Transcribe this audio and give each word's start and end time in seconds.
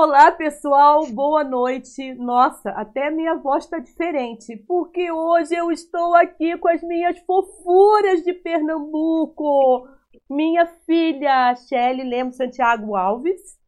Olá, 0.00 0.30
pessoal, 0.30 1.04
boa 1.08 1.42
noite. 1.42 2.14
Nossa, 2.14 2.70
até 2.70 3.10
minha 3.10 3.34
voz 3.34 3.64
está 3.64 3.80
diferente, 3.80 4.56
porque 4.58 5.10
hoje 5.10 5.56
eu 5.56 5.72
estou 5.72 6.14
aqui 6.14 6.56
com 6.56 6.68
as 6.68 6.80
minhas 6.84 7.18
fofuras 7.26 8.22
de 8.22 8.32
Pernambuco. 8.32 9.88
Minha 10.30 10.66
filha, 10.86 11.52
Shelly 11.56 12.04
Lemos 12.04 12.36
Santiago 12.36 12.94
Alves, 12.94 13.58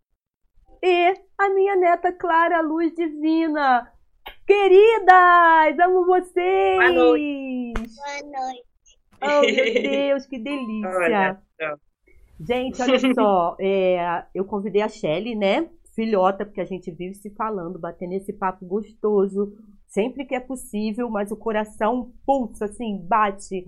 e 0.80 1.14
a 1.36 1.48
minha 1.48 1.74
neta 1.74 2.12
Clara 2.12 2.60
Luz 2.60 2.94
Divina. 2.94 3.92
Queridas, 4.46 5.80
amo 5.84 6.06
vocês! 6.06 6.76
Boa 6.76 6.92
noite. 6.92 7.72
Boa 7.74 8.40
noite. 8.40 8.64
Oh, 9.20 9.40
meu 9.40 9.82
Deus, 9.82 10.26
que 10.26 10.38
delícia! 10.38 10.96
Olha, 10.96 11.42
Gente, 12.38 12.80
olha 12.80 13.14
só, 13.14 13.56
é, 13.60 14.24
eu 14.32 14.44
convidei 14.44 14.80
a 14.80 14.88
Shelly, 14.88 15.34
né? 15.34 15.68
Filhota, 16.00 16.46
porque 16.46 16.62
a 16.62 16.64
gente 16.64 16.90
vive 16.90 17.14
se 17.14 17.28
falando, 17.28 17.78
batendo 17.78 18.14
esse 18.14 18.32
papo 18.32 18.64
gostoso, 18.64 19.52
sempre 19.86 20.24
que 20.24 20.34
é 20.34 20.40
possível, 20.40 21.10
mas 21.10 21.30
o 21.30 21.36
coração 21.36 22.10
pulsa, 22.24 22.64
assim, 22.64 22.96
bate 23.06 23.66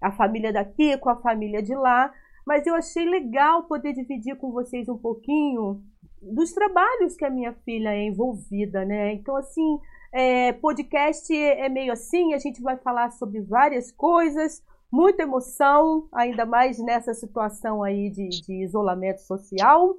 a 0.00 0.10
família 0.10 0.54
daqui 0.54 0.96
com 0.96 1.10
a 1.10 1.16
família 1.16 1.62
de 1.62 1.74
lá. 1.74 2.10
Mas 2.46 2.66
eu 2.66 2.74
achei 2.74 3.04
legal 3.04 3.64
poder 3.64 3.92
dividir 3.92 4.36
com 4.36 4.52
vocês 4.52 4.88
um 4.88 4.96
pouquinho 4.96 5.82
dos 6.22 6.54
trabalhos 6.54 7.14
que 7.14 7.26
a 7.26 7.30
minha 7.30 7.52
filha 7.52 7.94
é 7.94 8.04
envolvida, 8.06 8.82
né? 8.86 9.12
Então, 9.12 9.36
assim, 9.36 9.78
é, 10.14 10.54
podcast 10.54 11.30
é 11.36 11.68
meio 11.68 11.92
assim, 11.92 12.32
a 12.32 12.38
gente 12.38 12.62
vai 12.62 12.78
falar 12.78 13.10
sobre 13.10 13.42
várias 13.42 13.92
coisas, 13.92 14.62
muita 14.90 15.24
emoção, 15.24 16.08
ainda 16.10 16.46
mais 16.46 16.78
nessa 16.78 17.12
situação 17.12 17.82
aí 17.82 18.08
de, 18.08 18.28
de 18.30 18.64
isolamento 18.64 19.20
social. 19.20 19.94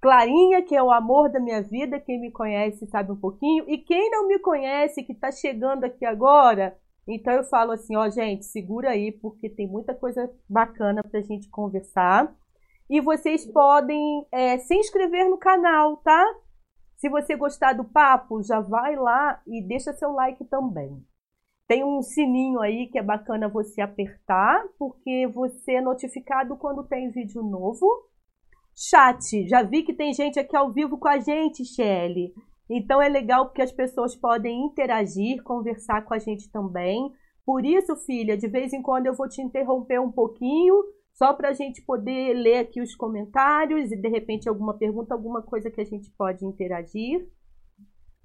Clarinha, 0.00 0.62
que 0.62 0.74
é 0.74 0.82
o 0.82 0.90
amor 0.90 1.30
da 1.30 1.38
minha 1.38 1.62
vida, 1.62 2.00
quem 2.00 2.20
me 2.20 2.30
conhece 2.30 2.86
sabe 2.86 3.12
um 3.12 3.16
pouquinho, 3.16 3.64
e 3.68 3.78
quem 3.78 4.10
não 4.10 4.26
me 4.26 4.38
conhece, 4.38 5.02
que 5.02 5.12
está 5.12 5.30
chegando 5.30 5.84
aqui 5.84 6.04
agora, 6.04 6.76
então 7.06 7.32
eu 7.32 7.44
falo 7.44 7.72
assim, 7.72 7.96
ó, 7.96 8.08
gente, 8.08 8.44
segura 8.44 8.90
aí, 8.90 9.10
porque 9.12 9.48
tem 9.48 9.66
muita 9.66 9.94
coisa 9.94 10.30
bacana 10.48 11.02
para 11.02 11.20
a 11.20 11.22
gente 11.22 11.48
conversar. 11.48 12.32
E 12.88 13.00
vocês 13.00 13.46
podem 13.46 14.26
é, 14.32 14.58
se 14.58 14.74
inscrever 14.74 15.28
no 15.28 15.38
canal, 15.38 15.96
tá? 15.98 16.24
Se 16.96 17.08
você 17.08 17.34
gostar 17.36 17.72
do 17.72 17.84
papo, 17.84 18.42
já 18.42 18.60
vai 18.60 18.94
lá 18.96 19.40
e 19.46 19.62
deixa 19.62 19.92
seu 19.92 20.12
like 20.12 20.44
também. 20.44 21.02
Tem 21.66 21.84
um 21.84 22.02
sininho 22.02 22.60
aí 22.60 22.88
que 22.88 22.98
é 22.98 23.02
bacana 23.02 23.48
você 23.48 23.80
apertar, 23.80 24.64
porque 24.78 25.26
você 25.28 25.74
é 25.74 25.80
notificado 25.80 26.56
quando 26.56 26.84
tem 26.84 27.10
vídeo 27.10 27.42
novo. 27.42 27.86
Chat, 28.74 29.46
já 29.48 29.62
vi 29.62 29.82
que 29.82 29.94
tem 29.94 30.12
gente 30.14 30.38
aqui 30.38 30.56
ao 30.56 30.72
vivo 30.72 30.98
com 30.98 31.08
a 31.08 31.18
gente, 31.18 31.64
Shelly. 31.64 32.32
Então 32.70 33.02
é 33.02 33.08
legal 33.08 33.46
porque 33.46 33.62
as 33.62 33.72
pessoas 33.72 34.14
podem 34.14 34.66
interagir, 34.66 35.42
conversar 35.42 36.02
com 36.02 36.14
a 36.14 36.18
gente 36.18 36.50
também. 36.50 37.12
Por 37.44 37.64
isso, 37.64 37.96
filha, 38.06 38.36
de 38.36 38.46
vez 38.46 38.72
em 38.72 38.80
quando 38.80 39.06
eu 39.06 39.14
vou 39.14 39.28
te 39.28 39.42
interromper 39.42 40.00
um 40.00 40.12
pouquinho, 40.12 40.84
só 41.12 41.34
para 41.34 41.48
a 41.48 41.52
gente 41.52 41.82
poder 41.82 42.32
ler 42.34 42.58
aqui 42.58 42.80
os 42.80 42.94
comentários 42.94 43.90
e 43.90 43.96
de 43.96 44.08
repente 44.08 44.48
alguma 44.48 44.78
pergunta, 44.78 45.14
alguma 45.14 45.42
coisa 45.42 45.70
que 45.70 45.80
a 45.80 45.84
gente 45.84 46.10
pode 46.16 46.46
interagir. 46.46 47.28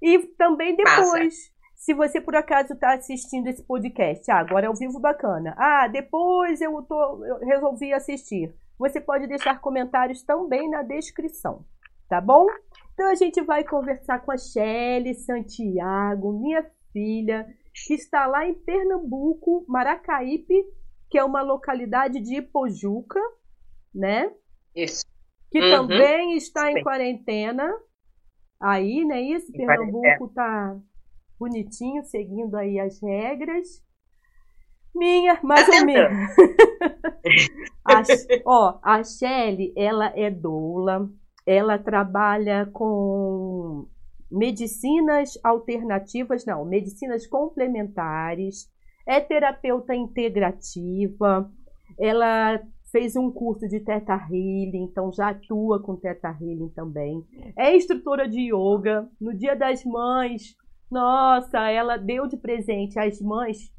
E 0.00 0.18
também 0.38 0.76
depois, 0.76 1.34
se 1.74 1.92
você 1.92 2.20
por 2.20 2.36
acaso 2.36 2.74
está 2.74 2.94
assistindo 2.94 3.48
esse 3.48 3.62
podcast, 3.64 4.30
ah, 4.30 4.38
agora 4.38 4.66
é 4.66 4.68
ao 4.68 4.76
vivo 4.76 5.00
bacana. 5.00 5.54
Ah, 5.58 5.88
depois 5.88 6.60
eu, 6.60 6.82
tô, 6.82 7.24
eu 7.26 7.38
resolvi 7.40 7.92
assistir. 7.92 8.54
Você 8.78 9.00
pode 9.00 9.26
deixar 9.26 9.60
comentários 9.60 10.22
também 10.22 10.68
na 10.68 10.82
descrição, 10.82 11.64
tá 12.08 12.20
bom? 12.20 12.46
Então 12.92 13.10
a 13.10 13.14
gente 13.14 13.42
vai 13.42 13.64
conversar 13.64 14.20
com 14.20 14.32
a 14.32 14.36
Shelly 14.36 15.14
Santiago, 15.14 16.32
minha 16.32 16.64
filha, 16.92 17.46
que 17.74 17.94
está 17.94 18.26
lá 18.26 18.46
em 18.46 18.54
Pernambuco, 18.54 19.64
Maracaípe, 19.68 20.54
que 21.10 21.18
é 21.18 21.24
uma 21.24 21.42
localidade 21.42 22.20
de 22.20 22.36
Ipojuca, 22.36 23.20
né? 23.94 24.32
Isso. 24.74 25.04
Que 25.50 25.60
uhum. 25.60 25.70
também 25.70 26.36
está 26.36 26.70
em 26.70 26.82
quarentena. 26.82 27.70
Aí, 28.60 29.04
né? 29.04 29.20
Isso, 29.20 29.52
em 29.52 29.66
Pernambuco 29.66 30.26
está 30.26 30.78
bonitinho, 31.38 32.02
seguindo 32.04 32.56
aí 32.56 32.80
as 32.80 33.00
regras. 33.02 33.84
Minha, 34.96 35.38
mais 35.42 35.66
tá 35.68 35.76
ou 35.76 35.84
menos. 35.84 36.30
a, 37.84 38.02
ó, 38.46 38.78
a 38.82 39.04
Shelly, 39.04 39.72
ela 39.76 40.12
é 40.16 40.30
doula, 40.30 41.08
ela 41.46 41.78
trabalha 41.78 42.68
com 42.72 43.86
medicinas 44.30 45.38
alternativas, 45.44 46.44
não, 46.44 46.64
medicinas 46.64 47.26
complementares, 47.26 48.68
é 49.06 49.20
terapeuta 49.20 49.94
integrativa, 49.94 51.50
ela 51.98 52.60
fez 52.90 53.14
um 53.14 53.30
curso 53.30 53.68
de 53.68 53.80
Teta 53.80 54.14
Healing, 54.14 54.84
então 54.84 55.12
já 55.12 55.28
atua 55.28 55.80
com 55.80 55.96
Teta 55.96 56.28
Healing 56.28 56.70
também. 56.70 57.24
É 57.56 57.76
instrutora 57.76 58.28
de 58.28 58.52
yoga. 58.52 59.08
No 59.20 59.34
Dia 59.36 59.54
das 59.54 59.84
Mães, 59.84 60.56
nossa, 60.90 61.68
ela 61.70 61.96
deu 61.96 62.26
de 62.26 62.36
presente 62.36 62.98
às 62.98 63.20
mães. 63.20 63.72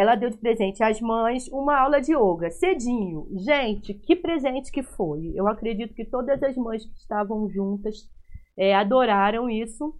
Ela 0.00 0.14
deu 0.14 0.30
de 0.30 0.38
presente 0.38 0.82
às 0.82 0.98
mães 0.98 1.46
uma 1.48 1.78
aula 1.78 2.00
de 2.00 2.14
yoga, 2.14 2.50
cedinho. 2.50 3.28
Gente, 3.44 3.92
que 3.92 4.16
presente 4.16 4.72
que 4.72 4.82
foi. 4.82 5.30
Eu 5.34 5.46
acredito 5.46 5.92
que 5.92 6.06
todas 6.06 6.42
as 6.42 6.56
mães 6.56 6.86
que 6.86 6.96
estavam 6.96 7.50
juntas 7.50 8.08
é, 8.56 8.74
adoraram 8.74 9.50
isso. 9.50 9.94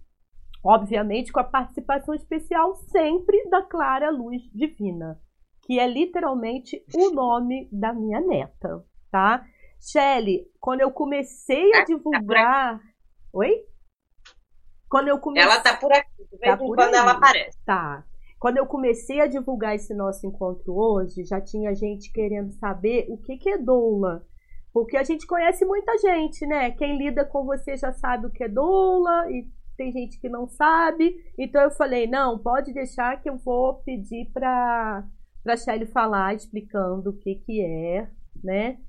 Obviamente, 0.65 1.31
com 1.31 1.39
a 1.39 1.43
participação 1.43 2.15
especial 2.15 2.73
sempre 2.73 3.47
da 3.47 3.61
Clara 3.61 4.09
Luz 4.09 4.41
Divina, 4.51 5.21
que 5.61 5.79
é 5.79 5.87
literalmente 5.87 6.83
o 6.95 7.11
nome 7.11 7.69
da 7.71 7.93
minha 7.93 8.19
neta, 8.21 8.83
tá? 9.11 9.45
Shelly, 9.79 10.47
quando 10.59 10.81
eu 10.81 10.89
comecei 10.89 11.69
a 11.75 11.81
tá 11.81 11.85
divulgar. 11.85 12.81
Oi? 13.31 13.67
Quando 14.89 15.09
eu 15.09 15.19
comecei... 15.19 15.47
Ela 15.47 15.61
tá 15.61 15.77
por 15.77 15.93
aqui, 15.93 16.23
de 16.23 16.37
vez 16.39 16.57
tá 16.57 16.65
em 16.65 16.67
quando 16.69 16.95
aí. 16.95 16.99
ela 16.99 17.11
aparece. 17.11 17.63
Tá. 17.63 18.03
Quando 18.41 18.57
eu 18.57 18.65
comecei 18.65 19.21
a 19.21 19.27
divulgar 19.27 19.75
esse 19.75 19.93
nosso 19.93 20.25
encontro 20.25 20.73
hoje, 20.75 21.23
já 21.23 21.39
tinha 21.39 21.75
gente 21.75 22.11
querendo 22.11 22.51
saber 22.53 23.05
o 23.07 23.15
que, 23.15 23.37
que 23.37 23.47
é 23.47 23.57
doula. 23.59 24.25
Porque 24.73 24.97
a 24.97 25.03
gente 25.03 25.27
conhece 25.27 25.63
muita 25.63 25.95
gente, 25.99 26.43
né? 26.47 26.71
Quem 26.71 26.97
lida 26.97 27.23
com 27.23 27.45
você 27.45 27.77
já 27.77 27.93
sabe 27.93 28.25
o 28.25 28.31
que 28.31 28.43
é 28.43 28.49
doula 28.49 29.29
e 29.29 29.47
tem 29.77 29.91
gente 29.91 30.19
que 30.19 30.27
não 30.27 30.47
sabe. 30.47 31.15
Então 31.37 31.61
eu 31.61 31.69
falei, 31.69 32.07
não, 32.07 32.39
pode 32.39 32.73
deixar 32.73 33.21
que 33.21 33.29
eu 33.29 33.37
vou 33.37 33.75
pedir 33.83 34.31
para 34.33 35.07
para 35.43 35.57
Shelly 35.57 35.85
falar 35.85 36.33
explicando 36.33 37.11
o 37.11 37.17
que 37.17 37.35
que 37.35 37.61
é, 37.61 38.09
né? 38.43 38.79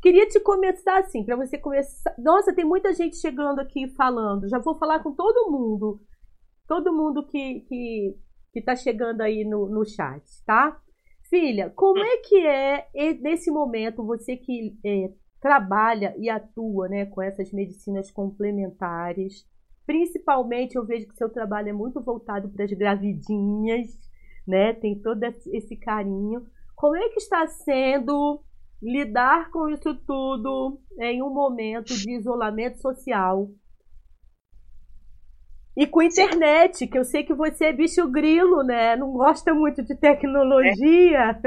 Queria 0.00 0.26
te 0.26 0.40
começar 0.40 1.00
assim, 1.00 1.22
para 1.22 1.36
você 1.36 1.58
começar. 1.58 2.14
Nossa, 2.16 2.54
tem 2.54 2.64
muita 2.64 2.94
gente 2.94 3.16
chegando 3.16 3.60
aqui 3.60 3.88
falando. 3.94 4.48
Já 4.48 4.58
vou 4.58 4.78
falar 4.78 5.02
com 5.02 5.12
todo 5.12 5.50
mundo. 5.50 6.00
Todo 6.66 6.94
mundo 6.94 7.26
que, 7.26 7.60
que, 7.68 8.16
que 8.52 8.60
tá 8.60 8.76
chegando 8.76 9.20
aí 9.20 9.44
no, 9.44 9.68
no 9.68 9.84
chat, 9.84 10.22
tá? 10.44 10.80
Filha, 11.28 11.70
como 11.70 11.98
é 11.98 12.18
que 12.18 12.46
é 12.46 12.86
nesse 13.20 13.50
momento 13.50 14.04
você 14.04 14.36
que 14.36 14.76
é, 14.84 15.10
trabalha 15.40 16.14
e 16.18 16.28
atua 16.28 16.88
né, 16.88 17.06
com 17.06 17.22
essas 17.22 17.50
medicinas 17.52 18.10
complementares? 18.10 19.46
Principalmente 19.86 20.76
eu 20.76 20.84
vejo 20.84 21.08
que 21.08 21.16
seu 21.16 21.30
trabalho 21.30 21.70
é 21.70 21.72
muito 21.72 22.00
voltado 22.00 22.48
para 22.50 22.64
as 22.64 22.72
gravidinhas, 22.72 23.98
né? 24.46 24.74
Tem 24.74 25.00
todo 25.00 25.24
esse 25.24 25.76
carinho. 25.76 26.46
Como 26.76 26.96
é 26.96 27.08
que 27.08 27.18
está 27.18 27.46
sendo 27.46 28.42
lidar 28.82 29.50
com 29.50 29.68
isso 29.68 29.94
tudo 29.94 30.80
em 30.98 31.22
um 31.22 31.30
momento 31.30 31.94
de 31.94 32.18
isolamento 32.18 32.80
social. 32.80 33.48
E 35.74 35.86
com 35.86 36.02
internet, 36.02 36.86
que 36.86 36.98
eu 36.98 37.04
sei 37.04 37.24
que 37.24 37.32
você 37.32 37.66
é 37.66 37.72
bicho 37.72 38.06
grilo, 38.08 38.62
né? 38.62 38.94
Não 38.94 39.10
gosta 39.12 39.54
muito 39.54 39.82
de 39.82 39.94
tecnologia. 39.94 41.40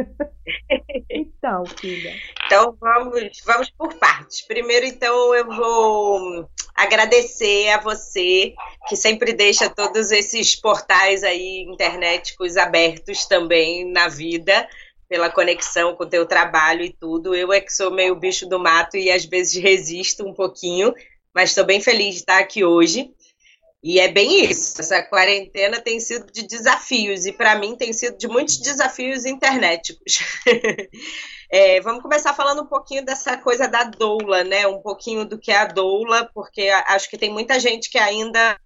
É. 0.69 1.05
então, 1.21 1.63
filha. 1.65 2.11
Então 2.45 2.75
vamos, 2.79 3.41
vamos 3.45 3.69
por 3.69 3.93
partes. 3.95 4.41
Primeiro, 4.41 4.85
então, 4.85 5.35
eu 5.35 5.45
vou 5.45 6.49
agradecer 6.75 7.69
a 7.69 7.79
você 7.79 8.53
que 8.87 8.95
sempre 8.95 9.31
deixa 9.31 9.69
todos 9.69 10.11
esses 10.11 10.55
portais 10.55 11.23
aí 11.23 11.63
internéticos 11.69 12.57
abertos 12.57 13.25
também 13.25 13.91
na 13.91 14.07
vida 14.07 14.67
pela 15.07 15.29
conexão 15.29 15.95
com 15.95 16.03
o 16.03 16.09
teu 16.09 16.25
trabalho 16.25 16.83
e 16.83 16.91
tudo. 16.91 17.35
Eu 17.35 17.53
é 17.53 17.61
que 17.61 17.71
sou 17.71 17.91
meio 17.91 18.15
bicho 18.15 18.47
do 18.47 18.59
mato 18.59 18.97
e 18.97 19.11
às 19.11 19.23
vezes 19.23 19.61
resisto 19.61 20.27
um 20.27 20.33
pouquinho, 20.33 20.93
mas 21.33 21.49
estou 21.49 21.63
bem 21.63 21.79
feliz 21.79 22.15
de 22.15 22.21
estar 22.21 22.39
aqui 22.39 22.63
hoje. 22.63 23.13
E 23.85 23.99
é 23.99 24.07
bem 24.07 24.43
isso. 24.43 24.81
Essa 24.81 25.03
quarentena 25.03 25.79
tem 25.79 25.99
sido 25.99 26.31
de 26.31 26.47
desafios, 26.47 27.27
e 27.27 27.31
para 27.31 27.55
mim 27.55 27.75
tem 27.75 27.93
sido 27.93 28.17
de 28.17 28.27
muitos 28.27 28.57
desafios 28.57 29.25
internéticos. 29.25 30.23
é, 31.51 31.79
vamos 31.81 32.01
começar 32.01 32.33
falando 32.33 32.63
um 32.63 32.65
pouquinho 32.65 33.05
dessa 33.05 33.37
coisa 33.37 33.67
da 33.67 33.83
doula, 33.83 34.43
né? 34.43 34.65
Um 34.65 34.81
pouquinho 34.81 35.23
do 35.23 35.37
que 35.37 35.51
é 35.51 35.57
a 35.57 35.65
doula, 35.65 36.27
porque 36.33 36.67
acho 36.87 37.07
que 37.07 37.15
tem 37.15 37.31
muita 37.31 37.59
gente 37.59 37.87
que 37.87 37.99
ainda 37.99 38.59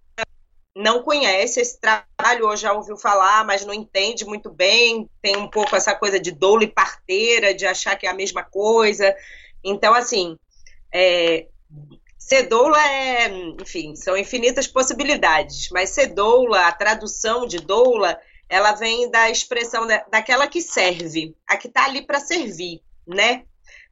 não 0.74 1.02
conhece 1.02 1.60
esse 1.60 1.78
trabalho, 1.78 2.46
ou 2.46 2.56
já 2.56 2.72
ouviu 2.72 2.96
falar, 2.96 3.44
mas 3.44 3.66
não 3.66 3.74
entende 3.74 4.24
muito 4.24 4.48
bem, 4.48 5.06
tem 5.20 5.36
um 5.36 5.50
pouco 5.50 5.76
essa 5.76 5.94
coisa 5.94 6.18
de 6.18 6.30
doula 6.30 6.64
e 6.64 6.72
parteira, 6.72 7.52
de 7.52 7.66
achar 7.66 7.94
que 7.94 8.06
é 8.06 8.10
a 8.10 8.14
mesma 8.14 8.42
coisa. 8.42 9.14
Então, 9.62 9.92
assim, 9.92 10.38
é, 10.90 11.46
ser 12.30 12.44
é, 12.80 13.28
enfim, 13.60 13.96
são 13.96 14.16
infinitas 14.16 14.68
possibilidades, 14.68 15.68
mas 15.72 15.90
ser 15.90 16.14
a 16.68 16.70
tradução 16.70 17.44
de 17.44 17.58
doula, 17.58 18.16
ela 18.48 18.70
vem 18.70 19.10
da 19.10 19.28
expressão 19.28 19.84
da, 19.84 20.04
daquela 20.08 20.46
que 20.46 20.62
serve, 20.62 21.34
a 21.44 21.56
que 21.56 21.66
está 21.66 21.86
ali 21.86 22.02
para 22.02 22.20
servir, 22.20 22.80
né? 23.04 23.42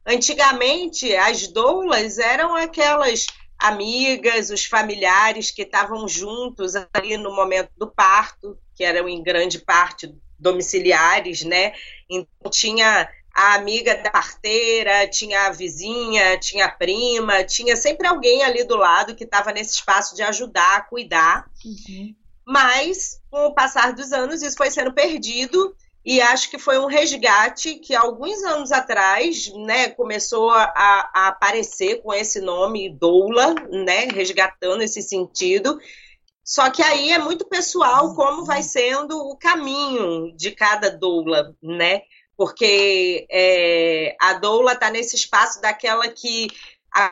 Antigamente, 0.05 1.13
as 1.17 1.47
doulas 1.47 2.17
eram 2.17 2.55
aquelas 2.55 3.27
amigas, 3.59 4.49
os 4.49 4.63
familiares 4.63 5.51
que 5.51 5.63
estavam 5.63 6.07
juntos 6.07 6.75
ali 6.93 7.17
no 7.17 7.35
momento 7.35 7.71
do 7.75 7.91
parto, 7.91 8.57
que 8.73 8.85
eram 8.85 9.09
em 9.09 9.21
grande 9.21 9.59
parte 9.59 10.15
domiciliares, 10.39 11.43
né? 11.43 11.73
Então 12.09 12.49
tinha 12.49 13.09
a 13.39 13.53
amiga 13.53 13.95
da 13.95 14.11
parteira, 14.11 15.07
tinha 15.07 15.45
a 15.45 15.51
vizinha, 15.51 16.37
tinha 16.37 16.65
a 16.65 16.71
prima, 16.71 17.41
tinha 17.45 17.73
sempre 17.77 18.05
alguém 18.05 18.43
ali 18.43 18.65
do 18.65 18.75
lado 18.75 19.15
que 19.15 19.23
estava 19.23 19.53
nesse 19.53 19.75
espaço 19.75 20.13
de 20.13 20.21
ajudar, 20.21 20.75
a 20.75 20.81
cuidar. 20.81 21.49
Uhum. 21.63 22.13
Mas, 22.45 23.21
com 23.31 23.45
o 23.45 23.53
passar 23.53 23.93
dos 23.93 24.11
anos, 24.11 24.41
isso 24.41 24.57
foi 24.57 24.69
sendo 24.69 24.91
perdido 24.91 25.73
e 26.03 26.19
acho 26.19 26.51
que 26.51 26.59
foi 26.59 26.79
um 26.79 26.85
resgate 26.85 27.75
que 27.75 27.95
alguns 27.95 28.43
anos 28.43 28.73
atrás, 28.73 29.49
né, 29.53 29.87
começou 29.87 30.51
a, 30.51 30.73
a 31.15 31.27
aparecer 31.29 32.01
com 32.01 32.13
esse 32.13 32.41
nome 32.41 32.89
doula, 32.89 33.55
né, 33.69 34.07
resgatando 34.13 34.81
esse 34.81 35.01
sentido. 35.01 35.79
Só 36.43 36.69
que 36.69 36.83
aí 36.83 37.13
é 37.13 37.19
muito 37.19 37.47
pessoal 37.47 38.13
como 38.15 38.43
vai 38.43 38.63
sendo 38.63 39.17
o 39.17 39.37
caminho 39.37 40.35
de 40.35 40.51
cada 40.51 40.89
doula, 40.89 41.55
né? 41.63 42.01
Porque 42.39 43.27
é, 43.29 44.15
a 44.17 44.31
doula 44.35 44.71
está 44.71 44.89
nesse 44.89 45.13
espaço 45.13 45.61
daquela 45.61 46.07
que 46.07 46.47
a, 46.95 47.11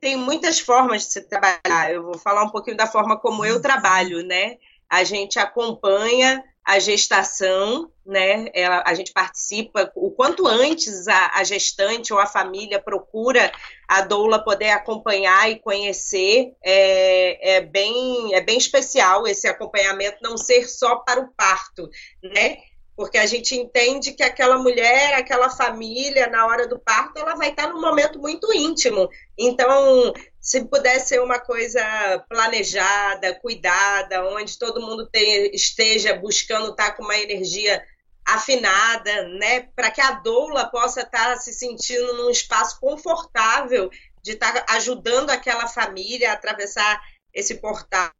tem 0.00 0.16
muitas 0.16 0.58
formas 0.58 1.02
de 1.02 1.12
se 1.12 1.28
trabalhar. 1.28 1.92
Eu 1.92 2.04
vou 2.04 2.16
falar 2.16 2.42
um 2.42 2.48
pouquinho 2.48 2.74
da 2.74 2.86
forma 2.86 3.20
como 3.20 3.44
eu 3.44 3.60
trabalho, 3.60 4.26
né? 4.26 4.56
A 4.88 5.04
gente 5.04 5.38
acompanha 5.38 6.42
a 6.64 6.78
gestação, 6.78 7.92
né? 8.06 8.46
Ela, 8.54 8.82
a 8.86 8.94
gente 8.94 9.12
participa 9.12 9.92
o 9.94 10.10
quanto 10.10 10.46
antes 10.46 11.06
a, 11.06 11.32
a, 11.34 11.44
gestante 11.44 12.14
ou 12.14 12.18
a 12.18 12.24
família 12.24 12.80
procura 12.80 13.52
a 13.86 14.00
doula 14.00 14.42
poder 14.42 14.70
acompanhar 14.70 15.50
e 15.50 15.58
conhecer. 15.58 16.54
É, 16.64 17.56
é, 17.56 17.60
bem, 17.60 18.34
é 18.34 18.40
bem 18.40 18.56
especial 18.56 19.26
esse 19.26 19.46
acompanhamento, 19.46 20.16
não 20.22 20.38
ser 20.38 20.66
só 20.66 20.96
para 20.96 21.20
o 21.20 21.28
parto, 21.36 21.90
né? 22.22 22.56
Porque 22.96 23.18
a 23.18 23.26
gente 23.26 23.54
entende 23.54 24.12
que 24.12 24.22
aquela 24.22 24.58
mulher, 24.58 25.14
aquela 25.14 25.50
família, 25.50 26.28
na 26.28 26.46
hora 26.46 26.66
do 26.66 26.78
parto, 26.78 27.18
ela 27.18 27.34
vai 27.34 27.50
estar 27.50 27.68
num 27.68 27.80
momento 27.80 28.18
muito 28.18 28.50
íntimo. 28.54 29.08
Então, 29.38 30.14
se 30.40 30.64
puder 30.64 30.98
ser 31.00 31.20
uma 31.20 31.38
coisa 31.38 31.84
planejada, 32.26 33.38
cuidada, 33.40 34.24
onde 34.30 34.58
todo 34.58 34.80
mundo 34.80 35.06
te, 35.12 35.50
esteja 35.52 36.14
buscando 36.14 36.70
estar 36.70 36.92
com 36.92 37.02
uma 37.02 37.18
energia 37.18 37.84
afinada, 38.24 39.28
né, 39.38 39.68
para 39.76 39.90
que 39.90 40.00
a 40.00 40.12
doula 40.12 40.66
possa 40.66 41.02
estar 41.02 41.36
se 41.36 41.52
sentindo 41.52 42.14
num 42.14 42.30
espaço 42.30 42.80
confortável 42.80 43.90
de 44.22 44.32
estar 44.32 44.64
ajudando 44.70 45.30
aquela 45.30 45.68
família 45.68 46.30
a 46.30 46.34
atravessar 46.34 47.00
esse 47.32 47.56
portal 47.56 48.10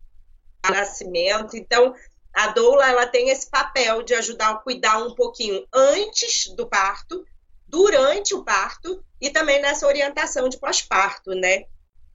de 0.65 0.71
nascimento. 0.71 1.57
Então, 1.57 1.95
a 2.37 2.49
doula 2.49 2.87
ela 2.87 3.07
tem 3.07 3.31
esse 3.31 3.49
papel 3.49 4.03
de 4.03 4.13
ajudar 4.13 4.51
a 4.51 4.57
cuidar 4.57 4.99
um 4.99 5.15
pouquinho 5.15 5.67
antes 5.73 6.49
do 6.55 6.67
parto, 6.67 7.25
durante 7.67 8.35
o 8.35 8.45
parto 8.45 9.03
e 9.19 9.31
também 9.31 9.59
nessa 9.63 9.87
orientação 9.87 10.47
de 10.47 10.59
pós-parto, 10.59 11.31
né? 11.31 11.65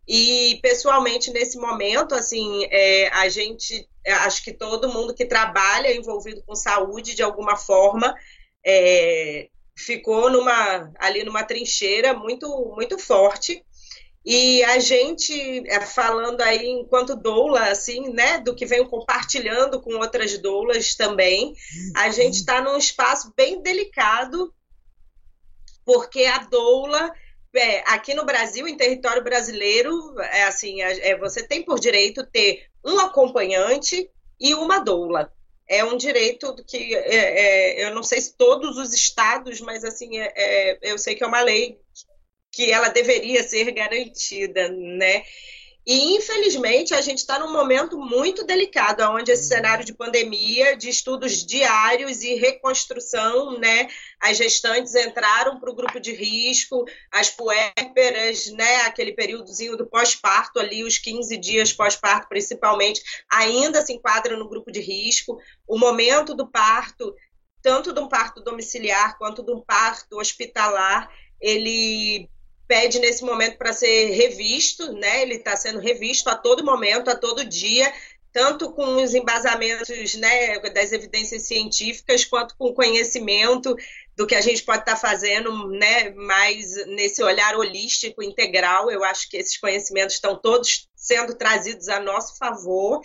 E 0.08 0.60
pessoalmente 0.62 1.32
nesse 1.32 1.58
momento, 1.58 2.14
assim, 2.14 2.68
é, 2.70 3.08
a 3.10 3.28
gente, 3.30 3.90
é, 4.06 4.14
acho 4.14 4.44
que 4.44 4.54
todo 4.54 4.94
mundo 4.94 5.16
que 5.16 5.26
trabalha 5.26 5.92
envolvido 5.92 6.44
com 6.44 6.54
saúde 6.54 7.16
de 7.16 7.24
alguma 7.24 7.58
forma 7.58 8.16
é, 8.64 9.50
ficou 9.76 10.30
numa 10.30 10.92
ali 11.00 11.24
numa 11.24 11.44
trincheira 11.44 12.14
muito 12.14 12.48
muito 12.76 13.00
forte 13.00 13.66
e 14.24 14.64
a 14.64 14.78
gente, 14.78 15.64
é, 15.68 15.82
falando 15.82 16.42
aí 16.42 16.68
enquanto 16.70 17.16
doula, 17.16 17.70
assim, 17.70 18.14
né, 18.14 18.38
do 18.38 18.54
que 18.54 18.68
venho 18.68 18.88
compartilhando 18.88 19.82
com 19.82 19.96
outras 19.96 20.38
doulas 20.38 20.94
também, 20.94 21.56
a 21.96 22.12
gente 22.12 22.36
está 22.36 22.62
num 22.62 22.78
espaço 22.78 23.34
bem 23.36 23.62
delicado, 23.64 24.54
porque 25.84 26.26
a 26.26 26.38
doula, 26.38 27.12
é, 27.56 27.80
aqui 27.92 28.14
no 28.14 28.24
Brasil, 28.24 28.68
em 28.68 28.78
território 28.78 29.24
brasileiro, 29.24 30.20
é 30.20 30.44
assim, 30.44 30.82
é, 30.84 31.18
você 31.18 31.42
tem 31.42 31.64
por 31.64 31.80
direito 31.80 32.24
ter 32.24 32.68
um 32.86 33.00
acompanhante 33.00 34.08
e 34.40 34.54
uma 34.54 34.80
doula. 34.80 35.34
É 35.68 35.84
um 35.84 35.98
direito 35.98 36.54
que 36.68 36.94
é, 36.94 37.80
é, 37.80 37.86
eu 37.86 37.96
não 37.96 38.04
sei 38.04 38.22
se 38.22 38.36
todos 38.36 38.78
os 38.78 38.94
estados, 38.94 39.62
mas 39.62 39.84
assim, 39.84 40.20
é, 40.20 40.78
eu 40.82 40.98
sei 41.00 41.16
que 41.16 41.24
é 41.24 41.28
uma 41.28 41.42
lei 41.42 41.80
que 42.52 42.72
ela 42.72 42.90
deveria 42.90 43.44
ser 43.44 43.72
garantida, 43.72 44.70
né? 44.70 45.24
E, 45.86 46.16
infelizmente, 46.16 46.94
a 46.94 47.02
gente 47.02 47.18
está 47.18 47.40
num 47.40 47.52
momento 47.52 47.98
muito 47.98 48.46
delicado, 48.46 49.02
onde 49.10 49.32
esse 49.32 49.48
cenário 49.48 49.84
de 49.84 49.94
pandemia, 49.94 50.78
de 50.78 50.90
estudos 50.90 51.44
diários 51.44 52.22
e 52.22 52.36
reconstrução, 52.36 53.58
né? 53.58 53.88
As 54.20 54.38
gestantes 54.38 54.94
entraram 54.94 55.60
para 55.60 55.72
o 55.72 55.76
grupo 55.76 56.00
de 56.00 56.14
risco, 56.14 56.86
as 57.12 57.32
puérperas, 57.32 58.52
né? 58.52 58.82
Aquele 58.82 59.14
períodozinho 59.14 59.76
do 59.76 59.88
pós-parto 59.88 60.60
ali, 60.60 60.84
os 60.84 61.00
15 61.00 61.36
dias 61.38 61.74
pós-parto, 61.74 62.30
principalmente, 62.30 63.02
ainda 63.28 63.84
se 63.84 63.92
enquadram 63.92 64.38
no 64.38 64.48
grupo 64.48 64.72
de 64.72 64.82
risco. 64.82 65.40
O 65.68 65.80
momento 65.80 66.36
do 66.36 66.48
parto, 66.48 67.16
tanto 67.60 67.92
de 67.92 68.00
um 68.00 68.08
parto 68.08 68.40
domiciliar 68.44 69.18
quanto 69.18 69.44
de 69.44 69.52
um 69.52 69.62
parto 69.62 70.20
hospitalar, 70.20 71.10
ele 71.40 72.30
pede 72.72 73.00
nesse 73.00 73.22
momento 73.26 73.58
para 73.58 73.74
ser 73.74 74.12
revisto, 74.12 74.94
né? 74.94 75.24
Ele 75.24 75.36
está 75.36 75.58
sendo 75.58 75.78
revisto 75.78 76.30
a 76.30 76.36
todo 76.36 76.64
momento, 76.64 77.10
a 77.10 77.16
todo 77.18 77.44
dia, 77.44 77.94
tanto 78.32 78.72
com 78.72 79.04
os 79.04 79.14
embasamentos 79.14 80.16
né, 80.16 80.58
das 80.70 80.94
evidências 80.94 81.42
científicas, 81.42 82.24
quanto 82.24 82.56
com 82.56 82.68
o 82.68 82.74
conhecimento 82.74 83.76
do 84.16 84.26
que 84.26 84.36
a 84.36 84.40
gente 84.40 84.64
pode 84.64 84.84
estar 84.84 84.94
tá 84.94 84.98
fazendo, 84.98 85.68
né, 85.68 86.12
mais 86.12 86.74
nesse 86.88 87.22
olhar 87.22 87.58
holístico, 87.58 88.24
integral. 88.24 88.90
Eu 88.90 89.04
acho 89.04 89.30
que 89.30 89.36
esses 89.36 89.58
conhecimentos 89.58 90.16
estão 90.16 90.38
todos 90.38 90.88
sendo 90.96 91.36
trazidos 91.36 91.90
a 91.90 92.00
nosso 92.00 92.38
favor, 92.38 93.02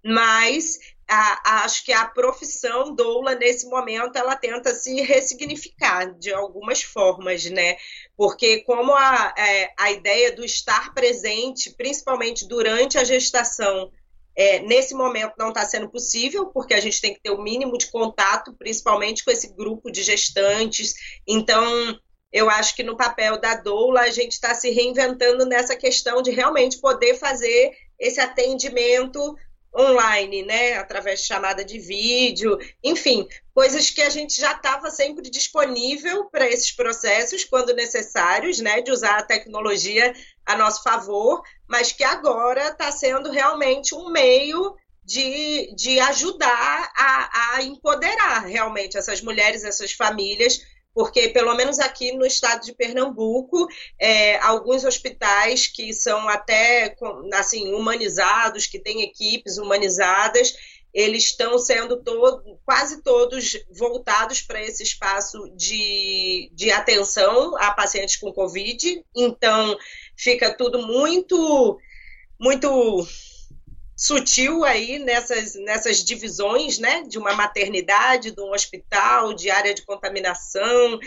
mas 0.00 0.78
a, 1.08 1.64
acho 1.64 1.84
que 1.84 1.92
a 1.92 2.04
profissão 2.04 2.94
doula 2.94 3.34
nesse 3.34 3.66
momento 3.66 4.16
ela 4.16 4.36
tenta 4.36 4.72
se 4.74 5.00
ressignificar 5.00 6.14
de 6.18 6.32
algumas 6.32 6.82
formas, 6.82 7.46
né? 7.46 7.76
Porque 8.18 8.62
como 8.62 8.92
a, 8.96 9.32
é, 9.38 9.72
a 9.78 9.92
ideia 9.92 10.34
do 10.34 10.44
estar 10.44 10.92
presente, 10.92 11.70
principalmente 11.70 12.48
durante 12.48 12.98
a 12.98 13.04
gestação, 13.04 13.92
é, 14.34 14.58
nesse 14.58 14.92
momento 14.92 15.34
não 15.38 15.50
está 15.50 15.64
sendo 15.64 15.88
possível, 15.88 16.46
porque 16.46 16.74
a 16.74 16.80
gente 16.80 17.00
tem 17.00 17.14
que 17.14 17.20
ter 17.20 17.30
o 17.30 17.40
mínimo 17.40 17.78
de 17.78 17.86
contato, 17.86 18.52
principalmente 18.58 19.24
com 19.24 19.30
esse 19.30 19.54
grupo 19.54 19.88
de 19.88 20.02
gestantes. 20.02 20.94
Então, 21.28 21.96
eu 22.32 22.50
acho 22.50 22.74
que 22.74 22.82
no 22.82 22.96
papel 22.96 23.40
da 23.40 23.54
doula 23.54 24.00
a 24.00 24.10
gente 24.10 24.32
está 24.32 24.52
se 24.52 24.68
reinventando 24.70 25.46
nessa 25.46 25.76
questão 25.76 26.20
de 26.20 26.32
realmente 26.32 26.78
poder 26.78 27.14
fazer 27.14 27.70
esse 28.00 28.20
atendimento 28.20 29.36
online, 29.74 30.42
né, 30.44 30.74
através 30.74 31.20
de 31.20 31.26
chamada 31.26 31.64
de 31.64 31.78
vídeo, 31.78 32.58
enfim, 32.82 33.28
coisas 33.54 33.90
que 33.90 34.00
a 34.00 34.08
gente 34.08 34.40
já 34.40 34.52
estava 34.52 34.90
sempre 34.90 35.28
disponível 35.30 36.24
para 36.26 36.48
esses 36.48 36.72
processos 36.72 37.44
quando 37.44 37.74
necessários, 37.74 38.60
né, 38.60 38.80
de 38.80 38.90
usar 38.90 39.18
a 39.18 39.24
tecnologia 39.24 40.14
a 40.46 40.56
nosso 40.56 40.82
favor, 40.82 41.42
mas 41.66 41.92
que 41.92 42.04
agora 42.04 42.68
está 42.68 42.90
sendo 42.90 43.30
realmente 43.30 43.94
um 43.94 44.10
meio 44.10 44.74
de, 45.04 45.74
de 45.74 45.98
ajudar 46.00 46.92
a, 46.96 47.56
a 47.56 47.62
empoderar 47.62 48.44
realmente 48.44 48.98
essas 48.98 49.22
mulheres, 49.22 49.64
essas 49.64 49.92
famílias, 49.92 50.60
porque 50.98 51.28
pelo 51.28 51.54
menos 51.54 51.78
aqui 51.78 52.10
no 52.10 52.26
estado 52.26 52.64
de 52.64 52.74
Pernambuco, 52.74 53.68
é, 53.96 54.36
alguns 54.38 54.82
hospitais 54.82 55.68
que 55.68 55.94
são 55.94 56.28
até 56.28 56.92
assim 57.34 57.72
humanizados, 57.72 58.66
que 58.66 58.80
têm 58.80 59.02
equipes 59.02 59.58
humanizadas, 59.58 60.56
eles 60.92 61.26
estão 61.26 61.56
sendo 61.56 62.02
todo, 62.02 62.58
quase 62.64 63.00
todos 63.00 63.64
voltados 63.70 64.42
para 64.42 64.60
esse 64.60 64.82
espaço 64.82 65.48
de, 65.54 66.50
de 66.52 66.72
atenção 66.72 67.56
a 67.58 67.70
pacientes 67.70 68.16
com 68.16 68.32
Covid. 68.32 69.00
Então, 69.14 69.78
fica 70.16 70.52
tudo 70.52 70.84
muito, 70.84 71.78
muito 72.40 73.06
sutil 73.98 74.64
aí 74.64 75.00
nessas, 75.00 75.56
nessas 75.56 76.04
divisões, 76.04 76.78
né, 76.78 77.02
de 77.02 77.18
uma 77.18 77.34
maternidade, 77.34 78.30
de 78.30 78.40
um 78.40 78.52
hospital, 78.52 79.34
de 79.34 79.50
área 79.50 79.74
de 79.74 79.84
contaminação. 79.84 81.00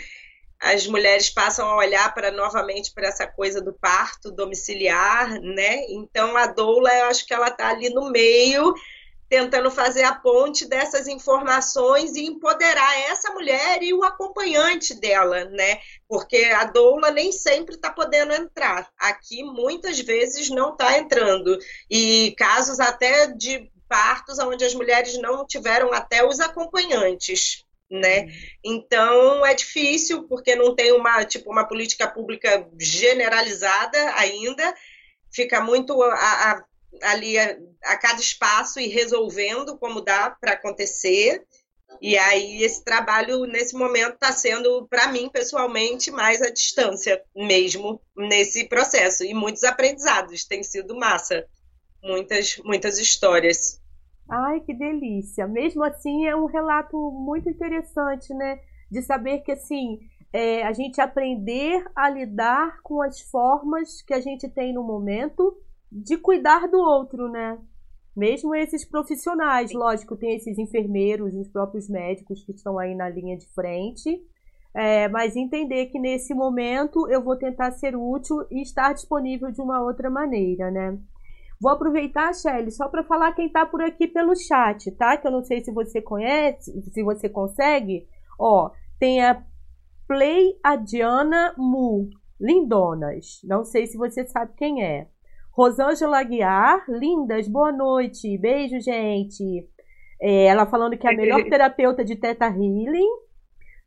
As 0.60 0.86
mulheres 0.86 1.30
passam 1.30 1.66
a 1.66 1.76
olhar 1.76 2.12
para 2.12 2.30
novamente 2.30 2.92
para 2.92 3.08
essa 3.08 3.26
coisa 3.26 3.62
do 3.62 3.72
parto 3.72 4.30
domiciliar, 4.30 5.40
né? 5.40 5.86
Então 5.88 6.36
a 6.36 6.46
doula, 6.46 6.92
eu 6.94 7.06
acho 7.06 7.26
que 7.26 7.32
ela 7.32 7.48
está 7.48 7.70
ali 7.70 7.88
no 7.88 8.10
meio 8.10 8.74
tentando 9.32 9.70
fazer 9.70 10.02
a 10.02 10.14
ponte 10.14 10.68
dessas 10.68 11.08
informações 11.08 12.14
e 12.16 12.26
empoderar 12.26 13.00
essa 13.08 13.32
mulher 13.32 13.82
e 13.82 13.94
o 13.94 14.04
acompanhante 14.04 14.92
dela, 14.92 15.46
né? 15.46 15.80
Porque 16.06 16.36
a 16.54 16.64
doula 16.64 17.10
nem 17.10 17.32
sempre 17.32 17.74
está 17.74 17.90
podendo 17.90 18.34
entrar. 18.34 18.86
Aqui, 18.98 19.42
muitas 19.42 19.98
vezes, 20.00 20.50
não 20.50 20.72
está 20.72 20.98
entrando. 20.98 21.58
E 21.90 22.34
casos 22.36 22.78
até 22.78 23.26
de 23.28 23.72
partos 23.88 24.38
onde 24.38 24.66
as 24.66 24.74
mulheres 24.74 25.18
não 25.18 25.46
tiveram 25.46 25.94
até 25.94 26.22
os 26.22 26.38
acompanhantes. 26.38 27.64
Né? 27.90 28.26
Então 28.62 29.44
é 29.46 29.54
difícil 29.54 30.26
porque 30.28 30.54
não 30.54 30.74
tem 30.74 30.92
uma 30.92 31.24
tipo 31.24 31.50
uma 31.50 31.66
política 31.66 32.08
pública 32.08 32.66
generalizada 32.78 34.14
ainda, 34.14 34.74
fica 35.30 35.60
muito 35.60 36.02
a, 36.02 36.52
a 36.52 36.64
ali 37.00 37.38
a, 37.38 37.56
a 37.84 37.96
cada 37.96 38.20
espaço 38.20 38.80
e 38.80 38.88
resolvendo 38.88 39.78
como 39.78 40.00
dá 40.00 40.30
para 40.30 40.52
acontecer. 40.52 41.44
E 42.00 42.16
aí 42.16 42.62
esse 42.62 42.82
trabalho 42.82 43.44
nesse 43.46 43.76
momento 43.76 44.14
está 44.14 44.32
sendo 44.32 44.86
para 44.88 45.08
mim 45.08 45.28
pessoalmente 45.28 46.10
mais 46.10 46.40
à 46.42 46.50
distância 46.50 47.22
mesmo 47.36 48.00
nesse 48.16 48.64
processo 48.64 49.24
e 49.24 49.34
muitos 49.34 49.62
aprendizados 49.62 50.44
tem 50.44 50.62
sido 50.62 50.96
massa, 50.96 51.46
muitas 52.02 52.56
muitas 52.64 52.98
histórias. 52.98 53.80
Ai 54.28 54.60
que 54.60 54.72
delícia! 54.72 55.46
Mesmo 55.46 55.84
assim 55.84 56.26
é 56.26 56.34
um 56.34 56.46
relato 56.46 56.96
muito 57.12 57.48
interessante, 57.48 58.32
né? 58.34 58.58
De 58.90 59.02
saber 59.02 59.40
que 59.40 59.52
assim 59.52 60.00
é, 60.32 60.62
a 60.62 60.72
gente 60.72 61.00
aprender 61.00 61.84
a 61.94 62.08
lidar 62.08 62.80
com 62.82 63.02
as 63.02 63.20
formas 63.20 64.00
que 64.02 64.14
a 64.14 64.20
gente 64.20 64.48
tem 64.48 64.72
no 64.72 64.82
momento 64.82 65.54
de 65.92 66.16
cuidar 66.16 66.66
do 66.68 66.78
outro, 66.78 67.28
né? 67.28 67.58
Mesmo 68.16 68.54
esses 68.54 68.84
profissionais, 68.84 69.72
lógico, 69.72 70.16
tem 70.16 70.34
esses 70.34 70.58
enfermeiros, 70.58 71.34
os 71.34 71.48
próprios 71.48 71.88
médicos 71.88 72.42
que 72.44 72.52
estão 72.52 72.78
aí 72.78 72.94
na 72.94 73.08
linha 73.08 73.36
de 73.36 73.46
frente, 73.54 74.22
é, 74.74 75.08
mas 75.08 75.36
entender 75.36 75.86
que 75.86 75.98
nesse 75.98 76.34
momento 76.34 77.08
eu 77.10 77.22
vou 77.22 77.36
tentar 77.36 77.72
ser 77.72 77.94
útil 77.94 78.38
e 78.50 78.62
estar 78.62 78.94
disponível 78.94 79.50
de 79.50 79.60
uma 79.60 79.82
outra 79.82 80.10
maneira, 80.10 80.70
né? 80.70 80.98
Vou 81.60 81.70
aproveitar, 81.70 82.34
Shelly, 82.34 82.72
só 82.72 82.88
para 82.88 83.04
falar 83.04 83.32
quem 83.32 83.46
está 83.46 83.64
por 83.64 83.82
aqui 83.82 84.08
pelo 84.08 84.34
chat, 84.34 84.90
tá? 84.92 85.16
Que 85.16 85.28
eu 85.28 85.30
não 85.30 85.44
sei 85.44 85.62
se 85.62 85.70
você 85.70 86.02
conhece, 86.02 86.82
se 86.90 87.02
você 87.02 87.28
consegue. 87.28 88.08
Ó, 88.38 88.70
tem 88.98 89.22
a 89.22 89.44
Play 90.08 90.58
Adiana 90.62 91.54
Mu, 91.56 92.10
lindonas. 92.40 93.40
Não 93.44 93.64
sei 93.64 93.86
se 93.86 93.96
você 93.96 94.26
sabe 94.26 94.52
quem 94.56 94.82
é. 94.82 95.06
Rosângela 95.52 96.18
Aguiar, 96.18 96.82
lindas, 96.88 97.46
boa 97.46 97.70
noite. 97.70 98.38
Beijo, 98.38 98.80
gente. 98.80 99.68
É, 100.20 100.46
ela 100.46 100.66
falando 100.66 100.96
que 100.96 101.06
é 101.06 101.10
a 101.10 101.16
melhor 101.16 101.44
terapeuta 101.44 102.02
de 102.02 102.16
Teta 102.16 102.46
Healing. 102.46 103.10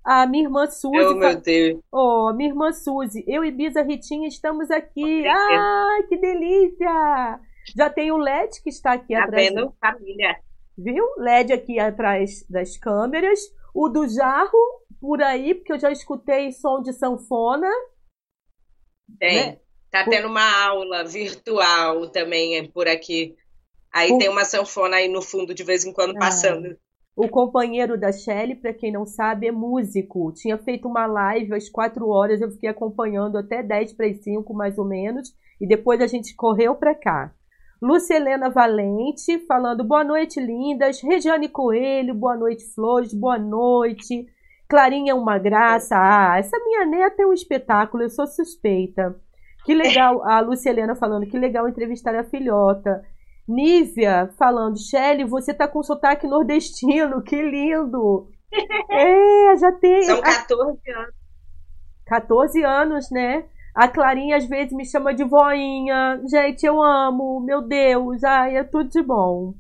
A 0.03 0.27
minha 0.27 0.43
irmã 0.43 0.67
Suzy. 0.67 1.00
Oh, 1.00 1.15
meu 1.15 1.41
Deus. 1.41 1.79
Oh, 1.91 2.31
minha 2.36 2.50
irmã 2.50 2.72
Suzy. 2.72 3.25
Eu 3.27 3.43
e 3.43 3.50
Bisa 3.50 3.81
Ritinha 3.81 4.27
estamos 4.27 4.69
aqui. 4.69 5.25
Ai, 5.27 6.03
que 6.03 6.17
delícia! 6.17 7.39
Já 7.75 7.89
tem 7.89 8.12
o 8.12 8.17
LED 8.17 8.62
que 8.62 8.69
está 8.69 8.93
aqui 8.93 9.15
tá 9.15 9.24
atrás. 9.24 9.50
Vendo, 9.50 9.74
família. 9.81 10.36
Viu? 10.77 11.03
LED 11.17 11.51
aqui 11.51 11.79
atrás 11.79 12.45
das 12.48 12.77
câmeras. 12.77 13.39
O 13.74 13.89
do 13.89 14.07
jarro 14.07 14.86
por 15.01 15.24
aí, 15.24 15.55
porque 15.55 15.74
eu 15.74 15.79
já 15.79 15.91
escutei 15.91 16.51
som 16.51 16.79
de 16.84 16.93
sanfona. 16.93 17.72
Tem. 19.17 19.48
Né? 19.48 19.64
Tá 19.95 20.03
tendo 20.03 20.27
uma 20.27 20.65
aula 20.65 21.05
virtual 21.05 22.09
também 22.09 22.69
por 22.69 22.85
aqui. 22.85 23.33
Aí 23.93 24.11
o... 24.11 24.17
tem 24.17 24.27
uma 24.27 24.43
sanfona 24.43 24.97
aí 24.97 25.07
no 25.07 25.21
fundo 25.21 25.53
de 25.53 25.63
vez 25.63 25.85
em 25.85 25.93
quando 25.93 26.17
ah. 26.17 26.19
passando. 26.19 26.75
O 27.15 27.29
companheiro 27.29 27.97
da 27.97 28.11
Shelly, 28.11 28.55
para 28.55 28.73
quem 28.73 28.91
não 28.91 29.05
sabe, 29.05 29.47
é 29.47 29.53
músico. 29.53 30.33
Tinha 30.33 30.57
feito 30.57 30.85
uma 30.85 31.05
live 31.05 31.53
às 31.53 31.69
quatro 31.69 32.09
horas, 32.09 32.41
eu 32.41 32.51
fiquei 32.51 32.67
acompanhando 32.67 33.37
até 33.37 33.63
10 33.63 33.93
para 33.93 34.07
as 34.07 34.21
5, 34.21 34.53
mais 34.53 34.77
ou 34.77 34.83
menos, 34.83 35.33
e 35.61 35.65
depois 35.65 36.01
a 36.01 36.07
gente 36.07 36.35
correu 36.35 36.75
para 36.75 36.93
cá. 36.93 37.33
Lucelena 37.81 38.49
Valente, 38.49 39.39
falando 39.47 39.81
boa 39.81 40.03
noite, 40.03 40.41
lindas. 40.41 41.01
Regiane 41.01 41.47
Coelho, 41.47 42.13
boa 42.13 42.35
noite, 42.35 42.65
Flores, 42.73 43.13
boa 43.13 43.39
noite. 43.39 44.27
Clarinha 44.67 45.13
é 45.13 45.15
uma 45.15 45.37
graça. 45.37 45.95
Ah, 45.95 46.37
essa 46.37 46.59
minha 46.65 46.85
neta 46.85 47.23
é 47.23 47.25
um 47.25 47.31
espetáculo, 47.31 48.03
eu 48.03 48.09
sou 48.09 48.27
suspeita. 48.27 49.15
Que 49.65 49.74
legal, 49.74 50.24
a 50.24 50.39
Lúcia 50.41 50.69
Helena 50.69 50.95
falando, 50.95 51.25
que 51.25 51.39
legal 51.39 51.67
entrevistar 51.67 52.15
a 52.15 52.24
filhota. 52.24 53.03
Nívia 53.48 54.29
falando, 54.38 54.77
Shelly, 54.77 55.24
você 55.24 55.53
tá 55.53 55.67
com 55.67 55.81
sotaque 55.81 56.27
nordestino, 56.27 57.22
que 57.22 57.41
lindo. 57.41 58.29
É, 58.89 59.57
já 59.57 59.69
tem. 59.74 60.03
São 60.03 60.22
14 60.22 60.79
anos. 60.91 61.13
14 62.05 62.63
anos, 62.63 63.12
né? 63.12 63.43
A 63.74 63.89
Clarinha 63.89 64.38
às 64.38 64.45
vezes 64.45 64.72
me 64.72 64.86
chama 64.86 65.13
de 65.13 65.25
voinha. 65.25 66.22
Gente, 66.25 66.65
eu 66.65 66.81
amo, 66.81 67.41
meu 67.41 67.62
Deus, 67.62 68.24
ai, 68.24 68.55
é 68.55 68.63
tudo 68.63 68.89
de 68.89 69.01
bom. 69.01 69.53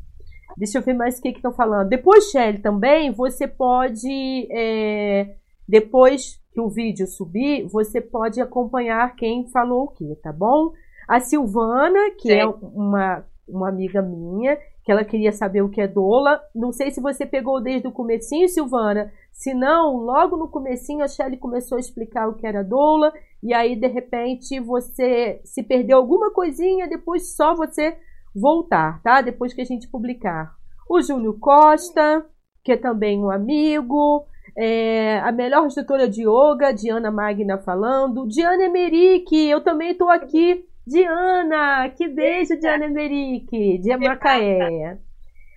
Deixa 0.55 0.77
eu 0.77 0.81
ver 0.81 0.93
mais 0.93 1.19
o 1.19 1.21
que 1.21 1.29
estão 1.29 1.51
falando. 1.51 1.89
Depois, 1.89 2.31
Shelly, 2.31 2.59
também, 2.59 3.11
você 3.11 3.45
pode. 3.45 4.47
É, 4.49 5.35
depois 5.67 6.39
que 6.55 6.61
o 6.61 6.69
vídeo 6.69 7.05
subir, 7.05 7.67
você 7.67 7.99
pode 7.99 8.39
acompanhar 8.39 9.13
quem 9.17 9.45
falou 9.49 9.83
o 9.83 9.87
que, 9.89 10.15
tá 10.23 10.31
bom? 10.31 10.71
A 11.05 11.19
Silvana, 11.19 12.11
que 12.11 12.29
Sim. 12.29 12.35
é 12.35 12.45
uma, 12.45 13.25
uma 13.45 13.67
amiga 13.67 14.01
minha, 14.01 14.57
que 14.81 14.89
ela 14.89 15.03
queria 15.03 15.33
saber 15.33 15.61
o 15.61 15.69
que 15.69 15.81
é 15.81 15.87
doula. 15.87 16.41
Não 16.55 16.71
sei 16.71 16.91
se 16.91 17.01
você 17.01 17.25
pegou 17.25 17.61
desde 17.61 17.89
o 17.89 17.91
comecinho, 17.91 18.47
Silvana. 18.47 19.11
Se 19.33 19.53
não, 19.53 19.97
logo 19.97 20.37
no 20.37 20.47
comecinho 20.47 21.03
a 21.03 21.09
Shelly 21.09 21.35
começou 21.35 21.75
a 21.75 21.81
explicar 21.81 22.29
o 22.29 22.35
que 22.35 22.47
era 22.47 22.63
doula. 22.63 23.11
E 23.43 23.53
aí, 23.53 23.75
de 23.75 23.87
repente, 23.87 24.57
você 24.61 25.41
se 25.43 25.61
perdeu 25.61 25.97
alguma 25.97 26.31
coisinha, 26.31 26.87
depois 26.87 27.35
só 27.35 27.53
você 27.53 27.97
voltar, 28.33 29.01
tá? 29.03 29.19
Depois 29.19 29.53
que 29.53 29.61
a 29.61 29.65
gente 29.65 29.89
publicar. 29.89 30.55
O 30.89 31.01
Júnior 31.01 31.37
Costa, 31.37 32.25
que 32.63 32.71
é 32.71 32.77
também 32.77 33.19
um 33.21 33.29
amigo. 33.29 34.25
É, 34.57 35.19
a 35.19 35.31
melhor 35.31 35.65
instrutora 35.65 36.07
de 36.07 36.21
yoga, 36.21 36.71
Diana 36.71 37.11
Magna 37.11 37.57
falando. 37.57 38.27
Diana 38.27 38.63
Emerick, 38.63 39.35
eu 39.35 39.61
também 39.61 39.91
estou 39.91 40.09
aqui. 40.09 40.65
Diana, 40.87 41.89
que 41.89 42.07
beijo, 42.07 42.57
Diana 42.59 42.85
Emerick, 42.85 43.77
de 43.79 43.97
Macaé. 43.97 44.97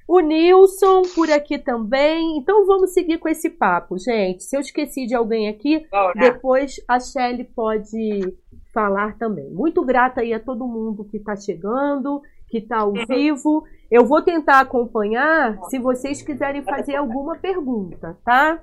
O 0.09 0.21
Nilson 0.21 1.02
por 1.14 1.31
aqui 1.31 1.59
também. 1.59 2.38
Então 2.38 2.67
vamos 2.67 2.95
seguir 2.95 3.19
com 3.19 3.28
esse 3.28 3.50
papo, 3.50 3.99
gente. 3.99 4.43
Se 4.43 4.57
eu 4.57 4.61
esqueci 4.61 5.07
de 5.07 5.14
alguém 5.14 5.49
aqui, 5.49 5.87
depois 6.17 6.76
a 6.88 6.99
Shelly 6.99 7.45
pode 7.45 8.35
falar 8.73 9.19
também. 9.19 9.50
Muito 9.50 9.85
grata 9.85 10.23
aí 10.23 10.33
a 10.33 10.40
todo 10.40 10.67
mundo 10.67 11.05
que 11.05 11.19
está 11.19 11.37
chegando, 11.37 12.23
que 12.49 12.59
está 12.59 12.78
ao 12.78 12.88
uhum. 12.88 13.05
vivo. 13.07 13.64
Eu 13.90 14.07
vou 14.07 14.23
tentar 14.23 14.61
acompanhar 14.61 15.59
se 15.69 15.78
vocês 15.78 16.23
quiserem 16.23 16.62
fazer 16.62 16.97
alguma 16.97 17.37
pergunta, 17.37 18.17
tá? 18.25 18.62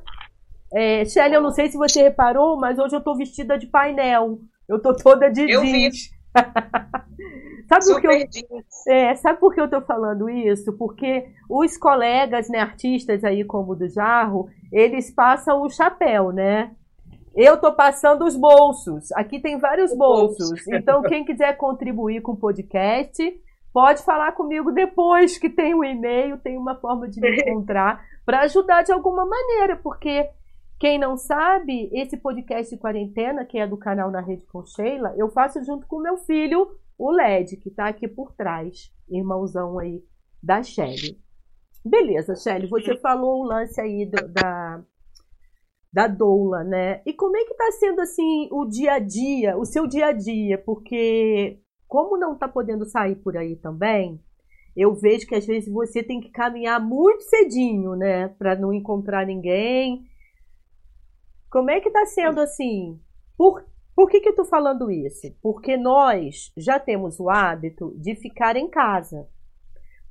É, 0.76 1.06
Shelly, 1.06 1.36
eu 1.36 1.42
não 1.42 1.52
sei 1.52 1.70
se 1.70 1.78
você 1.78 2.04
reparou, 2.04 2.58
mas 2.58 2.78
hoje 2.78 2.94
eu 2.94 3.02
tô 3.02 3.16
vestida 3.16 3.58
de 3.58 3.66
painel. 3.66 4.40
Eu 4.68 4.82
tô 4.82 4.94
toda 4.94 5.32
de 5.32 5.50
eu 5.50 5.62
jeans. 5.62 6.10
sabe, 7.70 7.86
por 7.86 8.02
que 8.02 8.08
eu, 8.08 8.94
é, 8.94 9.16
sabe 9.16 9.40
por 9.40 9.54
que 9.54 9.62
eu 9.62 9.70
tô 9.70 9.80
falando 9.82 10.30
isso? 10.30 10.74
Porque 10.74 11.28
os 11.50 11.78
colegas, 11.78 12.50
né, 12.50 12.60
artistas 12.60 13.24
aí 13.24 13.46
como 13.46 13.72
o 13.72 13.76
do 13.76 13.88
Jarro, 13.88 14.50
eles 14.70 15.10
passam 15.10 15.62
o 15.62 15.70
chapéu, 15.70 16.34
né? 16.34 16.72
Eu 17.34 17.56
tô 17.56 17.72
passando 17.72 18.26
os 18.26 18.36
bolsos. 18.36 19.14
Aqui 19.14 19.40
tem 19.40 19.58
vários 19.58 19.96
bolsos. 19.96 20.60
Então, 20.68 21.02
quem 21.04 21.24
quiser 21.24 21.56
contribuir 21.56 22.22
com 22.22 22.34
o 22.34 22.38
podcast, 22.38 23.24
pode 23.74 24.04
falar 24.04 24.34
comigo 24.34 24.74
depois 24.74 25.38
que 25.38 25.50
tem 25.50 25.74
um 25.74 25.86
e-mail, 25.86 26.38
tem 26.38 26.58
uma 26.58 26.76
forma 26.76 27.08
de 27.08 27.22
me 27.22 27.32
encontrar 27.40 28.04
para 28.26 28.42
ajudar 28.42 28.84
de 28.84 28.92
alguma 28.92 29.26
maneira, 29.26 29.78
porque 29.78 30.28
Quem 30.80 31.00
não 31.00 31.16
sabe, 31.16 31.90
esse 31.94 32.18
podcast 32.18 32.74
de 32.74 32.80
quarentena, 32.80 33.46
que 33.46 33.58
é 33.58 33.66
do 33.66 33.78
canal 33.78 34.12
Na 34.12 34.20
Rede 34.20 34.46
com 34.48 34.66
Sheila, 34.66 35.14
eu 35.18 35.30
faço 35.30 35.64
junto 35.64 35.88
com 35.88 36.02
meu 36.02 36.18
filho, 36.18 36.68
o 36.98 37.12
LED, 37.12 37.58
que 37.58 37.70
está 37.70 37.88
aqui 37.88 38.08
por 38.08 38.34
trás, 38.34 38.92
irmãozão 39.10 39.80
aí 39.80 40.04
da 40.44 40.62
Shelly. 40.62 41.18
Beleza, 41.84 42.36
Shelly, 42.36 42.68
você 42.68 42.98
falou 42.98 43.42
o 43.42 43.46
lance 43.46 43.80
aí 43.80 44.06
do, 44.06 44.28
da, 44.28 44.84
da 45.94 46.08
doula, 46.08 46.64
né? 46.64 47.02
E 47.06 47.14
como 47.14 47.38
é 47.38 47.46
que 47.46 47.52
está 47.52 47.72
sendo 47.72 48.02
assim 48.02 48.50
o 48.52 48.66
dia 48.66 48.94
a 48.94 49.00
dia, 49.00 49.58
o 49.58 49.66
seu 49.66 49.88
dia 49.88 50.08
a 50.08 50.12
dia? 50.12 50.58
Porque 50.58 51.60
como 51.88 52.18
não 52.18 52.34
está 52.34 52.48
podendo 52.48 52.86
sair 52.86 53.16
por 53.16 53.38
aí 53.38 53.56
também, 53.56 54.20
eu 54.76 54.94
vejo 54.94 55.26
que 55.26 55.36
às 55.36 55.46
vezes 55.46 55.72
você 55.72 56.04
tem 56.04 56.20
que 56.20 56.32
caminhar 56.32 56.82
muito 56.82 57.24
cedinho, 57.24 57.96
né, 57.96 58.28
para 58.28 58.58
não 58.58 58.74
encontrar 58.74 59.26
ninguém. 59.26 60.04
Como 61.56 61.72
é 61.72 61.80
que 61.80 61.88
está 61.88 62.06
sendo 62.06 62.42
assim? 62.42 63.00
Por, 63.38 63.66
por 63.96 64.10
que 64.10 64.20
que 64.20 64.28
eu 64.28 64.36
tô 64.36 64.44
falando 64.44 64.92
isso? 64.92 65.34
Porque 65.42 65.78
nós 65.78 66.52
já 66.58 66.78
temos 66.78 67.18
o 67.18 67.30
hábito 67.30 67.96
de 67.98 68.14
ficar 68.14 68.58
em 68.58 68.70
casa. 68.70 69.26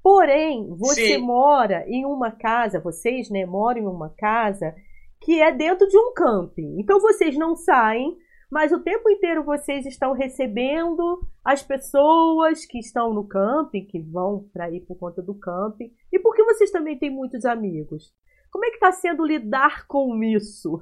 Porém, 0.02 0.74
você 0.74 1.16
Sim. 1.16 1.18
mora 1.18 1.84
em 1.86 2.06
uma 2.06 2.30
casa, 2.30 2.80
vocês, 2.80 3.28
né, 3.28 3.44
moram 3.44 3.82
em 3.82 3.86
uma 3.86 4.08
casa 4.08 4.74
que 5.20 5.38
é 5.42 5.52
dentro 5.52 5.86
de 5.86 5.98
um 5.98 6.14
camping. 6.14 6.80
Então 6.80 6.98
vocês 6.98 7.36
não 7.36 7.54
saem, 7.54 8.16
mas 8.50 8.72
o 8.72 8.82
tempo 8.82 9.10
inteiro 9.10 9.44
vocês 9.44 9.84
estão 9.84 10.14
recebendo 10.14 11.20
as 11.44 11.62
pessoas 11.62 12.64
que 12.64 12.78
estão 12.78 13.12
no 13.12 13.28
camping, 13.28 13.84
que 13.84 14.00
vão 14.00 14.48
para 14.50 14.70
ir 14.70 14.80
por 14.80 14.96
conta 14.96 15.20
do 15.20 15.34
camping, 15.34 15.92
e 16.10 16.18
porque 16.18 16.42
vocês 16.42 16.70
também 16.70 16.98
têm 16.98 17.10
muitos 17.10 17.44
amigos. 17.44 18.14
Como 18.50 18.64
é 18.64 18.70
que 18.70 18.76
está 18.76 18.92
sendo 18.92 19.26
lidar 19.26 19.86
com 19.86 20.24
isso? 20.24 20.80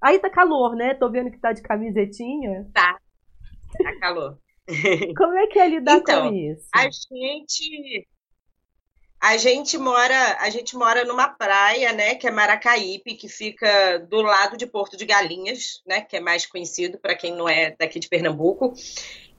Aí 0.00 0.18
tá 0.18 0.30
calor, 0.30 0.74
né? 0.74 0.94
Tô 0.94 1.10
vendo 1.10 1.30
que 1.30 1.38
tá 1.38 1.52
de 1.52 1.62
camisetinha. 1.62 2.68
Tá. 2.72 2.98
Tá 3.82 3.98
calor. 4.00 4.38
Como 5.16 5.34
é 5.38 5.46
que 5.46 5.58
é 5.58 5.68
lidar 5.68 5.98
então, 5.98 6.28
com 6.28 6.34
isso? 6.34 6.66
A 6.74 6.88
gente 6.90 8.06
a 9.20 9.36
gente 9.38 9.78
mora, 9.78 10.36
a 10.40 10.50
gente 10.50 10.76
mora 10.76 11.04
numa 11.04 11.26
praia, 11.26 11.92
né, 11.92 12.14
que 12.14 12.28
é 12.28 12.30
Maracaípe, 12.30 13.14
que 13.14 13.28
fica 13.28 13.98
do 13.98 14.20
lado 14.20 14.56
de 14.56 14.66
Porto 14.66 14.96
de 14.96 15.06
Galinhas, 15.06 15.82
né, 15.86 16.02
que 16.02 16.16
é 16.16 16.20
mais 16.20 16.46
conhecido 16.46 16.98
para 16.98 17.16
quem 17.16 17.34
não 17.34 17.48
é 17.48 17.74
daqui 17.78 17.98
de 17.98 18.08
Pernambuco. 18.08 18.74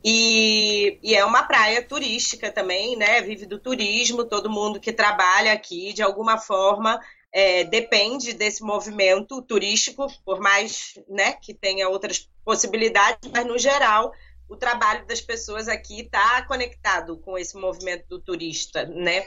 E, 0.03 0.99
e, 1.01 1.15
é 1.15 1.23
uma 1.23 1.43
praia 1.43 1.81
turística 1.81 2.51
também, 2.51 2.95
né? 2.95 3.19
Vive 3.21 3.45
do 3.45 3.59
turismo, 3.59 4.23
todo 4.23 4.49
mundo 4.49 4.79
que 4.79 4.93
trabalha 4.93 5.51
aqui, 5.51 5.91
de 5.91 6.03
alguma 6.03 6.37
forma, 6.37 6.99
é, 7.31 7.63
depende 7.63 8.33
desse 8.33 8.63
movimento 8.63 9.41
turístico, 9.41 10.07
por 10.23 10.39
mais 10.39 10.93
né, 11.07 11.33
que 11.33 11.53
tenha 11.53 11.89
outras 11.89 12.29
possibilidades, 12.43 13.29
mas 13.31 13.45
no 13.45 13.57
geral 13.57 14.11
o 14.49 14.55
trabalho 14.55 15.05
das 15.05 15.19
pessoas 15.19 15.67
aqui 15.67 16.01
está 16.01 16.41
conectado 16.43 17.17
com 17.17 17.37
esse 17.37 17.57
movimento 17.57 18.07
do 18.07 18.19
turista, 18.19 18.85
né? 18.85 19.25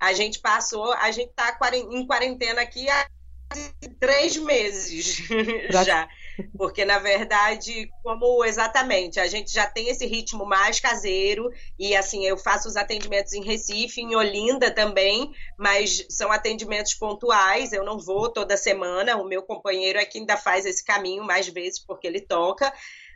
A 0.00 0.14
gente 0.14 0.38
passou, 0.38 0.92
a 0.94 1.10
gente 1.10 1.28
está 1.28 1.58
em 1.74 2.06
quarentena 2.06 2.62
aqui 2.62 2.88
há 2.88 3.06
três 4.00 4.36
meses 4.36 5.18
já. 5.84 6.08
Porque, 6.56 6.84
na 6.84 6.98
verdade, 6.98 7.90
como 8.02 8.44
exatamente, 8.44 9.20
a 9.20 9.26
gente 9.26 9.52
já 9.52 9.66
tem 9.66 9.88
esse 9.88 10.06
ritmo 10.06 10.44
mais 10.44 10.80
caseiro, 10.80 11.50
e 11.78 11.94
assim, 11.94 12.24
eu 12.24 12.36
faço 12.36 12.68
os 12.68 12.76
atendimentos 12.76 13.32
em 13.32 13.44
Recife, 13.44 14.00
em 14.00 14.14
Olinda 14.14 14.70
também, 14.70 15.32
mas 15.58 16.06
são 16.08 16.32
atendimentos 16.32 16.94
pontuais, 16.94 17.72
eu 17.72 17.84
não 17.84 17.98
vou 17.98 18.28
toda 18.28 18.56
semana, 18.56 19.16
o 19.16 19.24
meu 19.24 19.42
companheiro 19.42 19.98
é 19.98 20.04
que 20.04 20.18
ainda 20.18 20.36
faz 20.36 20.64
esse 20.64 20.84
caminho 20.84 21.24
mais 21.24 21.48
vezes, 21.48 21.78
porque 21.78 22.06
ele 22.06 22.20
toca. 22.20 22.72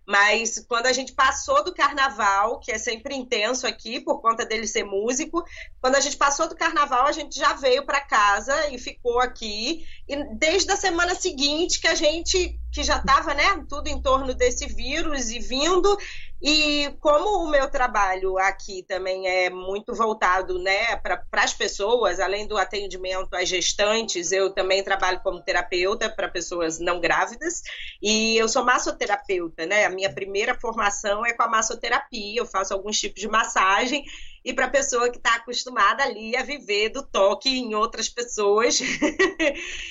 Mas 0.07 0.65
quando 0.69 0.87
a 0.87 0.93
gente 0.93 1.13
passou 1.13 1.65
do 1.65 1.75
carnaval, 1.75 2.61
que 2.61 2.71
é 2.71 2.79
sempre 2.79 3.17
intenso 3.17 3.67
aqui 3.67 3.99
por 3.99 4.23
conta 4.23 4.47
dele 4.47 4.67
ser 4.67 4.85
músico, 4.85 5.45
quando 5.81 5.97
a 5.97 6.01
gente 6.01 6.17
passou 6.17 6.49
do 6.49 6.55
carnaval, 6.55 7.07
a 7.07 7.13
gente 7.13 7.37
já 7.37 7.55
veio 7.55 7.85
para 7.85 8.01
casa 8.01 8.69
e 8.69 8.79
ficou 8.79 9.19
aqui. 9.19 9.85
E 10.09 10.25
desde 10.37 10.71
a 10.71 10.77
semana 10.77 11.17
seguinte 11.17 11.81
que 11.81 11.89
a 11.89 11.97
gente 11.97 12.57
que 12.77 12.85
já 12.85 12.99
estava, 12.99 13.33
né, 13.33 13.65
tudo 13.67 13.89
em 13.89 14.03
torno 14.03 14.35
desse 14.35 14.67
vírus 14.67 15.31
e 15.31 15.39
vindo, 15.39 15.97
e 16.43 16.95
como 17.01 17.43
o 17.43 17.49
meu 17.49 17.71
trabalho 17.71 18.37
aqui 18.37 18.83
também 18.83 19.27
é 19.27 19.49
muito 19.49 19.95
voltado 19.95 20.59
né, 20.59 20.95
para 20.97 21.25
as 21.33 21.55
pessoas, 21.55 22.21
além 22.21 22.47
do 22.47 22.59
atendimento 22.59 23.35
às 23.35 23.49
gestantes, 23.49 24.31
eu 24.31 24.51
também 24.51 24.85
trabalho 24.85 25.21
como 25.23 25.41
terapeuta 25.41 26.11
para 26.11 26.29
pessoas 26.29 26.79
não 26.79 27.01
grávidas. 27.01 27.63
E 28.03 28.37
eu 28.37 28.47
sou 28.47 28.63
massoterapeuta, 28.63 29.65
né? 29.65 29.87
A 29.87 29.91
minha 29.91 30.13
primeira 30.13 30.55
formação 30.55 31.25
é 31.25 31.33
com 31.33 31.45
a 31.45 31.49
massoterapia, 31.49 32.41
eu 32.41 32.45
faço 32.45 32.75
alguns 32.75 33.01
tipos 33.01 33.23
de 33.23 33.29
massagem 33.29 34.05
e 34.47 34.55
para 34.55 34.67
a 34.67 34.71
pessoa 34.71 35.11
que 35.11 35.19
está 35.19 35.35
acostumada 35.35 36.05
ali 36.05 36.37
a 36.37 36.45
viver 36.45 36.91
do 36.91 37.05
toque 37.05 37.49
em 37.49 37.75
outras 37.75 38.09
pessoas. 38.09 38.79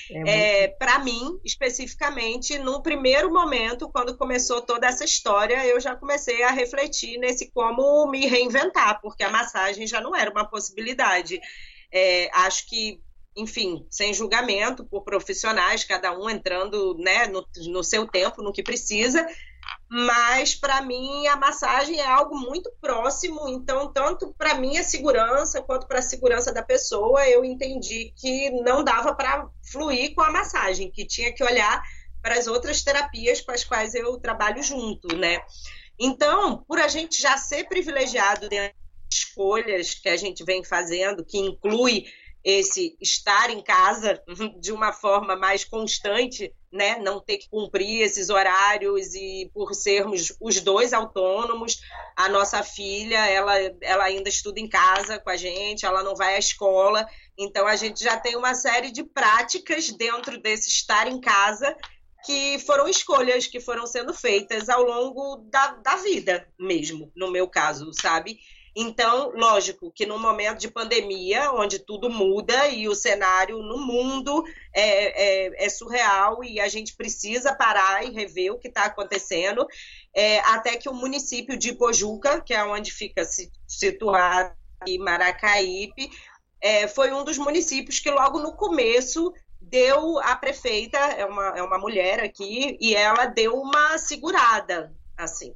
É 0.10 0.64
é, 0.64 0.68
para 0.70 1.00
mim, 1.00 1.38
especificamente, 1.44 2.58
no 2.58 2.82
primeiro 2.82 3.30
momento, 3.30 3.90
quando 3.90 4.18
começou 4.18 4.62
toda 4.62 4.88
essa 4.88 5.04
história, 5.04 5.66
eu 5.66 5.78
já 5.82 5.94
comecei 5.94 6.42
a 6.42 6.52
refletir 6.52 7.18
nesse 7.18 7.52
como 7.52 8.10
me 8.10 8.28
reinventar, 8.28 9.02
porque 9.02 9.24
a 9.24 9.30
massagem 9.30 9.86
já 9.86 10.00
não 10.00 10.16
era 10.16 10.32
uma 10.32 10.50
possibilidade. 10.50 11.38
É, 11.92 12.30
acho 12.34 12.66
que 12.70 13.02
enfim, 13.38 13.86
sem 13.90 14.14
julgamento 14.14 14.86
por 14.86 15.04
profissionais, 15.04 15.84
cada 15.84 16.18
um 16.18 16.30
entrando 16.30 16.96
né, 16.98 17.28
no, 17.28 17.46
no 17.68 17.84
seu 17.84 18.08
tempo, 18.08 18.42
no 18.42 18.54
que 18.54 18.64
precisa, 18.64 19.28
mas 19.98 20.54
para 20.54 20.82
mim 20.82 21.26
a 21.28 21.38
massagem 21.38 22.02
é 22.02 22.06
algo 22.06 22.38
muito 22.38 22.70
próximo, 22.82 23.48
então 23.48 23.94
tanto 23.94 24.36
para 24.38 24.56
minha 24.56 24.84
segurança 24.84 25.62
quanto 25.62 25.88
para 25.88 26.00
a 26.00 26.02
segurança 26.02 26.52
da 26.52 26.62
pessoa, 26.62 27.26
eu 27.30 27.46
entendi 27.46 28.14
que 28.18 28.50
não 28.62 28.84
dava 28.84 29.16
para 29.16 29.48
fluir 29.72 30.14
com 30.14 30.22
a 30.22 30.34
massagem, 30.34 30.92
que 30.92 31.06
tinha 31.06 31.32
que 31.32 31.42
olhar 31.42 31.82
para 32.22 32.38
as 32.38 32.46
outras 32.46 32.84
terapias 32.84 33.40
com 33.40 33.54
as 33.54 33.64
quais 33.64 33.96
eu 33.96 34.18
trabalho 34.18 34.62
junto, 34.62 35.16
né? 35.16 35.42
Então, 35.98 36.66
por 36.68 36.78
a 36.78 36.90
gente 36.90 37.22
já 37.22 37.38
ser 37.38 37.64
privilegiado 37.70 38.50
dentro 38.50 38.76
das 38.76 39.18
escolhas 39.18 39.94
que 39.94 40.10
a 40.10 40.18
gente 40.18 40.44
vem 40.44 40.62
fazendo, 40.62 41.24
que 41.24 41.38
inclui 41.38 42.04
esse 42.44 42.98
estar 43.00 43.50
em 43.50 43.64
casa 43.64 44.22
de 44.60 44.74
uma 44.74 44.92
forma 44.92 45.38
mais 45.38 45.64
constante, 45.64 46.54
né? 46.76 47.00
Não 47.00 47.22
ter 47.22 47.38
que 47.38 47.50
cumprir 47.50 48.02
esses 48.02 48.30
horários 48.30 49.16
e 49.16 49.50
por 49.54 49.74
sermos 49.74 50.36
os 50.42 50.60
dois 50.60 50.92
autônomos, 50.92 51.80
a 52.16 52.28
nossa 52.28 52.62
filha, 52.62 53.26
ela, 53.28 53.54
ela 53.82 54.04
ainda 54.04 54.28
estuda 54.28 54.60
em 54.60 54.68
casa 54.68 55.18
com 55.18 55.30
a 55.30 55.38
gente, 55.38 55.86
ela 55.86 56.04
não 56.04 56.16
vai 56.16 56.36
à 56.36 56.40
escola, 56.40 57.08
então 57.38 57.66
a 57.66 57.76
gente 57.76 58.04
já 58.04 58.18
tem 58.18 58.36
uma 58.36 58.54
série 58.54 58.92
de 58.92 59.04
práticas 59.04 59.90
dentro 59.90 60.38
desse 60.38 60.70
estar 60.70 61.08
em 61.08 61.20
casa 61.20 61.76
que 62.26 62.60
foram 62.60 62.88
escolhas 62.88 63.48
que 63.48 63.60
foram 63.60 63.86
sendo 63.86 64.14
feitas 64.14 64.68
ao 64.68 64.84
longo 64.84 65.38
da, 65.50 65.76
da 65.76 65.96
vida 65.98 66.48
mesmo, 66.60 67.12
no 67.16 67.32
meu 67.32 67.48
caso, 67.48 67.92
sabe? 67.94 68.40
Então, 68.76 69.32
lógico 69.34 69.90
que 69.90 70.06
no 70.06 70.20
momento 70.20 70.60
de 70.60 70.70
pandemia, 70.70 71.52
onde 71.54 71.80
tudo 71.80 72.10
muda 72.10 72.68
e 72.68 72.90
o 72.90 72.96
cenário 72.96 73.60
no 73.60 73.78
mundo 73.78 74.44
é, 74.74 75.46
é, 75.46 75.66
é 75.66 75.70
surreal 75.70 76.44
e 76.44 76.60
a 76.60 76.68
gente 76.68 76.94
precisa 76.94 77.56
parar 77.56 78.06
e 78.06 78.12
rever 78.12 78.52
o 78.52 78.60
que 78.60 78.68
está 78.68 78.84
acontecendo, 78.84 79.66
é, 80.14 80.40
até 80.40 80.76
que 80.76 80.90
o 80.90 80.94
município 80.94 81.58
de 81.58 81.74
Pojuca, 81.74 82.42
que 82.42 82.54
é 82.54 82.66
onde 82.66 82.92
fica 82.92 83.24
situado 83.66 84.54
Maracaípe, 85.00 86.12
é, 86.60 86.86
foi 86.88 87.14
um 87.14 87.24
dos 87.24 87.38
municípios 87.38 88.00
que 88.00 88.12
logo 88.12 88.40
no 88.40 88.58
começo 88.58 89.34
deu 89.62 90.20
a 90.20 90.36
prefeita, 90.36 90.98
é 90.98 91.26
uma, 91.26 91.48
é 91.58 91.64
uma 91.64 91.78
mulher 91.78 92.20
aqui, 92.20 92.78
e 92.82 92.94
ela 92.94 93.26
deu 93.26 93.56
uma 93.56 93.98
segurada, 93.98 94.94
assim. 95.18 95.56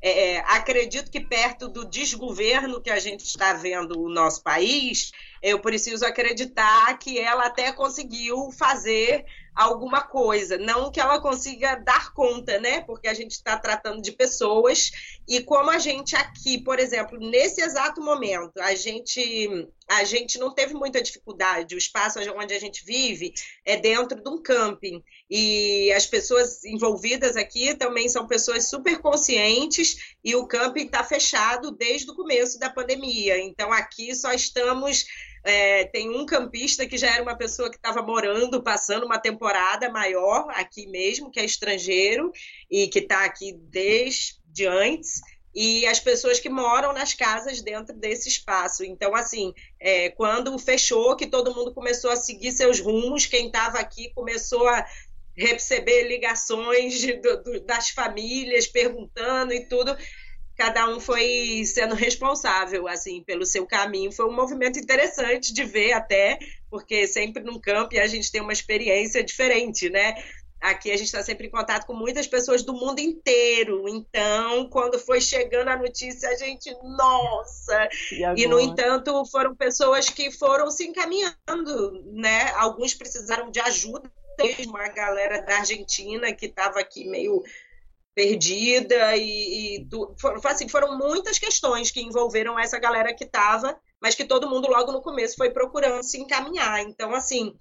É, 0.00 0.34
é, 0.34 0.38
acredito 0.40 1.10
que 1.10 1.20
perto 1.20 1.68
do 1.68 1.84
desgoverno 1.84 2.80
que 2.80 2.90
a 2.90 2.98
gente 2.98 3.24
está 3.24 3.54
vendo 3.54 3.98
o 3.98 4.08
nosso 4.08 4.42
país, 4.42 5.10
eu 5.42 5.60
preciso 5.60 6.04
acreditar 6.04 6.98
que 6.98 7.18
ela 7.18 7.46
até 7.46 7.72
conseguiu 7.72 8.50
fazer 8.52 9.24
alguma 9.56 10.02
coisa, 10.02 10.58
não 10.58 10.90
que 10.90 11.00
ela 11.00 11.18
consiga 11.18 11.76
dar 11.76 12.12
conta, 12.12 12.60
né? 12.60 12.82
Porque 12.82 13.08
a 13.08 13.14
gente 13.14 13.30
está 13.32 13.58
tratando 13.58 14.02
de 14.02 14.12
pessoas 14.12 14.90
e 15.26 15.42
como 15.42 15.70
a 15.70 15.78
gente 15.78 16.14
aqui, 16.14 16.58
por 16.58 16.78
exemplo, 16.78 17.18
nesse 17.18 17.62
exato 17.62 18.02
momento, 18.02 18.60
a 18.60 18.74
gente 18.74 19.66
a 19.88 20.02
gente 20.02 20.36
não 20.38 20.52
teve 20.52 20.74
muita 20.74 21.00
dificuldade. 21.00 21.74
O 21.74 21.78
espaço 21.78 22.18
onde 22.36 22.52
a 22.52 22.58
gente 22.58 22.84
vive 22.84 23.32
é 23.64 23.76
dentro 23.76 24.20
de 24.20 24.28
um 24.28 24.42
camping. 24.42 25.02
E 25.30 25.92
as 25.92 26.06
pessoas 26.06 26.64
envolvidas 26.64 27.36
aqui 27.36 27.74
também 27.74 28.08
são 28.08 28.26
pessoas 28.26 28.68
super 28.68 28.98
conscientes 28.98 30.16
e 30.24 30.34
o 30.34 30.46
camping 30.46 30.86
está 30.86 31.04
fechado 31.04 31.70
desde 31.70 32.10
o 32.10 32.16
começo 32.16 32.58
da 32.58 32.68
pandemia. 32.68 33.38
Então 33.38 33.72
aqui 33.72 34.14
só 34.14 34.32
estamos. 34.32 35.06
É, 35.46 35.84
tem 35.84 36.10
um 36.10 36.26
campista 36.26 36.86
que 36.86 36.98
já 36.98 37.14
era 37.14 37.22
uma 37.22 37.36
pessoa 37.36 37.70
que 37.70 37.76
estava 37.76 38.02
morando, 38.02 38.62
passando 38.62 39.06
uma 39.06 39.18
temporada 39.18 39.88
maior 39.88 40.48
aqui 40.50 40.86
mesmo, 40.88 41.30
que 41.30 41.38
é 41.38 41.44
estrangeiro 41.44 42.32
e 42.70 42.88
que 42.88 42.98
está 42.98 43.24
aqui 43.24 43.52
desde 43.52 44.66
antes 44.66 45.20
e 45.56 45.86
as 45.86 45.98
pessoas 45.98 46.38
que 46.38 46.50
moram 46.50 46.92
nas 46.92 47.14
casas 47.14 47.62
dentro 47.62 47.96
desse 47.96 48.28
espaço. 48.28 48.84
Então, 48.84 49.16
assim, 49.16 49.54
é, 49.80 50.10
quando 50.10 50.58
fechou, 50.58 51.16
que 51.16 51.26
todo 51.26 51.54
mundo 51.54 51.72
começou 51.72 52.10
a 52.10 52.16
seguir 52.16 52.52
seus 52.52 52.78
rumos, 52.78 53.24
quem 53.24 53.46
estava 53.46 53.78
aqui 53.78 54.12
começou 54.14 54.68
a 54.68 54.86
receber 55.34 56.08
ligações 56.08 57.00
de, 57.00 57.14
do, 57.14 57.60
das 57.60 57.88
famílias 57.88 58.66
perguntando 58.66 59.54
e 59.54 59.66
tudo. 59.66 59.96
Cada 60.56 60.88
um 60.88 60.98
foi 60.98 61.64
sendo 61.66 61.94
responsável, 61.94 62.88
assim, 62.88 63.22
pelo 63.22 63.44
seu 63.44 63.66
caminho. 63.66 64.10
Foi 64.10 64.26
um 64.26 64.34
movimento 64.34 64.78
interessante 64.78 65.52
de 65.52 65.64
ver 65.64 65.92
até, 65.92 66.38
porque 66.70 67.06
sempre 67.06 67.42
num 67.42 67.60
campo 67.60 67.98
a 67.98 68.06
gente 68.06 68.32
tem 68.32 68.40
uma 68.40 68.52
experiência 68.52 69.22
diferente, 69.22 69.90
né? 69.90 70.14
Aqui 70.58 70.90
a 70.90 70.96
gente 70.96 71.06
está 71.06 71.22
sempre 71.22 71.46
em 71.46 71.50
contato 71.50 71.86
com 71.86 71.92
muitas 71.92 72.26
pessoas 72.26 72.62
do 72.62 72.72
mundo 72.72 72.98
inteiro. 72.98 73.86
Então, 73.86 74.68
quando 74.70 74.98
foi 74.98 75.20
chegando 75.20 75.68
a 75.68 75.76
notícia, 75.76 76.30
a 76.30 76.34
gente, 76.34 76.74
nossa! 76.82 77.88
E, 78.10 78.42
e, 78.42 78.46
no 78.46 78.58
entanto, 78.58 79.24
foram 79.26 79.54
pessoas 79.54 80.08
que 80.08 80.30
foram 80.30 80.70
se 80.70 80.84
encaminhando, 80.86 82.02
né? 82.06 82.50
Alguns 82.54 82.94
precisaram 82.94 83.50
de 83.50 83.60
ajuda 83.60 84.10
mesmo, 84.38 84.76
a 84.76 84.88
galera 84.88 85.42
da 85.42 85.58
Argentina 85.58 86.32
que 86.32 86.46
estava 86.46 86.80
aqui 86.80 87.06
meio 87.08 87.42
perdida 88.16 89.14
e, 89.14 89.76
e 89.76 89.88
foram, 90.18 90.40
assim, 90.46 90.66
foram 90.66 90.96
muitas 90.96 91.38
questões 91.38 91.90
que 91.90 92.00
envolveram 92.00 92.58
essa 92.58 92.78
galera 92.78 93.14
que 93.14 93.24
estava, 93.24 93.78
mas 94.00 94.14
que 94.14 94.24
todo 94.24 94.48
mundo 94.48 94.68
logo 94.68 94.90
no 94.90 95.02
começo 95.02 95.36
foi 95.36 95.50
procurando 95.50 96.02
se 96.02 96.18
encaminhar. 96.18 96.80
Então, 96.80 97.14
assim, 97.14 97.54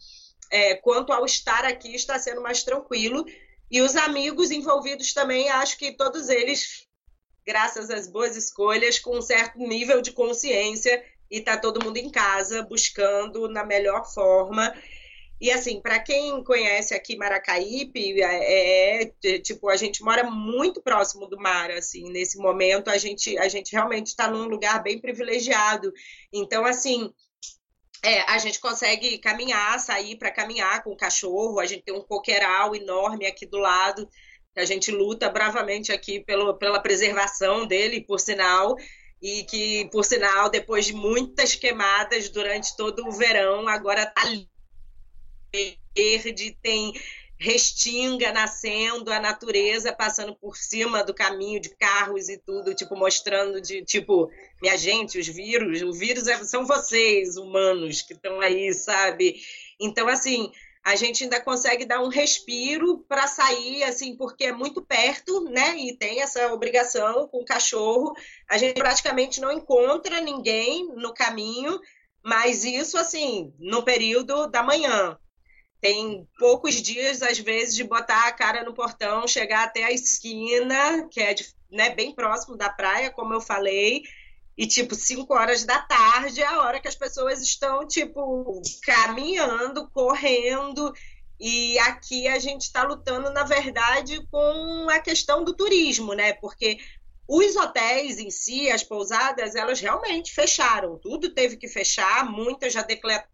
é, 0.49 0.75
quanto 0.75 1.11
ao 1.11 1.25
estar 1.25 1.65
aqui, 1.65 1.93
está 1.93 2.17
sendo 2.17 2.41
mais 2.41 2.63
tranquilo. 2.63 3.25
E 3.69 3.81
os 3.81 3.97
amigos 3.97 4.49
envolvidos 4.49 5.13
também, 5.13 5.49
acho 5.49 5.77
que 5.77 5.91
todos 5.91 6.29
eles, 6.29 6.87
graças 7.45 7.89
às 7.89 8.07
boas 8.07 8.37
escolhas, 8.37 8.97
com 8.97 9.17
um 9.17 9.21
certo 9.21 9.59
nível 9.59 10.01
de 10.01 10.13
consciência, 10.13 11.03
e 11.29 11.39
está 11.39 11.57
todo 11.57 11.83
mundo 11.83 11.97
em 11.97 12.09
casa 12.09 12.63
buscando 12.63 13.49
na 13.49 13.65
melhor 13.65 14.05
forma. 14.05 14.73
E 15.39 15.51
assim, 15.51 15.81
para 15.81 15.99
quem 15.99 16.41
conhece 16.43 16.93
aqui 16.93 17.17
Maracaípe, 17.17 18.21
é, 18.21 19.01
é, 19.01 19.11
é, 19.23 19.39
tipo, 19.39 19.69
a 19.69 19.75
gente 19.75 20.01
mora 20.01 20.23
muito 20.23 20.81
próximo 20.81 21.27
do 21.27 21.37
mar, 21.37 21.69
assim, 21.71 22.09
nesse 22.09 22.37
momento 22.37 22.89
a 22.89 22.97
gente, 22.97 23.37
a 23.37 23.49
gente 23.49 23.73
realmente 23.73 24.07
está 24.07 24.29
num 24.29 24.45
lugar 24.45 24.81
bem 24.81 24.99
privilegiado. 24.99 25.91
Então, 26.31 26.65
assim, 26.65 27.13
é, 28.01 28.21
a 28.21 28.37
gente 28.37 28.59
consegue 28.59 29.17
caminhar, 29.17 29.79
sair 29.79 30.15
para 30.15 30.31
caminhar 30.31 30.83
com 30.83 30.91
o 30.91 30.97
cachorro. 30.97 31.59
A 31.59 31.65
gente 31.65 31.83
tem 31.83 31.93
um 31.93 32.03
coqueiral 32.03 32.75
enorme 32.75 33.25
aqui 33.25 33.45
do 33.45 33.57
lado, 33.57 34.07
que 34.53 34.59
a 34.59 34.65
gente 34.65 34.91
luta 34.91 35.29
bravamente 35.29 35.91
aqui 35.91 36.21
pelo, 36.21 36.53
pela 36.53 36.79
preservação 36.79 37.65
dele, 37.65 38.01
por 38.01 38.19
sinal. 38.19 38.75
E 39.21 39.43
que, 39.45 39.89
por 39.91 40.05
sinal, 40.05 40.49
depois 40.49 40.85
de 40.85 40.93
muitas 40.93 41.55
queimadas 41.55 42.29
durante 42.29 42.75
todo 42.77 43.07
o 43.07 43.11
verão, 43.11 43.67
agora 43.67 44.03
está 44.03 44.21
verde, 45.95 46.57
tem 46.61 46.93
restinga 47.37 48.31
nascendo, 48.31 49.11
a 49.11 49.19
natureza 49.19 49.91
passando 49.91 50.35
por 50.35 50.55
cima 50.55 51.03
do 51.03 51.13
caminho 51.13 51.59
de 51.59 51.69
carros 51.69 52.29
e 52.29 52.37
tudo, 52.37 52.73
tipo, 52.73 52.95
mostrando 52.95 53.59
de, 53.61 53.83
tipo, 53.83 54.31
minha 54.61 54.77
gente, 54.77 55.19
os 55.19 55.27
vírus, 55.27 55.81
o 55.81 55.91
vírus 55.91 56.27
é, 56.27 56.43
são 56.43 56.65
vocês, 56.65 57.35
humanos, 57.35 58.01
que 58.01 58.13
estão 58.13 58.39
aí, 58.39 58.73
sabe? 58.73 59.35
Então, 59.79 60.07
assim, 60.07 60.49
a 60.83 60.95
gente 60.95 61.23
ainda 61.23 61.41
consegue 61.41 61.83
dar 61.83 62.01
um 62.01 62.07
respiro 62.07 62.99
para 63.07 63.27
sair, 63.27 63.83
assim, 63.83 64.15
porque 64.15 64.45
é 64.45 64.51
muito 64.53 64.81
perto, 64.81 65.43
né? 65.45 65.75
E 65.77 65.97
tem 65.97 66.21
essa 66.21 66.53
obrigação 66.53 67.27
com 67.27 67.39
o 67.39 67.45
cachorro. 67.45 68.15
A 68.47 68.57
gente 68.57 68.75
praticamente 68.75 69.41
não 69.41 69.51
encontra 69.51 70.21
ninguém 70.21 70.87
no 70.95 71.13
caminho, 71.13 71.81
mas 72.23 72.63
isso, 72.63 72.97
assim, 72.97 73.53
no 73.59 73.83
período 73.83 74.47
da 74.47 74.63
manhã 74.63 75.17
tem 75.81 76.27
poucos 76.39 76.81
dias, 76.81 77.21
às 77.21 77.37
vezes, 77.37 77.75
de 77.75 77.83
botar 77.83 78.27
a 78.27 78.31
cara 78.31 78.63
no 78.63 78.73
portão, 78.73 79.27
chegar 79.27 79.63
até 79.63 79.83
a 79.83 79.91
esquina, 79.91 81.07
que 81.09 81.21
é 81.21 81.35
né, 81.69 81.89
bem 81.89 82.13
próximo 82.13 82.55
da 82.55 82.69
praia, 82.69 83.11
como 83.11 83.33
eu 83.33 83.41
falei, 83.41 84.03
e 84.57 84.65
tipo, 84.65 84.95
5 84.95 85.33
horas 85.33 85.65
da 85.65 85.79
tarde 85.79 86.41
é 86.41 86.45
a 86.45 86.61
hora 86.61 86.79
que 86.79 86.87
as 86.87 86.95
pessoas 86.95 87.41
estão, 87.41 87.85
tipo, 87.85 88.61
caminhando, 88.83 89.89
correndo. 89.89 90.93
E 91.37 91.77
aqui 91.79 92.27
a 92.27 92.39
gente 92.39 92.61
está 92.61 92.83
lutando, 92.83 93.29
na 93.31 93.43
verdade, 93.43 94.25
com 94.31 94.87
a 94.89 94.99
questão 94.99 95.43
do 95.43 95.53
turismo, 95.53 96.13
né? 96.13 96.31
Porque 96.33 96.79
os 97.27 97.55
hotéis 97.55 98.19
em 98.19 98.29
si, 98.29 98.69
as 98.69 98.83
pousadas, 98.83 99.55
elas 99.55 99.79
realmente 99.79 100.33
fecharam. 100.33 100.97
Tudo 100.97 101.33
teve 101.33 101.57
que 101.57 101.67
fechar, 101.67 102.29
muitas 102.29 102.71
já 102.71 102.85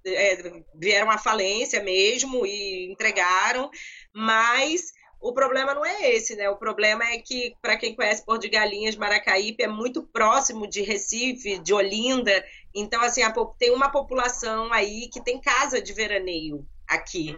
é, 0.05 0.63
vieram 0.73 1.11
à 1.11 1.17
falência 1.17 1.83
mesmo 1.83 2.45
e 2.45 2.89
entregaram, 2.89 3.69
mas 4.13 4.93
o 5.19 5.33
problema 5.33 5.75
não 5.75 5.85
é 5.85 6.11
esse, 6.13 6.35
né? 6.35 6.49
O 6.49 6.55
problema 6.55 7.03
é 7.03 7.19
que, 7.19 7.53
para 7.61 7.77
quem 7.77 7.95
conhece 7.95 8.25
Porto 8.25 8.41
de 8.41 8.49
Galinhas, 8.49 8.95
Maracaípe 8.95 9.61
é 9.61 9.67
muito 9.67 10.01
próximo 10.01 10.65
de 10.65 10.81
Recife, 10.81 11.59
de 11.59 11.73
Olinda. 11.73 12.43
Então, 12.73 13.01
assim, 13.01 13.21
a, 13.21 13.31
tem 13.59 13.71
uma 13.71 13.91
população 13.91 14.73
aí 14.73 15.09
que 15.09 15.21
tem 15.21 15.39
casa 15.39 15.81
de 15.81 15.93
veraneio 15.93 16.65
aqui. 16.87 17.37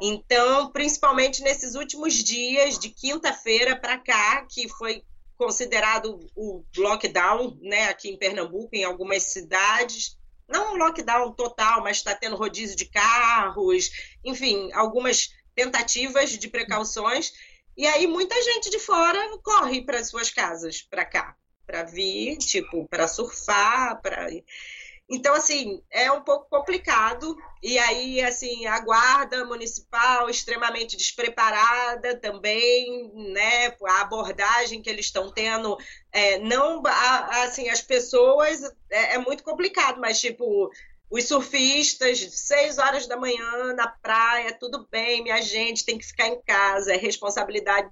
Então, 0.00 0.70
principalmente 0.70 1.42
nesses 1.42 1.74
últimos 1.74 2.14
dias, 2.14 2.78
de 2.78 2.88
quinta-feira 2.88 3.76
para 3.76 3.98
cá, 3.98 4.46
que 4.48 4.68
foi 4.68 5.02
considerado 5.38 6.18
o 6.34 6.64
lockdown, 6.76 7.56
né, 7.62 7.84
aqui 7.84 8.10
em 8.10 8.18
Pernambuco, 8.18 8.70
em 8.72 8.84
algumas 8.84 9.22
cidades. 9.22 10.18
Não 10.48 10.74
um 10.74 10.76
lockdown 10.76 11.32
total, 11.32 11.82
mas 11.82 11.98
está 11.98 12.14
tendo 12.14 12.36
rodízio 12.36 12.76
de 12.76 12.86
carros, 12.86 13.90
enfim, 14.24 14.70
algumas 14.72 15.32
tentativas 15.54 16.30
de 16.30 16.48
precauções. 16.48 17.32
E 17.76 17.86
aí 17.86 18.06
muita 18.08 18.34
gente 18.42 18.68
de 18.68 18.78
fora 18.80 19.20
corre 19.38 19.82
para 19.82 20.02
suas 20.02 20.30
casas, 20.30 20.82
para 20.82 21.04
cá, 21.04 21.36
para 21.64 21.84
vir, 21.84 22.36
tipo, 22.38 22.88
para 22.88 23.06
surfar, 23.06 24.00
para 24.02 24.26
então, 25.10 25.34
assim, 25.34 25.82
é 25.90 26.12
um 26.12 26.20
pouco 26.20 26.50
complicado. 26.50 27.36
E 27.62 27.78
aí, 27.78 28.20
assim, 28.20 28.66
a 28.66 28.78
guarda 28.80 29.44
municipal 29.46 30.28
extremamente 30.28 30.96
despreparada 30.96 32.14
também, 32.16 33.10
né? 33.32 33.74
A 33.86 34.02
abordagem 34.02 34.82
que 34.82 34.90
eles 34.90 35.06
estão 35.06 35.32
tendo, 35.32 35.78
é, 36.12 36.38
não, 36.38 36.82
assim, 37.44 37.70
as 37.70 37.80
pessoas, 37.80 38.62
é, 38.90 39.14
é 39.14 39.18
muito 39.18 39.42
complicado, 39.42 39.98
mas, 39.98 40.20
tipo, 40.20 40.70
os 41.10 41.24
surfistas, 41.24 42.18
seis 42.32 42.76
horas 42.76 43.06
da 43.06 43.16
manhã 43.16 43.72
na 43.74 43.88
praia, 43.88 44.52
tudo 44.52 44.86
bem, 44.90 45.22
minha 45.22 45.40
gente 45.40 45.86
tem 45.86 45.96
que 45.96 46.04
ficar 46.04 46.28
em 46.28 46.40
casa, 46.42 46.92
é 46.92 46.96
responsabilidade 46.98 47.88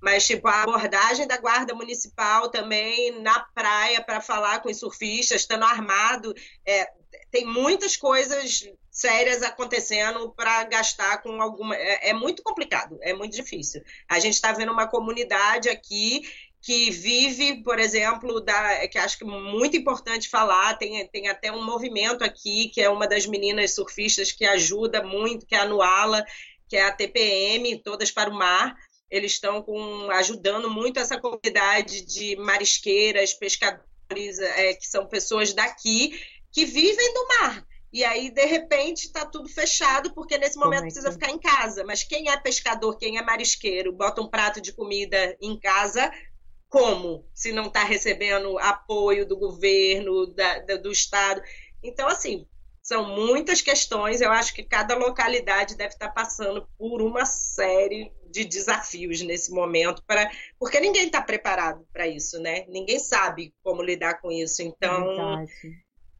mas 0.00 0.26
tipo 0.26 0.46
a 0.48 0.62
abordagem 0.62 1.26
da 1.26 1.36
guarda 1.38 1.74
municipal 1.74 2.50
também 2.50 3.20
na 3.20 3.40
praia 3.54 4.02
para 4.02 4.20
falar 4.20 4.60
com 4.60 4.68
os 4.68 4.78
surfistas, 4.78 5.40
estando 5.40 5.64
armado, 5.64 6.34
é, 6.66 6.90
tem 7.30 7.44
muitas 7.44 7.96
coisas 7.96 8.68
sérias 8.90 9.42
acontecendo 9.42 10.30
para 10.32 10.64
gastar 10.64 11.22
com 11.22 11.40
alguma. 11.40 11.76
É, 11.76 12.10
é, 12.10 12.12
muito 12.12 12.42
complicado, 12.42 12.98
é 13.00 13.12
muito 13.12 13.34
difícil. 13.34 13.82
A 14.08 14.18
gente 14.18 14.34
está 14.34 14.52
vendo 14.52 14.72
uma 14.72 14.88
comunidade 14.88 15.68
aqui 15.68 16.22
que 16.60 16.90
vive, 16.90 17.62
por 17.62 17.78
exemplo, 17.78 18.40
da, 18.40 18.86
que 18.88 18.98
acho 18.98 19.16
que 19.16 19.24
é 19.24 19.26
muito 19.26 19.76
importante 19.76 20.28
falar, 20.28 20.76
tem, 20.76 21.06
tem 21.08 21.28
até 21.28 21.52
um 21.52 21.64
movimento 21.64 22.24
aqui, 22.24 22.68
que 22.70 22.80
é 22.80 22.90
uma 22.90 23.06
das 23.06 23.26
meninas 23.26 23.74
surfistas 23.74 24.32
que 24.32 24.44
ajuda 24.44 25.02
muito, 25.02 25.46
que 25.46 25.54
é 25.54 25.60
a 25.60 25.64
Nuala, 25.64 26.24
que 26.68 26.76
é 26.76 26.84
a 26.84 26.92
TPM, 26.92 27.80
Todas 27.82 28.10
para 28.10 28.28
o 28.28 28.34
Mar, 28.34 28.76
eles 29.10 29.32
estão 29.32 29.62
com, 29.62 30.10
ajudando 30.10 30.70
muito 30.70 31.00
essa 31.00 31.18
comunidade 31.18 32.04
de 32.04 32.36
marisqueiras, 32.36 33.32
pescadores, 33.32 34.38
é, 34.38 34.74
que 34.74 34.86
são 34.86 35.06
pessoas 35.06 35.52
daqui 35.52 36.20
que 36.52 36.64
vivem 36.64 37.14
do 37.14 37.28
mar. 37.28 37.66
E 37.90 38.04
aí, 38.04 38.30
de 38.30 38.44
repente, 38.44 39.06
está 39.06 39.24
tudo 39.24 39.48
fechado, 39.48 40.12
porque 40.12 40.36
nesse 40.36 40.58
momento 40.58 40.80
é 40.80 40.86
precisa 40.86 41.10
ficar 41.10 41.30
em 41.30 41.38
casa. 41.38 41.84
Mas 41.84 42.02
quem 42.02 42.28
é 42.28 42.36
pescador, 42.36 42.98
quem 42.98 43.16
é 43.16 43.22
marisqueiro, 43.22 43.92
bota 43.92 44.20
um 44.20 44.28
prato 44.28 44.60
de 44.60 44.72
comida 44.72 45.36
em 45.40 45.58
casa, 45.58 46.12
como 46.68 47.26
se 47.34 47.50
não 47.50 47.66
está 47.66 47.84
recebendo 47.84 48.58
apoio 48.58 49.26
do 49.26 49.38
governo, 49.38 50.26
da, 50.26 50.58
da, 50.60 50.76
do 50.76 50.92
Estado. 50.92 51.40
Então, 51.82 52.06
assim, 52.08 52.46
são 52.82 53.04
muitas 53.04 53.62
questões. 53.62 54.20
Eu 54.20 54.30
acho 54.32 54.54
que 54.54 54.62
cada 54.62 54.94
localidade 54.94 55.74
deve 55.74 55.94
estar 55.94 56.10
passando 56.10 56.68
por 56.76 57.00
uma 57.00 57.24
série 57.24 58.12
de 58.30 58.44
desafios 58.44 59.22
nesse 59.22 59.52
momento, 59.52 60.02
para 60.06 60.30
porque 60.58 60.80
ninguém 60.80 61.06
está 61.06 61.22
preparado 61.22 61.86
para 61.92 62.06
isso, 62.06 62.40
né? 62.40 62.64
Ninguém 62.68 62.98
sabe 62.98 63.54
como 63.62 63.82
lidar 63.82 64.20
com 64.20 64.30
isso. 64.30 64.62
Então, 64.62 65.40
é 65.40 65.46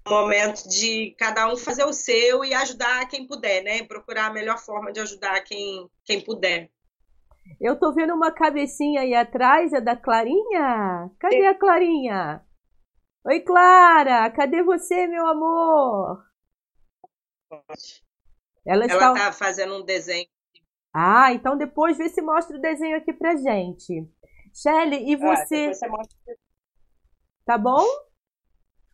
momento 0.09 0.67
de 0.69 1.15
cada 1.19 1.53
um 1.53 1.57
fazer 1.57 1.85
o 1.85 1.93
seu 1.93 2.45
e 2.45 2.55
ajudar 2.55 3.09
quem 3.09 3.27
puder, 3.27 3.63
né? 3.63 3.83
Procurar 3.85 4.27
a 4.27 4.33
melhor 4.33 4.59
forma 4.59 4.91
de 4.91 5.01
ajudar 5.01 5.41
quem, 5.43 5.89
quem 6.05 6.21
puder. 6.21 6.71
Eu 7.61 7.79
tô 7.79 7.93
vendo 7.93 8.15
uma 8.15 8.33
cabecinha 8.33 9.03
aí 9.03 9.15
atrás, 9.15 9.73
é 9.73 9.81
da 9.81 9.97
Clarinha? 9.97 11.11
Cadê 11.19 11.47
a 11.47 11.55
Clarinha? 11.55 12.43
Oi, 13.25 13.41
Clara, 13.41 14.31
cadê 14.31 14.63
você, 14.63 15.07
meu 15.07 15.27
amor? 15.27 16.25
Ela 18.67 18.87
está 18.87 19.15
tá 19.15 19.33
fazendo 19.33 19.77
um 19.77 19.85
desenho. 19.85 20.29
Ah, 21.01 21.33
então 21.33 21.57
depois 21.57 21.97
vê 21.97 22.09
se 22.09 22.21
mostra 22.21 22.57
o 22.59 22.61
desenho 22.61 22.97
aqui 22.97 23.13
pra 23.13 23.37
gente. 23.37 24.05
Shelly, 24.53 25.09
e 25.09 25.15
ah, 25.15 25.19
você? 25.19 25.67
Ah, 25.67 25.75
você 25.75 25.89
mostra... 25.89 26.17
Tá 27.47 27.57
bom? 27.57 27.85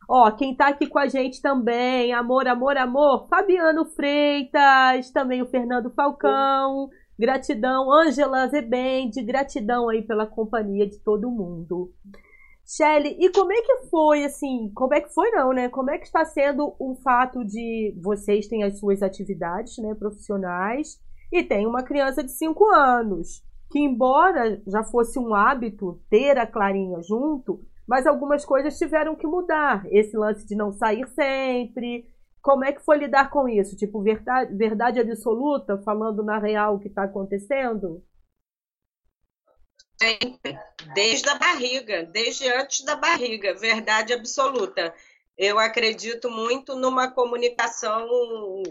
Ó, 0.07 0.29
quem 0.29 0.55
tá 0.55 0.67
aqui 0.67 0.85
com 0.85 0.99
a 0.99 1.07
gente 1.07 1.41
também, 1.41 2.13
amor, 2.13 2.47
amor, 2.47 2.77
amor, 2.77 3.27
Fabiano 3.27 3.85
Freitas, 3.85 5.09
também 5.09 5.41
o 5.41 5.47
Fernando 5.47 5.91
Falcão, 5.95 6.89
gratidão, 7.17 7.91
Ângela 7.91 8.47
Zebende, 8.49 9.23
gratidão 9.23 9.89
aí 9.89 10.03
pela 10.03 10.27
companhia 10.27 10.87
de 10.87 10.99
todo 10.99 11.31
mundo. 11.31 11.91
Shelly, 12.67 13.17
e 13.19 13.31
como 13.31 13.51
é 13.51 13.61
que 13.63 13.89
foi, 13.89 14.25
assim, 14.25 14.71
como 14.75 14.93
é 14.93 15.01
que 15.01 15.11
foi 15.11 15.31
não, 15.31 15.51
né? 15.53 15.69
Como 15.69 15.89
é 15.89 15.97
que 15.97 16.05
está 16.05 16.23
sendo 16.23 16.75
o 16.77 16.95
fato 17.03 17.43
de 17.43 17.97
vocês 17.99 18.47
terem 18.47 18.63
as 18.63 18.77
suas 18.77 19.01
atividades, 19.01 19.75
né, 19.79 19.95
profissionais, 19.95 21.03
e 21.31 21.43
tem 21.43 21.65
uma 21.65 21.83
criança 21.83 22.23
de 22.23 22.31
5 22.31 22.65
anos, 22.73 23.43
que 23.71 23.79
embora 23.79 24.61
já 24.67 24.83
fosse 24.83 25.19
um 25.19 25.33
hábito 25.33 26.01
ter 26.09 26.37
a 26.37 26.47
Clarinha 26.47 27.01
junto, 27.01 27.63
mas 27.87 28.07
algumas 28.07 28.43
coisas 28.43 28.77
tiveram 28.77 29.15
que 29.15 29.27
mudar. 29.27 29.85
Esse 29.91 30.17
lance 30.17 30.45
de 30.45 30.55
não 30.55 30.71
sair 30.71 31.07
sempre. 31.09 32.05
Como 32.41 32.63
é 32.63 32.71
que 32.71 32.83
foi 32.83 32.97
lidar 32.97 33.29
com 33.29 33.47
isso? 33.47 33.75
Tipo, 33.75 34.01
verdade, 34.01 34.55
verdade 34.55 34.99
absoluta, 34.99 35.81
falando 35.83 36.23
na 36.23 36.39
real 36.39 36.75
o 36.75 36.79
que 36.79 36.87
está 36.87 37.03
acontecendo? 37.03 38.03
Sempre, 39.99 40.59
desde 40.93 41.29
a 41.29 41.35
barriga, 41.35 42.03
desde 42.03 42.51
antes 42.51 42.83
da 42.83 42.95
barriga, 42.95 43.55
verdade 43.55 44.13
absoluta. 44.13 44.93
Eu 45.37 45.57
acredito 45.59 46.29
muito 46.29 46.75
numa 46.75 47.11
comunicação 47.11 48.07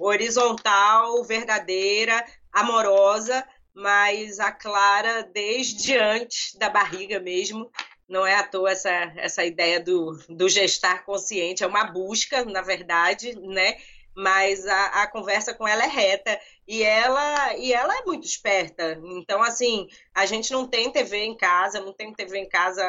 horizontal, 0.00 1.22
verdadeira, 1.24 2.24
amorosa, 2.54 3.44
mas 3.74 4.38
a 4.38 4.52
Clara, 4.52 5.24
desde 5.24 5.98
antes 5.98 6.54
da 6.54 6.70
barriga 6.70 7.18
mesmo, 7.18 7.70
não 8.08 8.26
é 8.26 8.36
à 8.36 8.42
toa 8.42 8.70
essa, 8.70 9.12
essa 9.16 9.44
ideia 9.44 9.80
do, 9.80 10.16
do 10.28 10.48
gestar 10.48 11.04
consciente, 11.04 11.64
é 11.64 11.66
uma 11.66 11.84
busca, 11.84 12.44
na 12.44 12.62
verdade, 12.62 13.34
né? 13.40 13.76
mas 14.14 14.64
a, 14.66 14.86
a, 15.02 15.06
conversa 15.08 15.52
com 15.52 15.66
ela 15.66 15.82
é 15.82 15.88
reta 15.88 16.38
e 16.66 16.82
ela 16.82 17.56
e 17.56 17.72
ela 17.72 17.96
é 17.98 18.04
muito 18.04 18.26
esperta. 18.26 18.98
Então, 19.04 19.42
assim, 19.42 19.86
a 20.14 20.24
gente 20.24 20.52
não 20.52 20.66
tem 20.66 20.90
TV 20.90 21.18
em 21.18 21.36
casa, 21.36 21.80
não 21.80 21.92
tem 21.92 22.12
TV 22.12 22.38
em 22.38 22.48
casa 22.48 22.82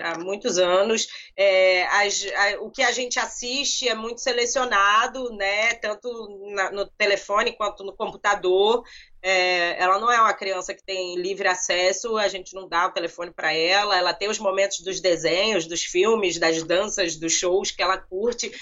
há 0.00 0.18
muitos 0.18 0.58
anos. 0.58 1.06
É, 1.36 1.84
as, 1.86 2.26
a, 2.26 2.60
o 2.62 2.70
que 2.70 2.82
a 2.82 2.92
gente 2.92 3.18
assiste 3.18 3.88
é 3.88 3.94
muito 3.94 4.20
selecionado, 4.20 5.30
né? 5.36 5.74
Tanto 5.74 6.08
na, 6.54 6.70
no 6.70 6.86
telefone 6.86 7.52
quanto 7.52 7.84
no 7.84 7.94
computador. 7.94 8.82
É, 9.20 9.82
ela 9.82 9.98
não 9.98 10.12
é 10.12 10.20
uma 10.20 10.34
criança 10.34 10.74
que 10.74 10.84
tem 10.84 11.16
livre 11.16 11.48
acesso, 11.48 12.18
a 12.18 12.28
gente 12.28 12.54
não 12.54 12.68
dá 12.68 12.86
o 12.86 12.92
telefone 12.92 13.30
para 13.30 13.54
ela. 13.54 13.96
Ela 13.96 14.14
tem 14.14 14.28
os 14.28 14.38
momentos 14.38 14.80
dos 14.80 15.00
desenhos, 15.00 15.66
dos 15.66 15.82
filmes, 15.82 16.38
das 16.38 16.62
danças, 16.62 17.16
dos 17.16 17.32
shows 17.32 17.70
que 17.70 17.82
ela 17.82 17.98
curte 17.98 18.52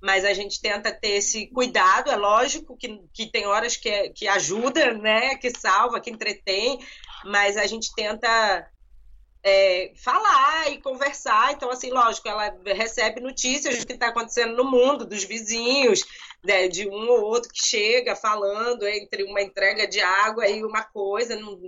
mas 0.00 0.24
a 0.24 0.32
gente 0.32 0.60
tenta 0.60 0.90
ter 0.90 1.16
esse 1.16 1.46
cuidado, 1.48 2.10
é 2.10 2.16
lógico 2.16 2.76
que, 2.76 3.00
que 3.12 3.26
tem 3.26 3.46
horas 3.46 3.76
que, 3.76 4.10
que 4.10 4.26
ajuda, 4.26 4.94
né, 4.94 5.36
que 5.36 5.50
salva, 5.50 6.00
que 6.00 6.10
entretém, 6.10 6.78
mas 7.24 7.56
a 7.56 7.66
gente 7.66 7.94
tenta 7.94 8.66
é, 9.42 9.92
falar 9.96 10.70
e 10.70 10.80
conversar, 10.80 11.52
então 11.52 11.70
assim, 11.70 11.90
lógico, 11.90 12.28
ela 12.28 12.56
recebe 12.64 13.20
notícias 13.20 13.78
do 13.78 13.86
que 13.86 13.92
está 13.92 14.08
acontecendo 14.08 14.56
no 14.56 14.64
mundo, 14.64 15.04
dos 15.04 15.24
vizinhos, 15.24 16.02
né, 16.42 16.68
de 16.68 16.88
um 16.88 17.08
ou 17.10 17.22
outro 17.22 17.50
que 17.50 17.66
chega 17.66 18.16
falando 18.16 18.86
entre 18.86 19.24
uma 19.24 19.42
entrega 19.42 19.86
de 19.86 20.00
água 20.00 20.48
e 20.48 20.64
uma 20.64 20.82
coisa, 20.82 21.36
não, 21.36 21.58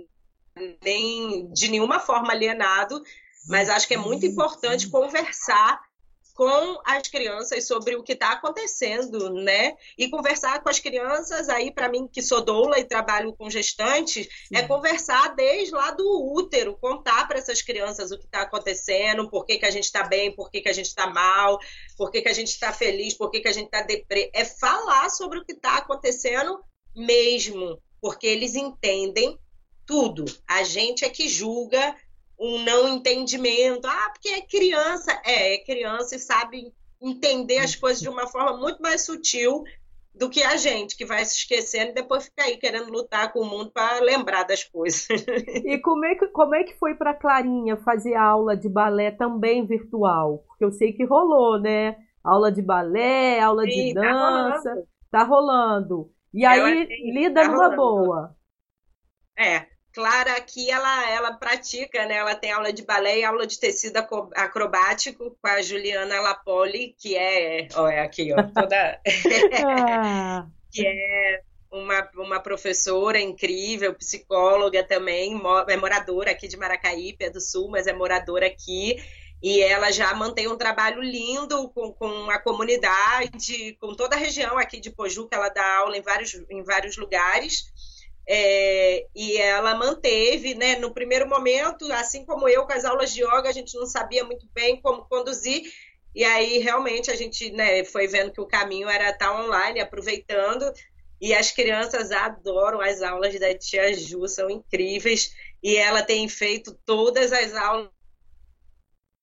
nem 0.83 1.51
de 1.51 1.69
nenhuma 1.69 1.99
forma 1.99 2.31
alienado, 2.31 3.01
mas 3.47 3.69
acho 3.69 3.87
que 3.87 3.95
é 3.95 3.97
muito 3.97 4.25
importante 4.25 4.89
conversar 4.89 5.81
com 6.33 6.81
as 6.83 7.07
crianças 7.07 7.67
sobre 7.67 7.95
o 7.95 8.03
que 8.03 8.13
está 8.13 8.31
acontecendo, 8.31 9.29
né? 9.31 9.75
E 9.97 10.09
conversar 10.09 10.63
com 10.63 10.69
as 10.69 10.79
crianças, 10.79 11.47
aí, 11.47 11.71
para 11.71 11.87
mim, 11.87 12.07
que 12.07 12.21
sou 12.21 12.43
doula 12.43 12.79
e 12.79 12.83
trabalho 12.83 13.33
com 13.33 13.49
gestantes, 13.49 14.27
é 14.51 14.57
Sim. 14.57 14.63
é 14.63 14.67
conversar 14.67 15.35
desde 15.35 15.73
lá 15.73 15.91
do 15.91 16.33
útero, 16.33 16.75
contar 16.81 17.27
para 17.27 17.37
essas 17.37 17.61
crianças 17.61 18.11
o 18.11 18.17
que 18.17 18.25
está 18.25 18.41
acontecendo, 18.41 19.29
por 19.29 19.45
que, 19.45 19.59
que 19.59 19.65
a 19.65 19.71
gente 19.71 19.85
está 19.85 20.03
bem, 20.03 20.35
por 20.35 20.49
que, 20.49 20.61
que 20.61 20.69
a 20.69 20.73
gente 20.73 20.87
está 20.87 21.05
mal, 21.07 21.59
por 21.95 22.09
que, 22.09 22.21
que 22.21 22.29
a 22.29 22.33
gente 22.33 22.49
está 22.49 22.73
feliz, 22.73 23.13
por 23.13 23.29
que, 23.29 23.39
que 23.39 23.47
a 23.47 23.53
gente 23.53 23.65
está 23.65 23.83
deprê. 23.83 24.31
É 24.33 24.43
falar 24.43 25.09
sobre 25.09 25.37
o 25.37 25.45
que 25.45 25.53
está 25.53 25.77
acontecendo 25.77 26.63
mesmo, 26.95 27.79
porque 28.01 28.25
eles 28.25 28.55
entendem 28.55 29.37
tudo. 29.85 30.25
A 30.47 30.63
gente 30.63 31.05
é 31.05 31.09
que 31.09 31.27
julga 31.27 31.95
um 32.43 32.61
não 32.63 32.89
entendimento. 32.89 33.87
Ah, 33.87 34.09
porque 34.11 34.27
é 34.29 34.41
criança. 34.41 35.11
É, 35.25 35.55
é 35.55 35.57
criança 35.63 36.15
e 36.15 36.19
sabe 36.19 36.73
entender 37.01 37.59
as 37.59 37.75
coisas 37.75 38.01
de 38.01 38.09
uma 38.09 38.27
forma 38.27 38.57
muito 38.57 38.81
mais 38.81 39.05
sutil 39.05 39.63
do 40.13 40.29
que 40.29 40.43
a 40.43 40.55
gente, 40.57 40.95
que 40.95 41.05
vai 41.05 41.25
se 41.25 41.37
esquecendo 41.37 41.91
e 41.91 41.95
depois 41.95 42.25
fica 42.25 42.43
aí 42.43 42.57
querendo 42.57 42.91
lutar 42.91 43.33
com 43.33 43.39
o 43.39 43.45
mundo 43.45 43.71
para 43.71 43.99
lembrar 43.99 44.43
das 44.43 44.63
coisas. 44.63 45.07
E 45.65 45.79
como 45.79 46.05
é 46.05 46.15
que, 46.15 46.27
como 46.27 46.53
é 46.53 46.63
que 46.63 46.77
foi 46.77 46.93
para 46.93 47.13
Clarinha 47.13 47.77
fazer 47.77 48.15
aula 48.15 48.55
de 48.55 48.69
balé 48.69 49.09
também 49.09 49.65
virtual? 49.65 50.43
Porque 50.47 50.63
eu 50.63 50.71
sei 50.71 50.93
que 50.93 51.03
rolou, 51.05 51.59
né? 51.59 51.95
Aula 52.23 52.51
de 52.51 52.61
balé, 52.61 53.39
aula 53.39 53.63
Sim, 53.63 53.69
de 53.69 53.93
tá 53.95 54.01
dança. 54.01 54.87
Tá 55.09 55.23
rolando. 55.23 55.23
Tá 55.23 55.23
rolando. 55.23 56.13
E 56.33 56.45
aí, 56.45 56.85
lida 57.11 57.41
tá 57.41 57.47
numa 57.47 57.75
rolando. 57.75 57.75
boa. 57.75 58.35
É, 59.37 59.67
Clara 59.93 60.35
aqui 60.37 60.71
ela, 60.71 61.09
ela 61.11 61.33
pratica, 61.33 62.05
né? 62.05 62.15
Ela 62.15 62.35
tem 62.35 62.51
aula 62.51 62.73
de 62.73 62.83
balé 62.83 63.19
e 63.19 63.23
aula 63.23 63.45
de 63.45 63.59
tecido 63.59 63.97
acrobático 64.35 65.37
com 65.39 65.47
a 65.47 65.61
Juliana 65.61 66.19
Lapoli, 66.19 66.95
que 66.97 67.15
é, 67.15 67.67
ó, 67.75 67.87
é 67.87 67.99
aqui, 67.99 68.33
ó, 68.33 68.41
toda 68.41 68.99
que 70.71 70.87
é 70.87 71.41
uma, 71.71 72.09
uma 72.15 72.39
professora 72.39 73.19
incrível, 73.19 73.93
psicóloga 73.93 74.83
também, 74.83 75.39
é 75.67 75.77
moradora 75.77 76.31
aqui 76.31 76.47
de 76.47 76.57
Maracaípe, 76.57 77.25
é 77.25 77.29
do 77.29 77.39
Sul, 77.39 77.69
mas 77.69 77.87
é 77.87 77.93
moradora 77.93 78.47
aqui. 78.47 78.97
E 79.43 79.61
ela 79.61 79.91
já 79.91 80.15
mantém 80.15 80.47
um 80.47 80.55
trabalho 80.55 81.01
lindo 81.01 81.69
com, 81.69 81.91
com 81.91 82.31
a 82.31 82.39
comunidade, 82.39 83.77
com 83.79 83.93
toda 83.93 84.15
a 84.15 84.19
região 84.19 84.57
aqui 84.57 84.79
de 84.79 84.89
Pojuca, 84.89 85.35
ela 85.35 85.49
dá 85.49 85.79
aula 85.79 85.97
em 85.97 86.01
vários, 86.01 86.33
em 86.49 86.63
vários 86.63 86.95
lugares. 86.95 87.65
É, 88.25 89.05
e 89.13 89.37
ela 89.37 89.75
manteve, 89.75 90.55
né, 90.55 90.77
no 90.77 90.93
primeiro 90.93 91.27
momento, 91.27 91.91
assim 91.91 92.25
como 92.25 92.47
eu 92.47 92.65
com 92.65 92.73
as 92.73 92.85
aulas 92.85 93.13
de 93.13 93.21
yoga, 93.21 93.49
a 93.49 93.51
gente 93.51 93.75
não 93.75 93.85
sabia 93.85 94.23
muito 94.23 94.47
bem 94.53 94.81
como 94.81 95.05
conduzir, 95.05 95.63
e 96.15 96.23
aí 96.23 96.59
realmente 96.59 97.11
a 97.11 97.15
gente 97.15 97.51
né, 97.51 97.83
foi 97.83 98.07
vendo 98.07 98.31
que 98.31 98.39
o 98.39 98.47
caminho 98.47 98.87
era 98.87 99.09
estar 99.09 99.33
online, 99.33 99.81
aproveitando, 99.81 100.71
e 101.19 101.33
as 101.33 101.51
crianças 101.51 102.11
adoram 102.11 102.79
as 102.81 103.01
aulas 103.01 103.37
da 103.39 103.57
tia 103.57 103.93
Ju, 103.93 104.27
são 104.27 104.49
incríveis, 104.49 105.33
e 105.61 105.75
ela 105.75 106.01
tem 106.01 106.27
feito 106.29 106.77
todas 106.85 107.31
as 107.31 107.53
aulas 107.55 107.89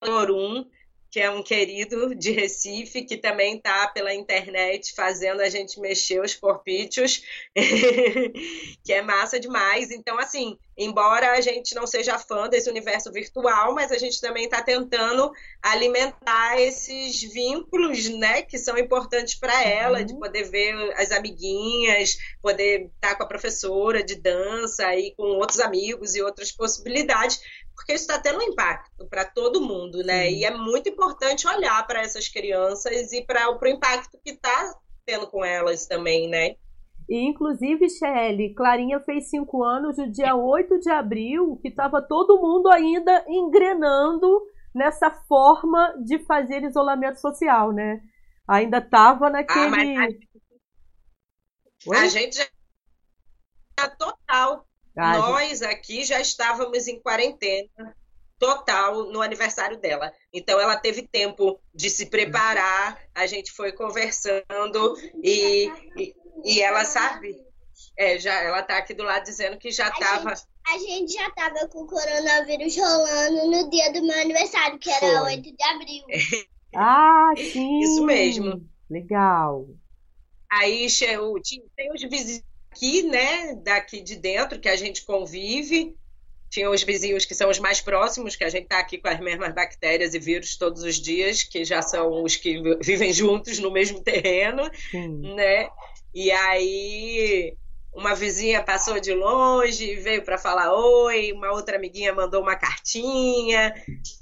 por 0.01 0.31
um, 0.31 0.65
que 1.11 1.19
é 1.19 1.31
um 1.31 1.43
querido 1.43 2.15
de 2.15 2.31
Recife, 2.31 3.03
que 3.03 3.17
também 3.17 3.57
está 3.57 3.89
pela 3.89 4.15
internet 4.15 4.95
fazendo 4.95 5.41
a 5.41 5.49
gente 5.49 5.81
mexer 5.81 6.23
os 6.23 6.37
corpítios, 6.37 7.25
que 8.85 8.93
é 8.93 9.03
massa 9.03 9.41
demais. 9.41 9.91
Então, 9.91 10.19
assim, 10.19 10.57
embora 10.77 11.33
a 11.33 11.41
gente 11.41 11.75
não 11.75 11.87
seja 11.87 12.19
fã 12.19 12.49
desse 12.49 12.71
universo 12.71 13.13
virtual, 13.13 13.75
mas 13.75 13.93
a 13.93 13.99
gente 13.99 14.21
também 14.21 14.45
está 14.45 14.63
tentando 14.63 15.31
alimentar 15.63 16.61
esses 16.61 17.21
vínculos, 17.23 18.09
né, 18.09 18.43
que 18.43 18.59
são 18.59 18.79
importantes 18.79 19.35
para 19.35 19.63
ela, 19.63 19.99
uhum. 19.99 20.07
de 20.07 20.19
poder 20.19 20.45
ver 20.45 20.75
as 20.97 21.11
amiguinhas, 21.11 22.17
poder 22.41 22.91
estar 22.95 23.11
tá 23.11 23.15
com 23.15 23.23
a 23.25 23.29
professora 23.29 24.03
de 24.03 24.15
dança 24.15 24.95
e 24.97 25.15
com 25.15 25.25
outros 25.25 25.61
amigos 25.61 26.15
e 26.15 26.23
outras 26.23 26.51
possibilidades, 26.51 27.41
porque 27.75 27.95
isso 27.95 28.05
está 28.05 28.19
tendo 28.19 28.39
um 28.39 28.43
impacto 28.43 29.07
para 29.09 29.25
todo 29.25 29.61
mundo, 29.61 30.03
né? 30.03 30.29
Sim. 30.29 30.37
E 30.37 30.45
é 30.45 30.51
muito 30.51 30.89
importante 30.89 31.49
olhar 31.49 31.87
para 31.87 32.01
essas 32.01 32.29
crianças 32.29 33.13
e 33.13 33.23
para 33.23 33.51
o 33.51 33.67
impacto 33.67 34.19
que 34.23 34.31
está 34.31 34.75
tendo 35.07 35.27
com 35.27 35.45
elas 35.45 35.87
também, 35.87 36.29
né? 36.29 36.57
E, 37.11 37.27
inclusive, 37.27 37.91
Shelly, 37.91 38.55
Clarinha 38.55 39.01
fez 39.01 39.29
cinco 39.29 39.65
anos 39.65 39.99
no 39.99 40.09
dia 40.09 40.37
8 40.37 40.79
de 40.79 40.89
abril, 40.89 41.59
que 41.61 41.67
estava 41.67 42.01
todo 42.01 42.41
mundo 42.41 42.71
ainda 42.71 43.25
engrenando 43.27 44.47
nessa 44.73 45.11
forma 45.11 45.93
de 46.05 46.21
fazer 46.21 46.63
isolamento 46.63 47.21
social, 47.21 47.73
né? 47.73 48.01
Ainda 48.47 48.79
estava 48.79 49.29
naquele. 49.29 49.97
Ah, 49.99 50.07
a... 51.97 52.01
a 52.03 52.07
gente 52.07 52.37
já 52.37 53.89
total. 53.89 54.65
Ah, 54.97 55.19
Nós 55.19 55.63
aqui 55.63 56.05
já 56.05 56.21
estávamos 56.21 56.87
em 56.87 57.01
quarentena 57.01 57.97
total 58.39 59.11
no 59.11 59.21
aniversário 59.21 59.79
dela. 59.79 60.13
Então 60.33 60.61
ela 60.61 60.77
teve 60.77 61.03
tempo 61.07 61.61
de 61.75 61.91
se 61.91 62.07
preparar, 62.07 62.99
a 63.15 63.27
gente 63.27 63.51
foi 63.53 63.73
conversando 63.73 64.97
e, 65.23 65.69
e, 65.97 66.15
e 66.45 66.61
ela 66.61 66.85
sabe, 66.85 67.37
é, 67.97 68.19
já, 68.19 68.35
ela 68.43 68.63
tá 68.63 68.79
aqui 68.79 68.95
do 68.95 69.03
lado 69.03 69.25
dizendo 69.25 69.59
que 69.59 69.71
já 69.71 69.89
estava. 69.89 70.33
A 70.67 70.79
gente 70.79 71.13
já 71.13 71.27
estava 71.29 71.67
com 71.69 71.83
o 71.83 71.87
coronavírus 71.87 72.77
rolando 72.77 73.51
no 73.51 73.71
dia 73.71 73.93
do 73.93 74.03
meu 74.03 74.19
aniversário, 74.21 74.79
que 74.79 74.91
era 74.91 75.21
foi. 75.21 75.37
8 75.37 75.43
de 75.43 75.65
abril. 75.65 76.05
ah, 76.77 77.33
sim! 77.37 77.81
Isso 77.81 78.05
mesmo. 78.05 78.69
Legal. 78.89 79.67
Aí 80.51 80.87
tem 81.77 81.93
os 81.93 82.03
vizinhos 82.03 82.43
aqui, 82.71 83.03
né, 83.03 83.55
daqui 83.57 84.01
de 84.01 84.17
dentro, 84.17 84.61
que 84.61 84.69
a 84.69 84.77
gente 84.77 85.05
convive, 85.05 85.97
tinha 86.49 86.69
os 86.69 86.83
vizinhos 86.83 87.25
que 87.25 87.35
são 87.35 87.49
os 87.49 87.59
mais 87.59 87.81
próximos, 87.81 88.35
que 88.35 88.43
a 88.43 88.49
gente 88.49 88.65
está 88.65 88.81
aqui 88.81 88.99
com 88.99 89.09
as 89.09 89.21
mesmas 89.21 89.55
bactérias 89.55 90.15
e 90.15 90.19
vírus 90.19 90.57
todos 90.57 90.83
os 90.83 90.97
dias, 90.97 91.43
que 91.43 91.65
já 91.65 91.81
são 91.83 92.25
os 92.25 92.37
que 92.37 92.61
vivem 92.83 93.13
juntos 93.13 93.59
no 93.59 93.71
mesmo 93.71 94.01
terreno, 94.03 94.69
Sim. 94.91 95.35
né? 95.35 95.69
E 96.15 96.31
aí 96.31 97.57
uma 97.93 98.15
vizinha 98.15 98.63
passou 98.63 99.01
de 99.01 99.13
longe, 99.13 99.97
veio 99.97 100.23
para 100.23 100.39
falar 100.39 100.73
oi, 100.73 101.33
uma 101.33 101.51
outra 101.51 101.77
amiguinha 101.77 102.15
mandou 102.15 102.41
uma 102.41 102.57
cartinha. 102.57 103.75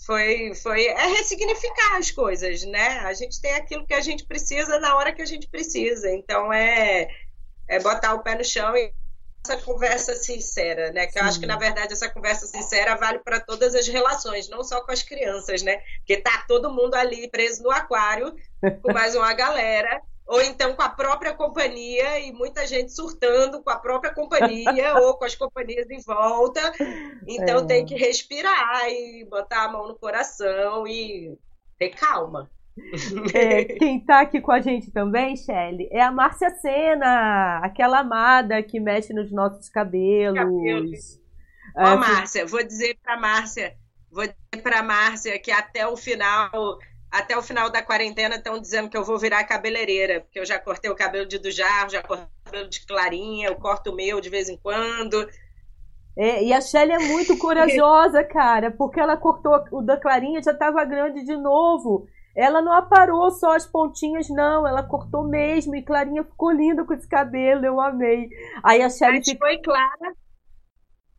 Foi, 0.06 0.54
foi 0.54 0.86
é 0.86 1.06
ressignificar 1.08 1.96
as 1.98 2.10
coisas, 2.10 2.64
né? 2.64 3.00
A 3.00 3.12
gente 3.12 3.40
tem 3.40 3.52
aquilo 3.54 3.86
que 3.86 3.94
a 3.94 4.00
gente 4.00 4.24
precisa 4.24 4.78
na 4.80 4.96
hora 4.96 5.12
que 5.12 5.20
a 5.20 5.26
gente 5.26 5.46
precisa. 5.48 6.10
Então 6.10 6.52
é, 6.52 7.08
é 7.68 7.78
botar 7.80 8.14
o 8.14 8.22
pé 8.22 8.36
no 8.36 8.44
chão 8.44 8.74
e 8.74 8.92
essa 9.44 9.56
conversa 9.58 10.14
sincera, 10.14 10.90
né? 10.92 11.06
Que 11.06 11.18
eu 11.18 11.22
Sim. 11.22 11.28
acho 11.28 11.40
que, 11.40 11.46
na 11.46 11.56
verdade, 11.56 11.92
essa 11.92 12.08
conversa 12.08 12.46
sincera 12.46 12.96
vale 12.96 13.18
para 13.20 13.38
todas 13.38 13.74
as 13.74 13.86
relações, 13.86 14.48
não 14.48 14.64
só 14.64 14.80
com 14.80 14.92
as 14.92 15.02
crianças, 15.02 15.62
né? 15.62 15.80
Porque 15.98 16.16
tá 16.18 16.44
todo 16.48 16.72
mundo 16.72 16.94
ali 16.94 17.28
preso 17.30 17.62
no 17.62 17.70
aquário 17.70 18.34
com 18.82 18.92
mais 18.92 19.14
uma 19.14 19.32
galera, 19.32 20.02
ou 20.28 20.42
então 20.42 20.74
com 20.76 20.82
a 20.82 20.90
própria 20.90 21.32
companhia 21.32 22.20
e 22.20 22.30
muita 22.32 22.66
gente 22.66 22.92
surtando 22.92 23.62
com 23.62 23.70
a 23.70 23.78
própria 23.78 24.12
companhia 24.14 24.94
ou 25.00 25.14
com 25.14 25.24
as 25.24 25.34
companhias 25.34 25.88
em 25.90 26.00
volta. 26.02 26.60
Então 27.26 27.60
é. 27.60 27.64
tem 27.64 27.86
que 27.86 27.94
respirar 27.94 28.86
e 28.88 29.24
botar 29.24 29.64
a 29.64 29.72
mão 29.72 29.88
no 29.88 29.98
coração 29.98 30.86
e 30.86 31.36
ter 31.78 31.90
calma. 31.90 32.50
É, 33.34 33.64
quem 33.64 33.98
tá 33.98 34.20
aqui 34.20 34.40
com 34.40 34.52
a 34.52 34.60
gente 34.60 34.90
também, 34.92 35.36
Shelly, 35.36 35.88
é 35.90 36.00
a 36.00 36.12
Márcia 36.12 36.50
Sena, 36.50 37.58
aquela 37.58 38.00
amada 38.00 38.62
que 38.62 38.78
mexe 38.78 39.12
nos 39.12 39.32
nossos 39.32 39.68
cabelos. 39.68 40.38
cabelos. 40.38 41.20
Ó, 41.74 41.86
é, 41.86 41.96
Márcia, 41.96 42.46
vou 42.46 42.62
dizer 42.62 42.96
pra 43.02 43.18
Márcia, 43.18 43.74
vou 44.12 44.24
dizer 44.24 44.62
pra 44.62 44.82
Márcia 44.82 45.38
que 45.38 45.50
até 45.50 45.88
o 45.88 45.96
final, 45.96 46.78
até 47.10 47.36
o 47.36 47.42
final 47.42 47.70
da 47.70 47.82
quarentena 47.82 48.36
estão 48.36 48.60
dizendo 48.60 48.88
que 48.88 48.96
eu 48.96 49.04
vou 49.04 49.18
virar 49.18 49.44
cabeleireira, 49.44 50.20
porque 50.20 50.38
eu 50.38 50.44
já 50.44 50.58
cortei 50.58 50.90
o 50.90 50.96
cabelo 50.96 51.26
de 51.26 51.38
Dujar, 51.38 51.88
já 51.88 52.02
cortei 52.02 52.26
o 52.26 52.44
cabelo 52.44 52.68
de 52.68 52.86
Clarinha, 52.86 53.48
eu 53.48 53.56
corto 53.56 53.90
o 53.90 53.94
meu 53.94 54.20
de 54.20 54.28
vez 54.28 54.48
em 54.48 54.56
quando. 54.56 55.28
É, 56.16 56.42
e 56.42 56.52
a 56.52 56.60
Shelly 56.60 56.92
é 56.92 56.98
muito 56.98 57.36
corajosa, 57.38 58.22
cara, 58.24 58.70
porque 58.70 59.00
ela 59.00 59.16
cortou 59.16 59.64
o 59.72 59.80
da 59.80 59.96
Clarinha, 59.96 60.42
já 60.42 60.52
estava 60.52 60.84
grande 60.84 61.24
de 61.24 61.36
novo. 61.36 62.06
Ela 62.36 62.62
não 62.62 62.72
aparou 62.72 63.30
só 63.32 63.56
as 63.56 63.66
pontinhas, 63.66 64.28
não. 64.28 64.64
Ela 64.64 64.84
cortou 64.84 65.24
mesmo. 65.24 65.74
E 65.74 65.82
Clarinha 65.82 66.22
ficou 66.22 66.52
linda 66.52 66.84
com 66.84 66.94
esse 66.94 67.08
cabelo. 67.08 67.66
Eu 67.66 67.80
amei. 67.80 68.28
Aí 68.62 68.80
a 68.80 68.88
Shelly. 68.88 69.16
Mas 69.18 69.28
fica... 69.28 69.44
foi 69.44 69.58
Clara. 69.58 70.14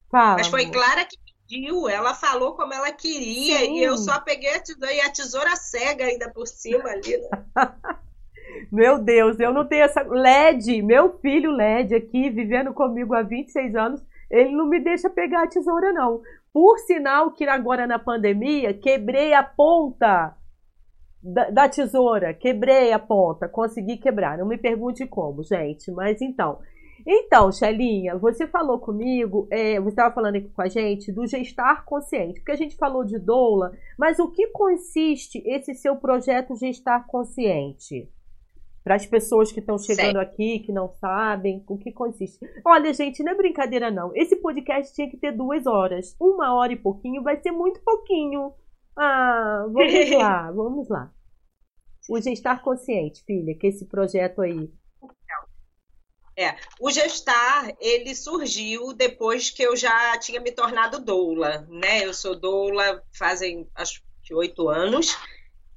Fala, 0.09 0.35
Mas 0.35 0.47
foi 0.47 0.71
Clara 0.71 1.03
que 1.03 1.17
pediu. 1.49 1.89
Ela 1.89 2.13
falou 2.13 2.53
como 2.53 2.73
ela 2.73 2.91
queria. 2.91 3.59
Sim. 3.59 3.79
E 3.79 3.83
eu 3.83 3.97
só 3.97 4.19
peguei 4.19 4.55
a 4.55 4.59
tesoura, 4.59 4.93
e 4.93 5.01
a 5.01 5.09
tesoura 5.09 5.55
cega 5.55 6.05
ainda 6.05 6.29
por 6.29 6.47
cima 6.47 6.89
ali. 6.89 7.17
Né? 7.17 7.29
Meu 8.71 8.99
Deus, 8.99 9.39
eu 9.39 9.51
não 9.51 9.65
tenho 9.65 9.83
essa. 9.83 10.01
LED, 10.01 10.81
meu 10.81 11.17
filho 11.19 11.51
LED 11.51 11.93
aqui, 11.95 12.29
vivendo 12.29 12.73
comigo 12.73 13.13
há 13.13 13.21
26 13.21 13.75
anos, 13.75 14.03
ele 14.29 14.51
não 14.51 14.67
me 14.67 14.79
deixa 14.79 15.09
pegar 15.09 15.43
a 15.43 15.47
tesoura, 15.47 15.93
não. 15.93 16.21
Por 16.51 16.79
sinal 16.79 17.31
que 17.31 17.45
agora 17.45 17.85
na 17.85 17.99
pandemia, 17.99 18.73
quebrei 18.73 19.33
a 19.33 19.43
ponta 19.43 20.35
da, 21.21 21.49
da, 21.51 21.69
tesoura, 21.69 22.33
quebrei 22.33 22.91
a 22.91 22.97
ponta, 22.97 23.47
consegui 23.47 23.97
quebrar. 23.97 24.37
Não 24.37 24.47
me 24.47 24.57
pergunte 24.57 25.05
como, 25.05 25.43
gente, 25.43 25.91
mas 25.91 26.19
então. 26.19 26.59
Então, 27.05 27.51
Shelinha, 27.51 28.17
você 28.17 28.47
falou 28.47 28.79
comigo, 28.79 29.47
é, 29.51 29.79
você 29.79 29.89
estava 29.89 30.13
falando 30.13 30.35
aqui 30.35 30.49
com 30.49 30.61
a 30.61 30.67
gente 30.67 31.11
do 31.11 31.25
gestar 31.25 31.85
consciente, 31.85 32.39
porque 32.39 32.51
a 32.51 32.57
gente 32.57 32.75
falou 32.75 33.03
de 33.03 33.17
doula, 33.17 33.71
mas 33.97 34.19
o 34.19 34.31
que 34.31 34.47
consiste 34.47 35.41
esse 35.45 35.73
seu 35.75 35.95
projeto 35.95 36.55
gestar 36.55 37.05
consciente? 37.07 38.09
Para 38.83 38.95
as 38.95 39.05
pessoas 39.05 39.51
que 39.51 39.59
estão 39.59 39.77
chegando 39.77 40.17
aqui, 40.17 40.59
que 40.59 40.71
não 40.71 40.89
sabem, 40.89 41.63
o 41.67 41.77
que 41.77 41.91
consiste. 41.91 42.39
Olha, 42.65 42.93
gente, 42.93 43.21
não 43.21 43.33
é 43.33 43.35
brincadeira, 43.35 43.91
não. 43.91 44.11
Esse 44.15 44.37
podcast 44.37 44.95
tinha 44.95 45.09
que 45.09 45.17
ter 45.17 45.31
duas 45.31 45.67
horas. 45.67 46.15
Uma 46.19 46.55
hora 46.55 46.73
e 46.73 46.77
pouquinho 46.77 47.21
vai 47.21 47.39
ser 47.41 47.51
muito 47.51 47.81
pouquinho. 47.81 48.53
Ah, 48.97 49.65
vamos 49.69 50.11
lá, 50.17 50.51
vamos 50.51 50.89
lá. 50.89 51.13
O 52.09 52.19
Gestar 52.19 52.63
Consciente, 52.63 53.23
filha, 53.23 53.55
que 53.55 53.67
esse 53.67 53.85
projeto 53.85 54.41
aí. 54.41 54.71
É, 56.39 56.55
o 56.79 56.89
Gestar, 56.89 57.75
ele 57.81 58.15
surgiu 58.15 58.93
depois 58.93 59.49
que 59.49 59.61
eu 59.61 59.75
já 59.75 60.17
tinha 60.17 60.39
me 60.39 60.53
tornado 60.53 60.97
doula, 60.97 61.67
né? 61.69 62.05
Eu 62.05 62.13
sou 62.13 62.33
doula 62.33 63.03
fazem, 63.11 63.67
acho 63.75 64.01
que 64.23 64.33
oito 64.33 64.69
anos, 64.69 65.17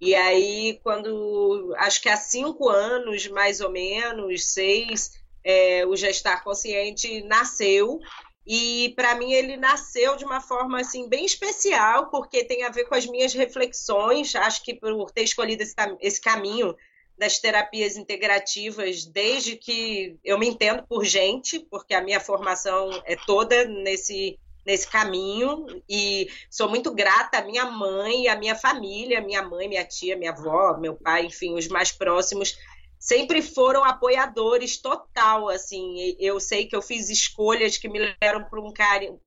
e 0.00 0.14
aí, 0.14 0.78
quando, 0.84 1.74
acho 1.78 2.00
que 2.00 2.08
há 2.08 2.16
cinco 2.16 2.68
anos, 2.68 3.26
mais 3.26 3.60
ou 3.60 3.70
menos, 3.70 4.46
seis, 4.52 5.20
é, 5.42 5.84
o 5.84 5.96
Gestar 5.96 6.44
Consciente 6.44 7.22
nasceu, 7.22 7.98
e 8.46 8.92
para 8.94 9.16
mim 9.16 9.32
ele 9.32 9.56
nasceu 9.56 10.14
de 10.14 10.24
uma 10.24 10.40
forma 10.40 10.80
assim 10.80 11.08
bem 11.08 11.24
especial, 11.24 12.08
porque 12.08 12.44
tem 12.44 12.62
a 12.62 12.70
ver 12.70 12.84
com 12.84 12.94
as 12.94 13.06
minhas 13.06 13.34
reflexões. 13.34 14.34
Acho 14.36 14.62
que 14.64 14.74
por 14.74 15.10
ter 15.10 15.22
escolhido 15.22 15.64
esse, 15.64 15.74
esse 16.00 16.20
caminho 16.20 16.76
das 17.22 17.38
terapias 17.38 17.96
integrativas 17.96 19.04
desde 19.04 19.54
que 19.54 20.18
eu 20.24 20.36
me 20.36 20.48
entendo 20.48 20.82
por 20.82 21.04
gente, 21.04 21.60
porque 21.70 21.94
a 21.94 22.02
minha 22.02 22.18
formação 22.18 22.90
é 23.04 23.14
toda 23.14 23.64
nesse 23.64 24.40
nesse 24.66 24.88
caminho. 24.88 25.66
E 25.88 26.28
sou 26.50 26.68
muito 26.68 26.92
grata 26.92 27.38
à 27.38 27.44
minha 27.44 27.64
mãe 27.66 28.24
e 28.24 28.28
à 28.28 28.34
minha 28.34 28.56
família, 28.56 29.20
minha 29.20 29.40
mãe, 29.40 29.68
minha 29.68 29.84
tia, 29.84 30.16
minha 30.16 30.32
avó, 30.32 30.76
meu 30.76 30.96
pai, 30.96 31.26
enfim, 31.26 31.54
os 31.54 31.68
mais 31.68 31.92
próximos. 31.92 32.58
Sempre 32.98 33.40
foram 33.40 33.84
apoiadores 33.84 34.76
total, 34.76 35.48
assim, 35.48 36.16
eu 36.18 36.40
sei 36.40 36.66
que 36.66 36.74
eu 36.74 36.82
fiz 36.82 37.08
escolhas 37.08 37.76
que 37.76 37.88
me 37.88 38.00
levaram 38.00 38.44
por 38.44 38.58
um, 38.58 38.72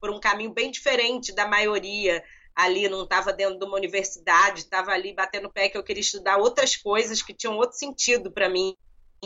por 0.01 0.09
um 0.09 0.19
caminho 0.19 0.51
bem 0.51 0.69
diferente 0.69 1.33
da 1.33 1.47
maioria, 1.47 2.21
ali 2.55 2.87
não 2.87 3.03
estava 3.03 3.33
dentro 3.33 3.59
de 3.59 3.65
uma 3.65 3.75
universidade, 3.75 4.59
estava 4.59 4.91
ali 4.91 5.13
batendo 5.13 5.51
pé 5.51 5.67
que 5.67 5.77
eu 5.77 5.83
queria 5.83 6.01
estudar 6.01 6.37
outras 6.37 6.77
coisas 6.77 7.21
que 7.21 7.33
tinham 7.33 7.57
outro 7.57 7.77
sentido 7.77 8.31
para 8.31 8.49
mim. 8.49 8.75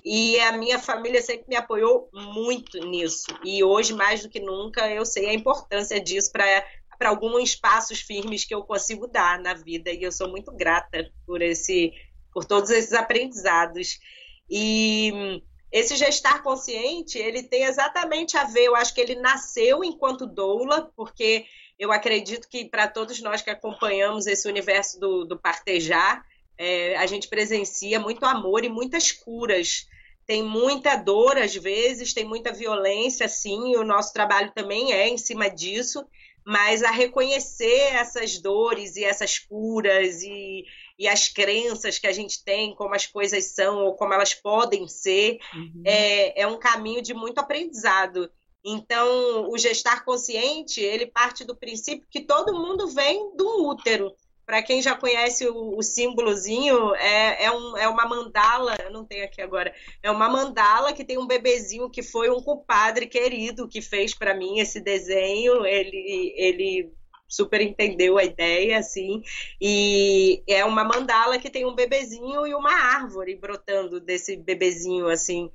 E 0.03 0.39
a 0.39 0.53
minha 0.53 0.79
família 0.79 1.21
sempre 1.21 1.45
me 1.49 1.55
apoiou 1.55 2.09
muito 2.13 2.79
nisso. 2.79 3.27
E 3.43 3.63
hoje, 3.63 3.93
mais 3.93 4.21
do 4.21 4.29
que 4.29 4.39
nunca, 4.39 4.89
eu 4.89 5.05
sei 5.05 5.27
a 5.27 5.33
importância 5.33 5.99
disso 5.99 6.31
para 6.31 6.65
para 6.97 7.09
alguns 7.09 7.55
passos 7.55 8.01
firmes 8.01 8.43
que 8.43 8.53
eu 8.53 8.61
consigo 8.61 9.07
dar 9.07 9.39
na 9.39 9.53
vida 9.53 9.89
e 9.89 10.03
eu 10.03 10.11
sou 10.11 10.27
muito 10.27 10.51
grata 10.51 11.09
por 11.25 11.41
esse 11.41 11.93
por 12.33 12.43
todos 12.43 12.69
esses 12.69 12.91
aprendizados. 12.91 13.99
E 14.49 15.41
esse 15.71 15.95
gestar 15.95 16.43
consciente, 16.43 17.17
ele 17.17 17.43
tem 17.43 17.63
exatamente 17.63 18.35
a 18.37 18.43
ver, 18.43 18.65
eu 18.65 18.75
acho 18.75 18.93
que 18.93 18.99
ele 18.99 19.15
nasceu 19.15 19.83
enquanto 19.83 20.27
doula, 20.27 20.91
porque 20.95 21.45
eu 21.79 21.93
acredito 21.93 22.49
que 22.49 22.65
para 22.65 22.89
todos 22.89 23.21
nós 23.21 23.41
que 23.41 23.49
acompanhamos 23.49 24.27
esse 24.27 24.47
universo 24.49 24.99
do, 24.99 25.23
do 25.23 25.39
partejar, 25.39 26.25
é, 26.57 26.97
a 26.97 27.05
gente 27.05 27.29
presencia 27.29 27.97
muito 28.01 28.25
amor 28.25 28.65
e 28.65 28.69
muitas 28.69 29.13
curas. 29.13 29.87
Tem 30.27 30.43
muita 30.43 30.97
dor 30.97 31.37
às 31.37 31.55
vezes, 31.55 32.13
tem 32.13 32.25
muita 32.25 32.51
violência, 32.51 33.29
sim, 33.29 33.71
e 33.71 33.77
o 33.77 33.85
nosso 33.85 34.11
trabalho 34.11 34.51
também 34.53 34.91
é 34.91 35.07
em 35.07 35.17
cima 35.17 35.49
disso, 35.49 36.05
mas 36.45 36.83
a 36.83 36.91
reconhecer 36.91 37.93
essas 37.93 38.37
dores 38.39 38.97
e 38.97 39.03
essas 39.05 39.39
curas 39.39 40.21
e, 40.21 40.65
e 40.99 41.07
as 41.07 41.29
crenças 41.29 41.97
que 41.97 42.07
a 42.07 42.11
gente 42.11 42.43
tem, 42.43 42.75
como 42.75 42.93
as 42.93 43.07
coisas 43.07 43.45
são 43.55 43.85
ou 43.85 43.95
como 43.95 44.13
elas 44.13 44.33
podem 44.33 44.85
ser, 44.87 45.39
uhum. 45.53 45.81
é, 45.85 46.41
é 46.41 46.45
um 46.45 46.59
caminho 46.59 47.01
de 47.01 47.13
muito 47.13 47.39
aprendizado. 47.39 48.29
Então, 48.63 49.49
o 49.49 49.57
gestar 49.57 50.03
consciente, 50.03 50.81
ele 50.81 51.05
parte 51.05 51.45
do 51.45 51.55
princípio 51.55 52.07
que 52.09 52.21
todo 52.21 52.53
mundo 52.53 52.87
vem 52.87 53.35
do 53.35 53.67
útero. 53.67 54.13
Para 54.45 54.63
quem 54.63 54.81
já 54.81 54.95
conhece 54.95 55.47
o, 55.47 55.77
o 55.77 55.83
símbolozinho, 55.83 56.95
é, 56.95 57.45
é, 57.45 57.51
um, 57.51 57.77
é 57.77 57.87
uma 57.87 58.07
mandala, 58.07 58.75
não 58.91 59.05
tenho 59.05 59.23
aqui 59.23 59.41
agora, 59.41 59.73
é 60.01 60.09
uma 60.09 60.27
mandala 60.27 60.91
que 60.91 61.05
tem 61.05 61.19
um 61.19 61.27
bebezinho 61.27 61.89
que 61.89 62.01
foi 62.01 62.31
um 62.31 62.41
compadre 62.41 63.05
querido 63.05 63.67
que 63.67 63.79
fez 63.79 64.13
para 64.13 64.33
mim 64.33 64.59
esse 64.59 64.79
desenho. 64.79 65.65
Ele, 65.65 66.33
ele 66.35 66.91
super 67.27 67.61
entendeu 67.61 68.17
a 68.17 68.23
ideia, 68.23 68.79
assim, 68.79 69.21
e 69.61 70.41
é 70.47 70.65
uma 70.65 70.83
mandala 70.83 71.37
que 71.37 71.49
tem 71.49 71.63
um 71.63 71.75
bebezinho 71.75 72.47
e 72.47 72.55
uma 72.55 72.73
árvore 72.73 73.35
brotando 73.35 73.99
desse 73.99 74.35
bebezinho, 74.35 75.07
assim 75.07 75.51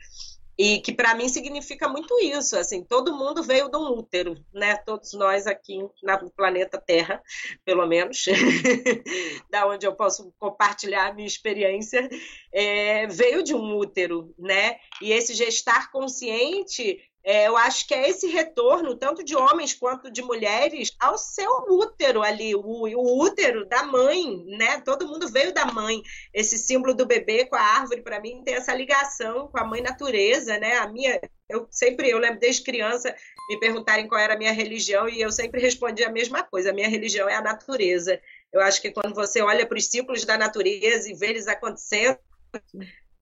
e 0.57 0.79
que 0.81 0.93
para 0.93 1.15
mim 1.15 1.29
significa 1.29 1.89
muito 1.89 2.19
isso, 2.21 2.57
assim, 2.57 2.83
todo 2.83 3.17
mundo 3.17 3.43
veio 3.43 3.69
de 3.69 3.77
um 3.77 3.99
útero, 3.99 4.37
né? 4.53 4.77
Todos 4.77 5.13
nós 5.13 5.47
aqui 5.47 5.79
no 5.79 6.31
planeta 6.31 6.81
Terra, 6.81 7.23
pelo 7.65 7.87
menos, 7.87 8.25
da 9.51 9.67
onde 9.67 9.87
eu 9.87 9.95
posso 9.95 10.33
compartilhar 10.39 11.09
a 11.09 11.13
minha 11.13 11.27
experiência, 11.27 12.09
é, 12.53 13.07
veio 13.07 13.43
de 13.43 13.55
um 13.55 13.77
útero, 13.77 14.35
né? 14.39 14.77
E 15.03 15.13
esse 15.13 15.35
gestar 15.35 15.91
consciente 15.91 16.99
é, 17.25 17.49
eu 17.49 17.57
acho 17.57 17.89
que 17.89 17.95
é 17.95 18.11
esse 18.11 18.27
retorno, 18.27 18.95
tanto 18.95 19.25
de 19.25 19.35
homens 19.35 19.73
quanto 19.73 20.11
de 20.11 20.21
mulheres, 20.21 20.95
ao 21.01 21.17
seu 21.17 21.51
útero 21.71 22.23
ali, 22.23 22.55
o, 22.55 22.61
o 22.61 23.23
útero 23.23 23.65
da 23.65 23.83
mãe, 23.83 24.45
né? 24.47 24.83
Todo 24.83 25.09
mundo 25.09 25.27
veio 25.29 25.53
da 25.55 25.65
mãe. 25.65 26.03
Esse 26.35 26.59
símbolo 26.59 26.93
do 26.93 27.07
bebê 27.07 27.47
com 27.47 27.57
a 27.57 27.61
árvore, 27.61 28.03
para 28.03 28.21
mim, 28.21 28.43
tem 28.45 28.55
essa 28.55 28.75
ligação 28.75 29.49
com 29.49 29.59
a 29.59 29.65
mãe 29.65 29.81
natureza, 29.81 30.59
né? 30.59 30.77
A 30.77 30.87
minha, 30.87 31.19
eu 31.49 31.67
sempre, 31.71 32.11
eu 32.11 32.19
lembro 32.19 32.39
desde 32.39 32.63
criança 32.63 33.15
me 33.49 33.59
perguntarem 33.59 34.07
qual 34.07 34.21
era 34.21 34.35
a 34.35 34.39
minha 34.39 34.53
religião 34.53 35.09
e 35.09 35.19
eu 35.19 35.33
sempre 35.33 35.63
respondi 35.63 36.05
a 36.05 36.13
mesma 36.13 36.43
coisa: 36.43 36.71
a 36.71 36.75
minha 36.75 36.89
religião 36.89 37.27
é 37.27 37.37
a 37.37 37.43
natureza. 37.43 38.21
Eu 38.53 38.61
acho 38.61 38.83
que 38.83 38.93
quando 38.93 39.15
você 39.15 39.41
olha 39.41 39.67
para 39.67 39.79
os 39.79 39.87
ciclos 39.87 40.27
da 40.27 40.37
natureza 40.37 41.11
e 41.11 41.15
vê 41.15 41.29
eles 41.29 41.49
acontecendo, 41.49 42.19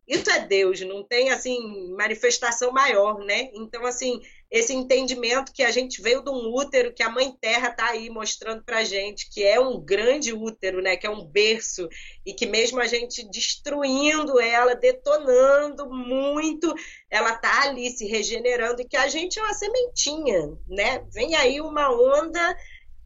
isso 0.06 0.28
é 0.30 0.40
Deus, 0.40 0.80
não 0.80 1.02
tem 1.04 1.30
assim 1.30 1.94
manifestação 1.96 2.72
maior, 2.72 3.18
né? 3.20 3.50
Então 3.54 3.86
assim, 3.86 4.20
esse 4.50 4.74
entendimento 4.74 5.52
que 5.52 5.62
a 5.62 5.70
gente 5.70 6.02
veio 6.02 6.22
de 6.22 6.30
um 6.30 6.52
útero, 6.52 6.92
que 6.92 7.02
a 7.02 7.08
mãe 7.08 7.34
terra 7.40 7.68
está 7.68 7.88
aí 7.88 8.10
mostrando 8.10 8.62
pra 8.62 8.84
gente 8.84 9.30
que 9.30 9.42
é 9.42 9.58
um 9.58 9.80
grande 9.80 10.32
útero, 10.34 10.82
né, 10.82 10.94
que 10.96 11.06
é 11.06 11.10
um 11.10 11.24
berço 11.24 11.88
e 12.26 12.34
que 12.34 12.44
mesmo 12.44 12.78
a 12.78 12.86
gente 12.86 13.26
destruindo 13.30 14.38
ela, 14.38 14.74
detonando 14.74 15.88
muito, 15.88 16.74
ela 17.10 17.34
tá 17.34 17.62
ali 17.62 17.90
se 17.90 18.06
regenerando 18.06 18.82
e 18.82 18.84
que 18.84 18.96
a 18.96 19.08
gente 19.08 19.38
é 19.38 19.42
uma 19.42 19.54
sementinha, 19.54 20.58
né? 20.68 21.02
Vem 21.12 21.34
aí 21.34 21.60
uma 21.60 21.90
onda 21.90 22.56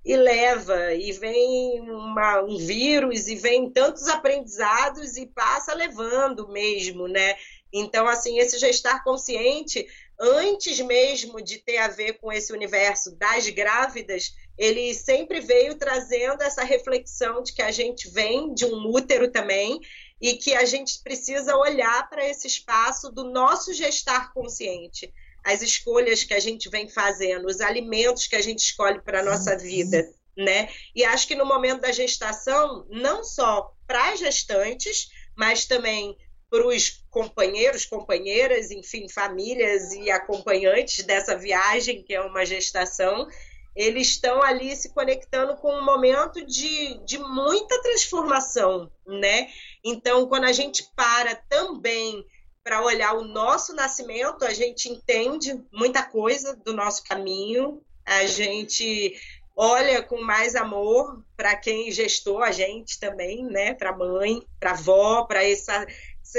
e 0.07 0.16
leva, 0.16 0.94
e 0.94 1.11
vem 1.11 1.80
uma, 1.80 2.40
um 2.40 2.57
vírus, 2.57 3.26
e 3.26 3.34
vem 3.34 3.68
tantos 3.68 4.07
aprendizados 4.07 5.16
e 5.16 5.26
passa 5.26 5.74
levando 5.74 6.46
mesmo, 6.46 7.09
né? 7.09 7.34
Então, 7.72 8.07
assim, 8.07 8.38
esse 8.38 8.57
gestar 8.57 9.02
consciente, 9.02 9.84
antes 10.16 10.78
mesmo 10.78 11.42
de 11.42 11.59
ter 11.59 11.78
a 11.78 11.88
ver 11.88 12.20
com 12.20 12.32
esse 12.32 12.52
universo 12.52 13.16
das 13.16 13.48
grávidas, 13.48 14.32
ele 14.57 14.94
sempre 14.94 15.40
veio 15.40 15.74
trazendo 15.74 16.40
essa 16.40 16.62
reflexão 16.62 17.42
de 17.42 17.52
que 17.52 17.61
a 17.61 17.72
gente 17.72 18.09
vem 18.09 18.54
de 18.54 18.64
um 18.64 18.86
útero 18.86 19.32
também 19.32 19.80
e 20.20 20.34
que 20.34 20.54
a 20.54 20.64
gente 20.64 21.02
precisa 21.02 21.57
olhar 21.57 22.09
para 22.09 22.24
esse 22.24 22.46
espaço 22.46 23.11
do 23.11 23.24
nosso 23.24 23.74
gestar 23.74 24.32
consciente 24.32 25.12
as 25.47 25.62
escolhas 25.62 26.24
que 26.24 26.34
a 26.34 26.40
gente 26.40 26.68
vem 26.68 26.88
fazendo, 26.88 27.47
os 27.47 27.61
alimentos 27.61 28.26
que 28.26 28.34
a 28.34 28.42
gente 28.42 28.59
escolhe 28.59 29.01
para 29.01 29.20
a 29.20 29.24
nossa 29.24 29.57
vida, 29.57 30.12
né? 30.36 30.68
E 30.92 31.05
acho 31.05 31.28
que 31.28 31.36
no 31.36 31.47
momento 31.47 31.82
da 31.82 31.92
gestação, 31.92 32.84
não 32.90 33.22
só 33.22 33.72
para 33.86 34.11
as 34.11 34.18
gestantes, 34.18 35.09
mas 35.36 35.64
também 35.64 36.18
para 36.51 36.66
os 36.66 37.05
companheiros, 37.11 37.86
companheiras, 37.86 38.72
enfim, 38.72 39.09
famílias 39.09 39.92
e 39.92 40.11
acompanhantes 40.11 41.05
dessa 41.05 41.36
viagem 41.36 42.03
que 42.03 42.12
é 42.12 42.20
uma 42.20 42.44
gestação, 42.44 43.28
eles 43.76 44.09
estão 44.09 44.42
ali 44.42 44.74
se 44.74 44.88
conectando 44.88 45.55
com 45.59 45.72
um 45.72 45.84
momento 45.84 46.44
de, 46.44 46.99
de 47.05 47.18
muita 47.18 47.80
transformação, 47.82 48.90
né? 49.07 49.49
Então, 49.84 50.26
quando 50.26 50.44
a 50.44 50.53
gente 50.53 50.82
para 50.97 51.36
também 51.36 52.26
para 52.67 52.83
olhar 52.83 53.14
o 53.14 53.23
nosso 53.23 53.73
nascimento, 53.77 54.45
a 54.45 54.53
gente 54.53 54.89
entende 54.89 55.57
muita 55.73 56.03
coisa 56.03 56.57
do 56.57 56.75
nosso 56.75 57.05
caminho, 57.05 57.81
a 58.05 58.27
gente 58.27 59.14
olha 59.55 60.03
com 60.03 60.21
mais 60.21 60.57
amor 60.57 61.25
para 61.37 61.55
quem 61.55 61.93
gestou 61.93 62.43
a 62.43 62.51
gente 62.51 62.99
também, 62.99 63.45
né? 63.45 63.73
Para 63.73 63.97
mãe, 63.97 64.45
para 64.59 64.73
avó, 64.73 65.23
para 65.27 65.45
esse 65.45 65.71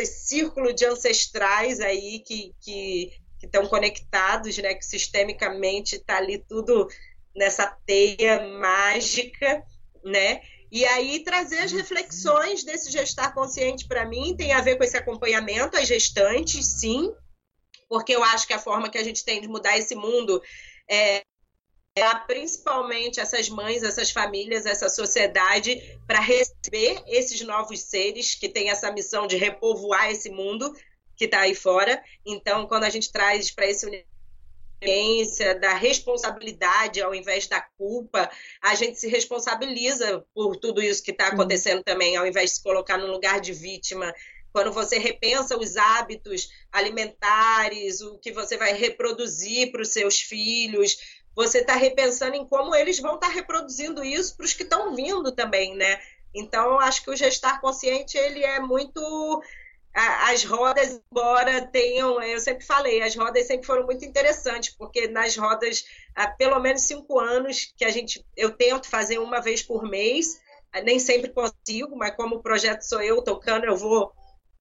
círculo 0.05 0.73
de 0.73 0.85
ancestrais 0.85 1.79
aí 1.79 2.19
que, 2.19 2.53
que 2.59 3.13
estão 3.41 3.65
conectados, 3.65 4.57
né? 4.57 4.73
Que 4.73 4.83
sistemicamente 4.83 5.95
está 5.95 6.17
ali 6.17 6.39
tudo 6.39 6.89
nessa 7.33 7.67
teia 7.85 8.45
mágica, 8.59 9.63
né? 10.03 10.41
E 10.71 10.85
aí 10.85 11.23
trazer 11.23 11.59
as 11.59 11.71
reflexões 11.71 12.63
desse 12.63 12.91
gestar 12.91 13.33
consciente 13.33 13.87
para 13.87 14.05
mim 14.05 14.35
tem 14.35 14.51
a 14.51 14.61
ver 14.61 14.75
com 14.75 14.83
esse 14.83 14.97
acompanhamento 14.97 15.77
às 15.77 15.87
gestantes, 15.87 16.65
sim, 16.65 17.13
porque 17.87 18.13
eu 18.13 18.23
acho 18.23 18.45
que 18.45 18.53
a 18.53 18.59
forma 18.59 18.89
que 18.89 18.97
a 18.97 19.03
gente 19.03 19.23
tem 19.23 19.39
de 19.39 19.47
mudar 19.47 19.77
esse 19.77 19.95
mundo 19.95 20.41
é, 20.89 21.23
é 21.95 22.15
principalmente 22.27 23.19
essas 23.19 23.47
mães, 23.47 23.81
essas 23.81 24.11
famílias, 24.11 24.65
essa 24.65 24.89
sociedade 24.89 25.81
para 26.05 26.19
receber 26.19 27.01
esses 27.07 27.39
novos 27.41 27.81
seres 27.81 28.35
que 28.35 28.49
têm 28.49 28.69
essa 28.69 28.91
missão 28.91 29.25
de 29.25 29.37
repovoar 29.37 30.11
esse 30.11 30.29
mundo 30.29 30.75
que 31.15 31.25
está 31.25 31.41
aí 31.41 31.55
fora. 31.55 32.03
Então, 32.25 32.67
quando 32.67 32.83
a 32.83 32.89
gente 32.89 33.11
traz 33.11 33.49
para 33.51 33.65
esse 33.65 33.85
universo 33.85 34.16
da 35.59 35.73
responsabilidade 35.73 37.01
ao 37.01 37.13
invés 37.13 37.47
da 37.47 37.61
culpa, 37.77 38.29
a 38.61 38.75
gente 38.75 38.99
se 38.99 39.07
responsabiliza 39.07 40.23
por 40.33 40.55
tudo 40.57 40.81
isso 40.81 41.03
que 41.03 41.11
está 41.11 41.27
acontecendo 41.27 41.83
também, 41.83 42.15
ao 42.15 42.27
invés 42.27 42.51
de 42.51 42.55
se 42.57 42.63
colocar 42.63 42.97
no 42.97 43.07
lugar 43.07 43.39
de 43.39 43.53
vítima. 43.53 44.13
Quando 44.53 44.71
você 44.71 44.97
repensa 44.97 45.57
os 45.57 45.77
hábitos 45.77 46.49
alimentares, 46.71 48.01
o 48.01 48.17
que 48.19 48.31
você 48.31 48.57
vai 48.57 48.73
reproduzir 48.73 49.71
para 49.71 49.81
os 49.81 49.89
seus 49.89 50.19
filhos, 50.19 50.97
você 51.35 51.59
está 51.59 51.75
repensando 51.75 52.35
em 52.35 52.47
como 52.47 52.73
eles 52.73 52.99
vão 52.99 53.15
estar 53.15 53.27
tá 53.27 53.33
reproduzindo 53.33 54.03
isso 54.03 54.35
para 54.35 54.45
os 54.45 54.53
que 54.53 54.63
estão 54.63 54.95
vindo 54.95 55.31
também, 55.31 55.75
né? 55.75 55.99
Então, 56.33 56.79
acho 56.79 57.03
que 57.03 57.11
o 57.11 57.15
gestar 57.15 57.61
consciente 57.61 58.17
ele 58.17 58.43
é 58.43 58.59
muito 58.59 59.41
as 59.93 60.43
rodas, 60.43 61.01
embora 61.11 61.65
tenham, 61.67 62.21
eu 62.21 62.39
sempre 62.39 62.63
falei, 62.63 63.01
as 63.01 63.15
rodas 63.15 63.47
sempre 63.47 63.65
foram 63.65 63.85
muito 63.85 64.05
interessantes, 64.05 64.75
porque 64.77 65.07
nas 65.07 65.35
rodas, 65.35 65.85
há 66.15 66.27
pelo 66.27 66.59
menos 66.59 66.83
cinco 66.83 67.19
anos 67.19 67.73
que 67.75 67.83
a 67.83 67.89
gente, 67.89 68.23
eu 68.35 68.51
tento 68.51 68.89
fazer 68.89 69.17
uma 69.17 69.41
vez 69.41 69.63
por 69.63 69.83
mês, 69.83 70.39
nem 70.83 70.99
sempre 70.99 71.31
consigo, 71.31 71.95
mas 71.95 72.15
como 72.15 72.35
o 72.35 72.43
projeto 72.43 72.81
sou 72.83 73.01
eu 73.01 73.23
tocando, 73.23 73.65
eu 73.65 73.75
vou 73.75 74.11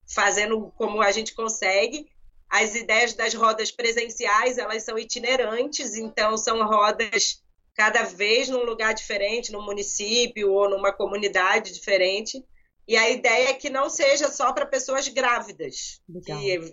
fazendo 0.07 0.73
como 0.77 1.03
a 1.03 1.13
gente 1.13 1.35
consegue. 1.35 2.09
As 2.49 2.75
ideias 2.75 3.13
das 3.13 3.35
rodas 3.35 3.71
presenciais, 3.71 4.57
elas 4.57 4.85
são 4.85 4.99
itinerantes, 4.99 5.97
então 5.97 6.39
são 6.39 6.65
rodas 6.67 7.43
cada 7.75 8.05
vez 8.05 8.49
num 8.49 8.65
lugar 8.65 8.95
diferente, 8.95 9.53
num 9.53 9.63
município 9.63 10.51
ou 10.53 10.71
numa 10.71 10.93
comunidade 10.93 11.75
diferente 11.75 12.43
e 12.89 12.97
a 12.97 13.11
ideia 13.11 13.51
é 13.51 13.55
que 13.55 13.69
não 13.69 13.89
seja 13.91 14.29
só 14.29 14.53
para 14.53 14.67
pessoas 14.67 15.09
grávidas, 15.09 16.01
Legal. 16.09 16.39
que 16.39 16.73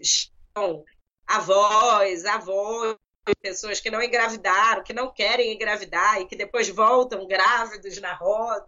são 0.55 0.83
avós, 1.27 2.25
avós, 2.25 2.95
pessoas 3.41 3.79
que 3.79 3.89
não 3.89 4.01
engravidaram, 4.01 4.83
que 4.83 4.93
não 4.93 5.11
querem 5.11 5.53
engravidar 5.53 6.19
e 6.19 6.25
que 6.25 6.35
depois 6.35 6.69
voltam 6.69 7.25
grávidos 7.27 7.99
na 8.01 8.13
roda. 8.13 8.65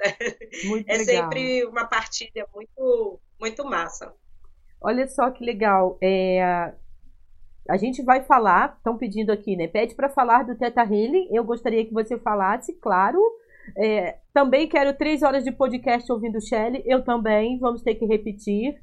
Muito 0.63 0.87
é 0.89 0.97
legal. 0.97 1.05
sempre 1.05 1.65
uma 1.65 1.85
partilha 1.85 2.47
muito, 2.53 3.19
muito 3.39 3.65
massa. 3.65 4.13
Olha 4.81 5.07
só 5.07 5.29
que 5.29 5.43
legal. 5.43 5.97
É, 6.01 6.73
a 7.67 7.77
gente 7.77 8.03
vai 8.03 8.23
falar, 8.23 8.75
estão 8.77 8.97
pedindo 8.97 9.31
aqui, 9.31 9.55
né? 9.55 9.67
Pede 9.67 9.95
para 9.95 10.09
falar 10.09 10.43
do 10.43 10.55
Teta 10.55 10.81
Healing. 10.81 11.27
Eu 11.31 11.43
gostaria 11.43 11.85
que 11.85 11.93
você 11.93 12.17
falasse, 12.17 12.73
claro, 12.73 13.19
é, 13.77 14.17
também 14.33 14.67
quero 14.67 14.97
três 14.97 15.23
horas 15.23 15.43
de 15.43 15.51
podcast 15.51 16.11
ouvindo 16.11 16.41
Shelley. 16.41 16.83
Eu 16.85 17.03
também, 17.03 17.57
vamos 17.59 17.81
ter 17.81 17.95
que 17.95 18.05
repetir. 18.05 18.81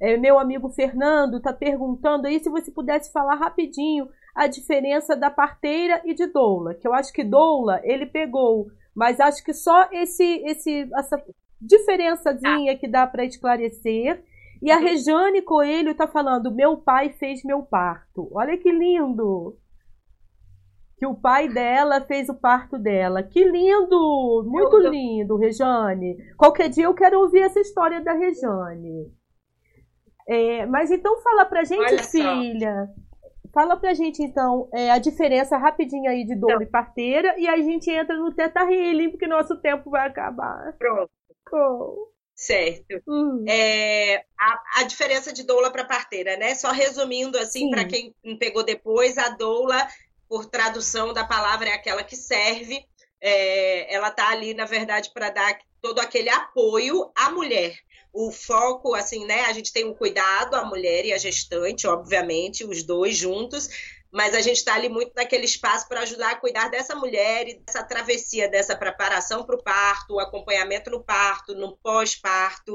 É, 0.00 0.16
meu 0.16 0.38
amigo 0.38 0.70
Fernando 0.70 1.36
está 1.36 1.52
perguntando 1.52 2.26
aí 2.26 2.40
se 2.40 2.48
você 2.48 2.70
pudesse 2.70 3.12
falar 3.12 3.34
rapidinho 3.34 4.08
a 4.34 4.46
diferença 4.46 5.14
da 5.14 5.30
parteira 5.30 6.00
e 6.04 6.14
de 6.14 6.26
doula, 6.26 6.74
que 6.74 6.88
eu 6.88 6.94
acho 6.94 7.12
que 7.12 7.22
doula 7.22 7.80
ele 7.84 8.06
pegou, 8.06 8.68
mas 8.94 9.20
acho 9.20 9.44
que 9.44 9.52
só 9.52 9.88
esse, 9.92 10.24
esse 10.46 10.88
essa 10.94 11.22
diferençazinha 11.60 12.76
que 12.76 12.88
dá 12.88 13.06
para 13.06 13.24
esclarecer. 13.24 14.24
E 14.60 14.70
a 14.70 14.78
Rejane 14.78 15.42
Coelho 15.42 15.90
está 15.90 16.06
falando: 16.06 16.54
meu 16.54 16.76
pai 16.76 17.10
fez 17.10 17.42
meu 17.44 17.62
parto. 17.62 18.28
Olha 18.32 18.56
que 18.56 18.70
lindo! 18.70 19.56
Que 21.02 21.06
o 21.06 21.16
pai 21.16 21.48
dela 21.48 22.00
fez 22.02 22.28
o 22.28 22.34
parto 22.34 22.78
dela. 22.78 23.24
Que 23.24 23.42
lindo! 23.42 24.44
Muito 24.46 24.78
lindo, 24.78 25.36
Rejane. 25.36 26.16
Qualquer 26.36 26.68
dia 26.68 26.84
eu 26.84 26.94
quero 26.94 27.18
ouvir 27.18 27.40
essa 27.40 27.58
história 27.58 28.00
da 28.00 28.12
Rejane. 28.12 29.12
É, 30.28 30.64
mas 30.64 30.92
então 30.92 31.20
fala 31.20 31.44
pra 31.44 31.64
gente, 31.64 31.80
Olha 31.80 32.04
filha. 32.04 32.86
Só. 32.86 33.50
Fala 33.52 33.76
pra 33.76 33.94
gente, 33.94 34.22
então, 34.22 34.68
é, 34.72 34.92
a 34.92 34.98
diferença 34.98 35.58
rapidinho 35.58 36.08
aí 36.08 36.24
de 36.24 36.36
doula 36.36 36.54
então, 36.54 36.68
e 36.68 36.70
parteira, 36.70 37.34
e 37.36 37.48
a 37.48 37.56
gente 37.56 37.90
entra 37.90 38.16
no 38.16 38.32
Teta 38.32 38.60
Healing, 38.60 39.10
porque 39.10 39.26
nosso 39.26 39.56
tempo 39.60 39.90
vai 39.90 40.06
acabar. 40.06 40.72
Pronto. 40.78 41.10
Oh. 41.52 42.12
Certo. 42.34 43.02
Hum. 43.06 43.44
É, 43.48 44.24
a, 44.38 44.80
a, 44.80 44.82
diferença 44.84 45.32
de 45.32 45.44
doula 45.44 45.70
para 45.70 45.84
parteira, 45.84 46.36
né? 46.36 46.54
Só 46.54 46.70
resumindo, 46.72 47.38
assim, 47.38 47.70
para 47.70 47.84
quem 47.84 48.14
pegou 48.38 48.64
depois, 48.64 49.18
a 49.18 49.28
doula, 49.30 49.86
por 50.32 50.46
tradução 50.46 51.12
da 51.12 51.26
palavra, 51.26 51.68
é 51.68 51.74
aquela 51.74 52.02
que 52.02 52.16
serve. 52.16 52.82
É, 53.20 53.94
ela 53.94 54.10
tá 54.10 54.30
ali, 54.30 54.54
na 54.54 54.64
verdade, 54.64 55.10
para 55.12 55.28
dar 55.28 55.58
todo 55.82 55.98
aquele 55.98 56.30
apoio 56.30 57.12
à 57.14 57.30
mulher 57.30 57.76
o 58.14 58.32
foco, 58.32 58.94
assim, 58.94 59.26
né? 59.26 59.42
A 59.42 59.52
gente 59.52 59.74
tem 59.74 59.84
um 59.84 59.92
cuidado, 59.92 60.54
a 60.54 60.64
mulher 60.64 61.04
e 61.04 61.12
a 61.12 61.18
gestante, 61.18 61.86
obviamente, 61.86 62.64
os 62.64 62.82
dois 62.82 63.14
juntos, 63.14 63.68
mas 64.10 64.34
a 64.34 64.40
gente 64.40 64.56
está 64.56 64.74
ali 64.74 64.88
muito 64.88 65.12
naquele 65.14 65.44
espaço 65.44 65.86
para 65.86 66.00
ajudar 66.00 66.30
a 66.30 66.36
cuidar 66.36 66.68
dessa 66.68 66.94
mulher 66.94 67.48
e 67.48 67.58
dessa 67.58 67.84
travessia, 67.84 68.48
dessa 68.48 68.74
preparação 68.74 69.44
para 69.44 69.56
o 69.56 69.62
parto, 69.62 70.14
o 70.14 70.20
acompanhamento 70.20 70.90
no 70.90 71.04
parto, 71.04 71.54
no 71.54 71.76
pós-parto. 71.76 72.74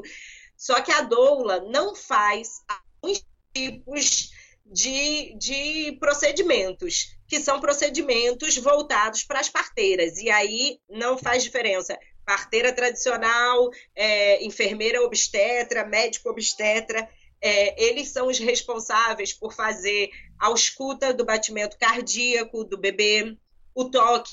Só 0.55 0.79
que 0.81 0.91
a 0.91 1.01
doula 1.01 1.61
não 1.71 1.95
faz 1.95 2.63
alguns 2.67 3.25
tipos 3.51 4.31
de, 4.71 5.35
de 5.37 5.97
procedimentos, 5.99 7.17
que 7.27 7.39
são 7.39 7.59
procedimentos 7.59 8.57
voltados 8.57 9.23
para 9.23 9.39
as 9.39 9.49
parteiras. 9.49 10.17
E 10.17 10.29
aí 10.29 10.79
não 10.89 11.17
faz 11.17 11.43
diferença 11.43 11.97
parteira 12.25 12.73
tradicional, 12.73 13.69
é, 13.95 14.43
enfermeira 14.43 15.01
obstetra, 15.01 15.85
médico 15.85 16.29
obstetra, 16.29 17.07
é, 17.41 17.81
eles 17.81 18.09
são 18.09 18.27
os 18.27 18.37
responsáveis 18.39 19.31
por 19.31 19.53
fazer 19.53 20.09
a 20.39 20.51
escuta 20.51 21.13
do 21.13 21.23
batimento 21.23 21.77
cardíaco 21.77 22.63
do 22.63 22.77
bebê, 22.77 23.37
o 23.73 23.85
toque 23.85 24.31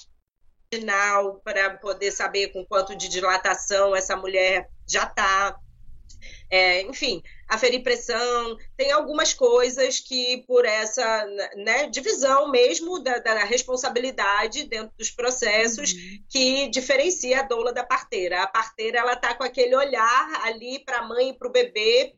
final 0.72 1.41
para 1.45 1.76
poder 1.78 2.11
saber 2.11 2.49
com 2.49 2.64
quanto 2.64 2.97
de 2.97 3.09
dilatação 3.09 3.95
essa 3.95 4.16
mulher 4.16 4.68
já 4.89 5.05
está, 5.05 5.57
é, 6.55 6.82
enfim, 6.82 7.20
aferir 7.48 7.82
pressão, 7.82 8.57
tem 8.76 8.92
algumas 8.92 9.34
coisas 9.34 9.98
que 9.98 10.44
por 10.46 10.64
essa 10.64 11.26
né, 11.57 11.88
divisão 11.88 12.48
mesmo 12.48 13.00
da, 13.00 13.18
da, 13.18 13.42
responsabilidade 13.42 14.62
dentro 14.62 14.92
dos 14.96 15.11
processos 15.11 15.92
uhum. 15.92 16.24
que 16.28 16.68
diferencia 16.68 17.40
a 17.40 17.42
doula 17.42 17.72
da 17.72 17.82
parteira. 17.82 18.40
A 18.40 18.46
parteira 18.46 19.00
ela 19.00 19.14
está 19.14 19.34
com 19.34 19.42
aquele 19.42 19.74
olhar 19.74 20.42
ali 20.44 20.78
para 20.78 20.98
a 20.98 21.09
mãe 21.09 21.30
e 21.30 21.34
para 21.36 21.48
o 21.48 21.52
bebê 21.52 22.14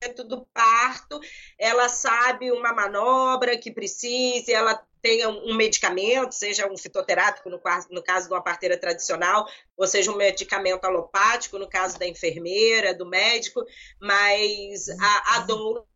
dentro 0.00 0.24
do 0.24 0.46
parto, 0.46 1.20
ela 1.58 1.86
sabe 1.90 2.50
uma 2.52 2.72
manobra 2.72 3.58
que 3.58 3.70
precise, 3.70 4.50
ela 4.50 4.82
tenha 5.04 5.28
um 5.28 5.54
medicamento, 5.54 6.34
seja 6.34 6.66
um 6.66 6.78
fitoterápico, 6.78 7.50
no, 7.50 7.60
no 7.90 8.02
caso 8.02 8.26
de 8.26 8.32
uma 8.32 8.42
parteira 8.42 8.74
tradicional, 8.74 9.46
ou 9.76 9.86
seja 9.86 10.10
um 10.10 10.16
medicamento 10.16 10.86
alopático, 10.86 11.58
no 11.58 11.68
caso 11.68 11.98
da 11.98 12.08
enfermeira, 12.08 12.94
do 12.94 13.04
médico, 13.04 13.62
mas 14.00 14.88
a, 14.88 15.36
a 15.36 15.38
dor 15.40 15.86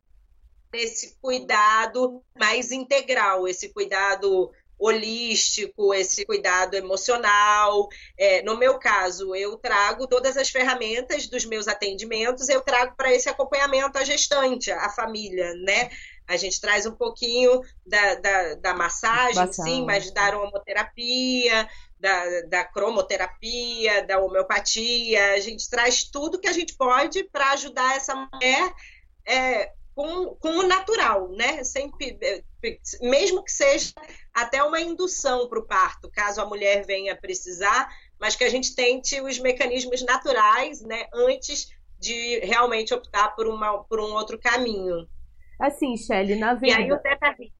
esse 0.71 1.17
cuidado 1.19 2.23
mais 2.37 2.71
integral, 2.71 3.47
esse 3.47 3.69
cuidado 3.69 4.51
holístico, 4.79 5.93
esse 5.93 6.25
cuidado 6.25 6.75
emocional. 6.75 7.89
É, 8.17 8.41
no 8.43 8.55
meu 8.57 8.79
caso, 8.79 9.35
eu 9.35 9.57
trago 9.57 10.07
todas 10.07 10.37
as 10.37 10.49
ferramentas 10.49 11.27
dos 11.27 11.45
meus 11.45 11.67
atendimentos, 11.67 12.47
eu 12.47 12.61
trago 12.61 12.95
para 12.95 13.13
esse 13.13 13.27
acompanhamento 13.27 13.97
a 13.97 14.05
gestante, 14.05 14.71
a 14.71 14.89
família, 14.89 15.53
né? 15.55 15.89
A 16.29 16.37
gente 16.37 16.61
traz 16.61 16.85
um 16.85 16.91
pouquinho 16.91 17.59
da, 17.83 18.15
da, 18.15 18.55
da 18.55 18.73
massagem, 18.75 19.51
sim, 19.51 19.83
mas 19.83 20.11
da 20.11 20.21
aromaterapia, 20.21 21.67
da, 21.99 22.41
da 22.41 22.63
cromoterapia, 22.63 24.05
da 24.05 24.19
homeopatia. 24.19 25.33
A 25.33 25.39
gente 25.39 25.67
traz 25.67 26.03
tudo 26.03 26.39
que 26.39 26.47
a 26.47 26.53
gente 26.53 26.75
pode 26.75 27.23
para 27.23 27.51
ajudar 27.53 27.97
essa 27.97 28.15
mulher 28.15 28.73
é, 29.25 29.71
com, 29.95 30.35
com 30.35 30.49
o 30.59 30.63
natural, 30.67 31.29
né? 31.29 31.63
Sempre, 31.63 32.15
é, 32.21 32.43
mesmo 33.01 33.43
que 33.43 33.51
seja 33.51 33.91
até 34.31 34.63
uma 34.63 34.79
indução 34.79 35.49
para 35.49 35.59
o 35.59 35.65
parto, 35.65 36.11
caso 36.11 36.39
a 36.39 36.45
mulher 36.45 36.85
venha 36.85 37.15
precisar, 37.15 37.89
mas 38.19 38.35
que 38.35 38.43
a 38.43 38.49
gente 38.49 38.75
tente 38.75 39.19
os 39.19 39.39
mecanismos 39.39 40.03
naturais, 40.03 40.79
né? 40.81 41.07
Antes 41.11 41.69
de 41.99 42.39
realmente 42.41 42.93
optar 42.93 43.35
por, 43.35 43.47
uma, 43.47 43.83
por 43.83 43.99
um 43.99 44.13
outro 44.13 44.39
caminho. 44.39 45.09
Assim, 45.59 45.97
Shelly, 45.97 46.35
na 46.35 46.53
verdade. 46.53 46.81
E 46.81 46.83
aí 46.85 46.91
o 46.91 46.97
Teta 46.97 47.27
Healing. 47.27 47.51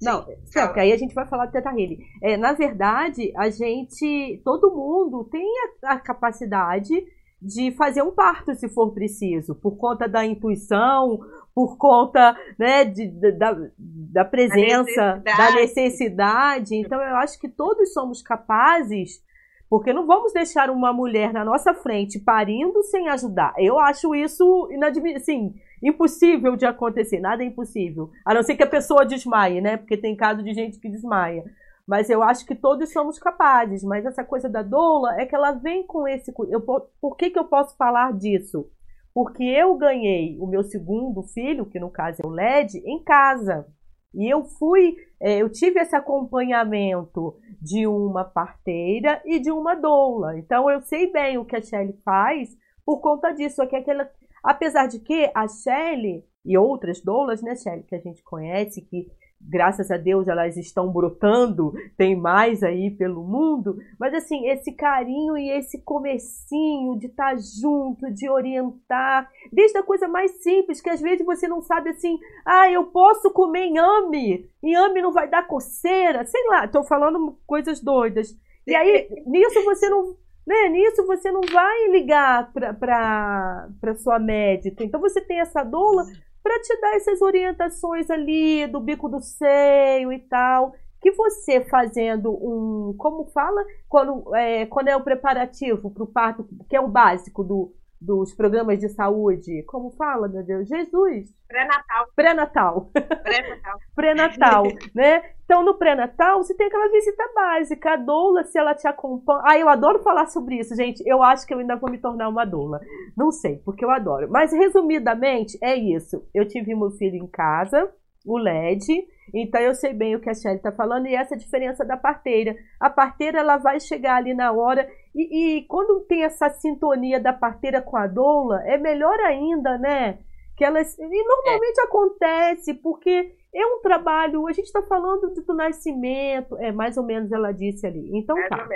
Não, 0.00 0.24
Sim, 0.44 0.60
porque 0.60 0.80
aí 0.80 0.92
a 0.92 0.96
gente 0.96 1.14
vai 1.14 1.26
falar 1.26 1.46
do 1.46 1.52
Teta 1.52 1.70
Healing. 1.70 1.98
É, 2.22 2.36
na 2.36 2.52
verdade, 2.52 3.32
a 3.36 3.50
gente, 3.50 4.40
todo 4.44 4.74
mundo 4.74 5.24
tem 5.24 5.46
a, 5.82 5.92
a, 5.94 6.00
capacidade 6.00 6.94
de 7.40 7.70
fazer 7.72 8.02
um 8.02 8.12
parto 8.12 8.54
se 8.54 8.68
for 8.68 8.92
preciso, 8.92 9.54
por 9.54 9.76
conta 9.76 10.08
da 10.08 10.24
intuição, 10.24 11.20
por 11.54 11.76
conta 11.76 12.36
né, 12.58 12.84
de, 12.84 13.08
de 13.08 13.32
da, 13.32 13.56
da 13.78 14.24
presença, 14.24 15.16
necessidade. 15.16 15.36
da 15.36 15.54
necessidade. 15.54 16.76
Então, 16.76 17.00
eu 17.00 17.16
acho 17.16 17.38
que 17.38 17.48
todos 17.48 17.92
somos 17.92 18.22
capazes 18.22 19.24
porque 19.68 19.92
não 19.92 20.06
vamos 20.06 20.32
deixar 20.32 20.70
uma 20.70 20.92
mulher 20.92 21.32
na 21.32 21.44
nossa 21.44 21.74
frente 21.74 22.20
parindo 22.20 22.82
sem 22.84 23.08
ajudar. 23.08 23.52
Eu 23.58 23.78
acho 23.78 24.14
isso 24.14 24.68
inadmissível. 24.70 25.16
Assim, 25.16 25.54
impossível 25.88 26.56
de 26.56 26.66
acontecer, 26.66 27.20
nada 27.20 27.42
é 27.42 27.46
impossível. 27.46 28.10
A 28.24 28.34
não 28.34 28.42
ser 28.42 28.56
que 28.56 28.62
a 28.62 28.68
pessoa 28.68 29.06
desmaie, 29.06 29.60
né? 29.60 29.76
Porque 29.76 29.96
tem 29.96 30.16
caso 30.16 30.42
de 30.42 30.52
gente 30.52 30.78
que 30.78 30.88
desmaia. 30.88 31.44
Mas 31.86 32.10
eu 32.10 32.22
acho 32.22 32.44
que 32.44 32.54
todos 32.54 32.92
somos 32.92 33.18
capazes. 33.18 33.84
Mas 33.84 34.04
essa 34.04 34.24
coisa 34.24 34.48
da 34.48 34.62
doula 34.62 35.20
é 35.20 35.24
que 35.24 35.34
ela 35.34 35.52
vem 35.52 35.86
com 35.86 36.08
esse. 36.08 36.32
Eu, 36.48 36.60
por 36.60 37.16
que, 37.16 37.30
que 37.30 37.38
eu 37.38 37.44
posso 37.44 37.76
falar 37.76 38.12
disso? 38.12 38.68
Porque 39.14 39.44
eu 39.44 39.74
ganhei 39.76 40.36
o 40.38 40.46
meu 40.46 40.62
segundo 40.62 41.22
filho, 41.22 41.64
que 41.66 41.80
no 41.80 41.90
caso 41.90 42.20
é 42.22 42.26
o 42.26 42.30
LED, 42.30 42.82
em 42.84 43.02
casa. 43.02 43.66
E 44.12 44.32
eu 44.32 44.44
fui, 44.44 44.96
é, 45.20 45.38
eu 45.42 45.50
tive 45.50 45.80
esse 45.80 45.94
acompanhamento 45.94 47.36
de 47.60 47.86
uma 47.86 48.24
parteira 48.24 49.22
e 49.24 49.38
de 49.38 49.50
uma 49.50 49.74
doula. 49.74 50.38
Então 50.38 50.70
eu 50.70 50.80
sei 50.82 51.10
bem 51.12 51.38
o 51.38 51.44
que 51.44 51.54
a 51.54 51.62
Shelly 51.62 51.92
faz 52.04 52.48
por 52.84 53.00
conta 53.00 53.32
disso. 53.32 53.62
É 53.62 53.66
que 53.66 53.76
aquela, 53.76 54.10
Apesar 54.46 54.86
de 54.86 55.00
que 55.00 55.30
a 55.34 55.48
Shelley 55.48 56.24
e 56.44 56.56
outras 56.56 57.00
doulas, 57.00 57.42
né, 57.42 57.56
Shelley, 57.56 57.82
que 57.82 57.96
a 57.96 58.00
gente 58.00 58.22
conhece, 58.22 58.80
que 58.80 59.10
graças 59.40 59.90
a 59.90 59.96
Deus 59.96 60.28
elas 60.28 60.56
estão 60.56 60.90
brotando, 60.90 61.72
tem 61.96 62.16
mais 62.16 62.62
aí 62.62 62.90
pelo 62.90 63.24
mundo, 63.24 63.76
mas 63.98 64.14
assim, 64.14 64.48
esse 64.48 64.72
carinho 64.72 65.36
e 65.36 65.50
esse 65.50 65.82
comecinho 65.82 66.96
de 66.96 67.06
estar 67.06 67.34
tá 67.34 67.36
junto, 67.36 68.10
de 68.12 68.30
orientar, 68.30 69.28
desde 69.52 69.78
a 69.78 69.82
coisa 69.82 70.08
mais 70.08 70.42
simples, 70.42 70.80
que 70.80 70.90
às 70.90 71.00
vezes 71.00 71.26
você 71.26 71.46
não 71.48 71.60
sabe 71.60 71.90
assim, 71.90 72.16
ah, 72.44 72.70
eu 72.70 72.84
posso 72.84 73.30
comer 73.32 73.66
inhame, 73.66 74.48
inhame 74.62 75.02
não 75.02 75.12
vai 75.12 75.28
dar 75.28 75.46
coceira, 75.46 76.24
sei 76.24 76.44
lá, 76.48 76.64
estou 76.64 76.84
falando 76.84 77.36
coisas 77.46 77.80
doidas. 77.80 78.36
E 78.66 78.74
aí, 78.74 79.08
nisso 79.26 79.62
você 79.64 79.88
não 79.88 80.16
né? 80.46 80.68
Nisso 80.68 81.04
você 81.06 81.30
não 81.30 81.40
vai 81.42 81.88
ligar 81.88 82.52
para 82.52 83.94
sua 83.96 84.18
médica. 84.18 84.84
Então 84.84 85.00
você 85.00 85.20
tem 85.20 85.40
essa 85.40 85.64
doula 85.64 86.04
para 86.42 86.60
te 86.60 86.80
dar 86.80 86.94
essas 86.94 87.20
orientações 87.20 88.08
ali 88.08 88.66
do 88.68 88.80
bico 88.80 89.08
do 89.08 89.20
seio 89.20 90.12
e 90.12 90.20
tal. 90.20 90.72
Que 91.00 91.10
você 91.12 91.64
fazendo 91.66 92.30
um. 92.32 92.94
Como 92.96 93.26
fala? 93.26 93.64
Quando 93.88 94.34
é, 94.34 94.66
quando 94.66 94.88
é 94.88 94.96
o 94.96 95.02
preparativo 95.02 95.90
para 95.90 96.02
o 96.02 96.06
parto, 96.06 96.48
que 96.68 96.76
é 96.76 96.80
o 96.80 96.88
básico 96.88 97.44
do, 97.44 97.72
dos 98.00 98.34
programas 98.34 98.78
de 98.78 98.88
saúde. 98.88 99.62
Como 99.64 99.90
fala, 99.90 100.28
meu 100.28 100.42
Deus? 100.44 100.68
Jesus! 100.68 101.34
Pré-natal. 101.48 102.06
Pré-natal. 102.14 102.90
Pré-natal. 102.92 103.78
pré-natal, 103.94 104.64
né? 104.94 105.22
Então, 105.44 105.64
no 105.64 105.74
pré-natal, 105.74 106.42
você 106.42 106.54
tem 106.54 106.66
aquela 106.66 106.90
visita 106.90 107.22
básica. 107.34 107.92
A 107.92 107.96
doula, 107.96 108.44
se 108.44 108.58
ela 108.58 108.74
te 108.74 108.88
acompanha... 108.88 109.42
Ah, 109.44 109.58
eu 109.58 109.68
adoro 109.68 110.02
falar 110.02 110.26
sobre 110.26 110.56
isso, 110.56 110.74
gente. 110.74 111.02
Eu 111.06 111.22
acho 111.22 111.46
que 111.46 111.54
eu 111.54 111.58
ainda 111.58 111.76
vou 111.76 111.90
me 111.90 111.98
tornar 111.98 112.28
uma 112.28 112.44
doula. 112.44 112.80
Não 113.16 113.30
sei, 113.30 113.62
porque 113.64 113.84
eu 113.84 113.90
adoro. 113.90 114.28
Mas, 114.30 114.52
resumidamente, 114.52 115.56
é 115.62 115.76
isso. 115.76 116.26
Eu 116.34 116.46
tive 116.46 116.74
meu 116.74 116.90
filho 116.90 117.16
em 117.16 117.28
casa, 117.28 117.90
o 118.26 118.36
LED. 118.36 119.06
Então 119.34 119.60
eu 119.60 119.74
sei 119.74 119.92
bem 119.92 120.14
o 120.14 120.20
que 120.20 120.28
a 120.28 120.34
Shelly 120.34 120.56
está 120.56 120.72
falando 120.72 121.06
e 121.06 121.14
essa 121.14 121.34
é 121.34 121.36
a 121.36 121.40
diferença 121.40 121.84
da 121.84 121.96
parteira. 121.96 122.54
A 122.80 122.90
parteira 122.90 123.38
ela 123.38 123.56
vai 123.56 123.80
chegar 123.80 124.16
ali 124.16 124.34
na 124.34 124.52
hora 124.52 124.88
e, 125.14 125.58
e, 125.58 125.62
quando 125.66 126.04
tem 126.06 126.24
essa 126.24 126.50
sintonia 126.50 127.18
da 127.18 127.32
parteira 127.32 127.80
com 127.80 127.96
a 127.96 128.06
doula, 128.06 128.62
é 128.66 128.76
melhor 128.76 129.18
ainda, 129.20 129.78
né? 129.78 130.18
Que 130.56 130.64
elas 130.64 130.98
e 130.98 131.24
normalmente 131.24 131.80
é. 131.80 131.84
acontece 131.84 132.74
porque 132.74 133.34
é 133.54 133.66
um 133.66 133.80
trabalho. 133.80 134.46
A 134.46 134.52
gente 134.52 134.66
está 134.66 134.82
falando 134.82 135.32
do 135.32 135.54
nascimento, 135.54 136.56
é 136.58 136.70
mais 136.70 136.96
ou 136.96 137.04
menos 137.04 137.32
ela 137.32 137.52
disse 137.52 137.86
ali. 137.86 138.10
Então 138.12 138.36
mais 138.36 138.48
tá. 138.48 138.68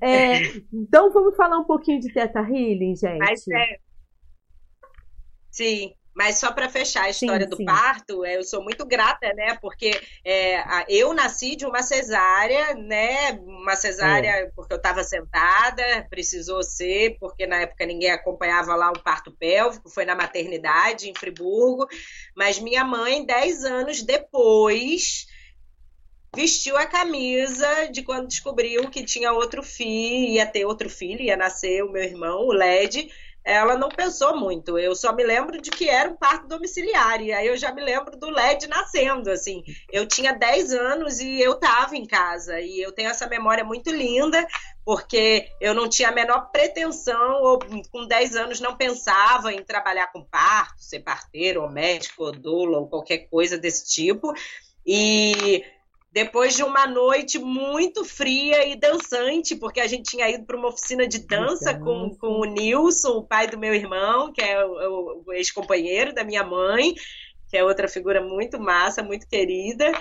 É, 0.00 0.42
então 0.72 1.10
vamos 1.12 1.36
falar 1.36 1.58
um 1.58 1.64
pouquinho 1.64 2.00
de 2.00 2.12
Teta 2.12 2.40
Healing, 2.40 2.94
gente. 2.96 3.18
Mas 3.18 3.46
é... 3.48 3.78
Sim. 5.50 5.92
Mas 6.18 6.40
só 6.40 6.50
para 6.50 6.68
fechar 6.68 7.04
a 7.04 7.10
história 7.10 7.44
sim, 7.44 7.50
do 7.50 7.56
sim. 7.58 7.64
parto, 7.64 8.24
é, 8.24 8.36
eu 8.36 8.42
sou 8.42 8.60
muito 8.60 8.84
grata, 8.84 9.32
né? 9.34 9.56
Porque 9.62 9.92
é, 10.24 10.84
eu 10.88 11.14
nasci 11.14 11.54
de 11.54 11.64
uma 11.64 11.80
cesárea, 11.80 12.74
né? 12.74 13.38
Uma 13.40 13.76
cesárea 13.76 14.28
é. 14.28 14.46
porque 14.46 14.72
eu 14.72 14.78
estava 14.78 15.04
sentada, 15.04 16.08
precisou 16.10 16.60
ser, 16.64 17.16
porque 17.20 17.46
na 17.46 17.60
época 17.60 17.86
ninguém 17.86 18.10
acompanhava 18.10 18.74
lá 18.74 18.90
um 18.90 19.00
parto 19.00 19.30
pélvico, 19.30 19.88
foi 19.88 20.04
na 20.04 20.16
maternidade 20.16 21.08
em 21.08 21.14
Friburgo. 21.14 21.86
Mas 22.34 22.58
minha 22.58 22.82
mãe, 22.82 23.24
dez 23.24 23.64
anos 23.64 24.02
depois, 24.02 25.28
vestiu 26.34 26.76
a 26.76 26.84
camisa 26.84 27.92
de 27.92 28.02
quando 28.02 28.26
descobriu 28.26 28.90
que 28.90 29.04
tinha 29.04 29.32
outro 29.32 29.62
filho, 29.62 30.32
ia 30.32 30.46
ter 30.46 30.64
outro 30.64 30.90
filho, 30.90 31.22
ia 31.22 31.36
nascer 31.36 31.84
o 31.84 31.92
meu 31.92 32.02
irmão, 32.02 32.40
o 32.40 32.52
Led 32.52 33.08
ela 33.48 33.78
não 33.78 33.88
pensou 33.88 34.36
muito. 34.36 34.78
Eu 34.78 34.94
só 34.94 35.10
me 35.10 35.24
lembro 35.24 35.58
de 35.58 35.70
que 35.70 35.88
era 35.88 36.10
um 36.10 36.14
parto 36.14 36.46
domiciliar. 36.46 37.22
E 37.22 37.32
aí 37.32 37.46
eu 37.46 37.56
já 37.56 37.72
me 37.72 37.82
lembro 37.82 38.14
do 38.14 38.28
LED 38.28 38.68
nascendo, 38.68 39.30
assim. 39.30 39.64
Eu 39.90 40.06
tinha 40.06 40.34
10 40.34 40.74
anos 40.74 41.18
e 41.18 41.40
eu 41.40 41.52
estava 41.52 41.96
em 41.96 42.04
casa. 42.04 42.60
E 42.60 42.78
eu 42.78 42.92
tenho 42.92 43.08
essa 43.08 43.26
memória 43.26 43.64
muito 43.64 43.90
linda, 43.90 44.46
porque 44.84 45.48
eu 45.62 45.72
não 45.72 45.88
tinha 45.88 46.10
a 46.10 46.12
menor 46.12 46.50
pretensão, 46.52 47.42
ou 47.42 47.58
com 47.90 48.06
10 48.06 48.36
anos 48.36 48.60
não 48.60 48.76
pensava 48.76 49.50
em 49.50 49.64
trabalhar 49.64 50.08
com 50.12 50.22
parto, 50.22 50.82
ser 50.82 51.00
parteiro, 51.00 51.62
ou 51.62 51.70
médico, 51.70 52.24
ou 52.24 52.32
doula, 52.32 52.80
ou 52.80 52.86
qualquer 52.86 53.30
coisa 53.30 53.56
desse 53.56 53.88
tipo. 53.88 54.30
E 54.86 55.64
depois 56.24 56.56
de 56.56 56.64
uma 56.64 56.84
noite 56.84 57.38
muito 57.38 58.04
fria 58.04 58.66
e 58.66 58.74
dançante, 58.74 59.54
porque 59.54 59.78
a 59.78 59.86
gente 59.86 60.10
tinha 60.10 60.28
ido 60.28 60.44
para 60.44 60.56
uma 60.56 60.66
oficina 60.66 61.06
de 61.06 61.20
dança 61.20 61.78
com, 61.78 62.10
com 62.16 62.40
o 62.40 62.44
Nilson, 62.44 63.18
o 63.18 63.22
pai 63.22 63.46
do 63.46 63.56
meu 63.56 63.72
irmão, 63.72 64.32
que 64.32 64.42
é 64.42 64.64
o, 64.64 65.22
o 65.24 65.32
ex-companheiro 65.32 66.12
da 66.12 66.24
minha 66.24 66.42
mãe, 66.42 66.92
que 67.48 67.56
é 67.56 67.62
outra 67.62 67.86
figura 67.86 68.20
muito 68.20 68.58
massa, 68.58 69.00
muito 69.00 69.28
querida. 69.28 69.92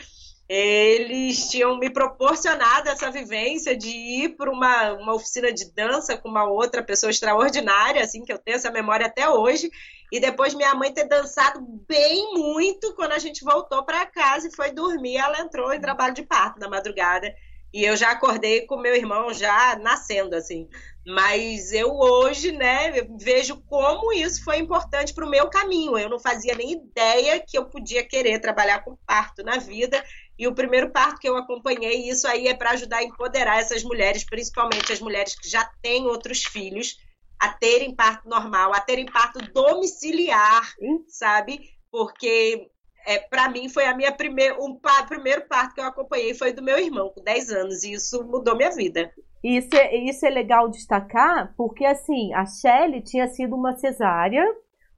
Eles 0.49 1.51
tinham 1.51 1.77
me 1.77 1.87
proporcionado 1.87 2.89
essa 2.89 3.11
vivência 3.11 3.77
de 3.77 3.89
ir 3.89 4.29
para 4.29 4.49
uma, 4.49 4.93
uma 4.93 5.13
oficina 5.13 5.53
de 5.53 5.71
dança 5.71 6.17
com 6.17 6.29
uma 6.29 6.49
outra 6.49 6.81
pessoa 6.81 7.11
extraordinária, 7.11 8.01
assim, 8.01 8.23
que 8.23 8.33
eu 8.33 8.39
tenho 8.39 8.55
essa 8.55 8.71
memória 8.71 9.05
até 9.05 9.29
hoje, 9.29 9.69
e 10.11 10.19
depois 10.19 10.53
minha 10.53 10.73
mãe 10.73 10.93
ter 10.93 11.05
dançado 11.05 11.59
bem 11.87 12.33
muito 12.33 12.93
quando 12.95 13.11
a 13.11 13.19
gente 13.19 13.43
voltou 13.43 13.83
para 13.83 14.05
casa 14.05 14.47
e 14.47 14.55
foi 14.55 14.71
dormir, 14.71 15.17
ela 15.17 15.39
entrou 15.39 15.73
em 15.73 15.81
trabalho 15.81 16.13
de 16.13 16.23
parto 16.23 16.59
na 16.59 16.69
madrugada, 16.69 17.33
e 17.73 17.83
eu 17.83 17.95
já 17.97 18.11
acordei 18.11 18.65
com 18.65 18.77
meu 18.77 18.95
irmão 18.95 19.33
já 19.33 19.77
nascendo, 19.77 20.35
assim. 20.35 20.69
Mas 21.05 21.71
eu 21.71 21.95
hoje, 21.95 22.51
né, 22.51 22.91
vejo 23.19 23.61
como 23.67 24.11
isso 24.13 24.43
foi 24.43 24.57
importante 24.57 25.13
para 25.13 25.25
o 25.25 25.29
meu 25.29 25.49
caminho. 25.49 25.97
Eu 25.97 26.09
não 26.09 26.19
fazia 26.19 26.55
nem 26.55 26.71
ideia 26.71 27.39
que 27.39 27.57
eu 27.57 27.65
podia 27.65 28.03
querer 28.03 28.39
trabalhar 28.39 28.79
com 28.79 28.97
parto 29.05 29.43
na 29.43 29.57
vida. 29.57 30.03
E 30.39 30.47
o 30.47 30.55
primeiro 30.55 30.91
parto 30.91 31.19
que 31.19 31.27
eu 31.27 31.35
acompanhei, 31.35 32.09
isso 32.09 32.27
aí 32.27 32.47
é 32.47 32.53
para 32.53 32.71
ajudar 32.71 32.97
a 32.97 33.03
empoderar 33.03 33.59
essas 33.59 33.83
mulheres, 33.83 34.23
principalmente 34.23 34.93
as 34.93 34.99
mulheres 34.99 35.35
que 35.35 35.49
já 35.49 35.69
têm 35.81 36.07
outros 36.07 36.43
filhos, 36.43 36.97
a 37.39 37.49
terem 37.49 37.95
parto 37.95 38.27
normal, 38.27 38.73
a 38.73 38.79
terem 38.79 39.05
parto 39.05 39.39
domiciliar, 39.51 40.63
sabe? 41.07 41.59
Porque 41.91 42.69
é, 43.05 43.19
para 43.19 43.49
mim 43.49 43.69
foi 43.69 43.85
a 43.85 43.95
minha 43.95 44.11
primeira, 44.11 44.55
um 44.61 44.79
primeiro 45.07 45.47
parto 45.47 45.75
que 45.75 45.81
eu 45.81 45.85
acompanhei 45.85 46.33
foi 46.33 46.53
do 46.53 46.63
meu 46.63 46.77
irmão, 46.77 47.09
com 47.09 47.23
10 47.23 47.51
anos, 47.51 47.83
e 47.83 47.93
isso 47.93 48.23
mudou 48.25 48.55
minha 48.55 48.71
vida. 48.71 49.11
Isso 49.43 49.75
é, 49.75 49.95
isso 49.95 50.25
é 50.25 50.29
legal 50.29 50.67
destacar, 50.69 51.53
porque 51.55 51.85
assim, 51.85 52.33
a 52.33 52.45
Shelley 52.45 53.01
tinha 53.01 53.27
sido 53.27 53.55
uma 53.55 53.75
cesárea, 53.77 54.43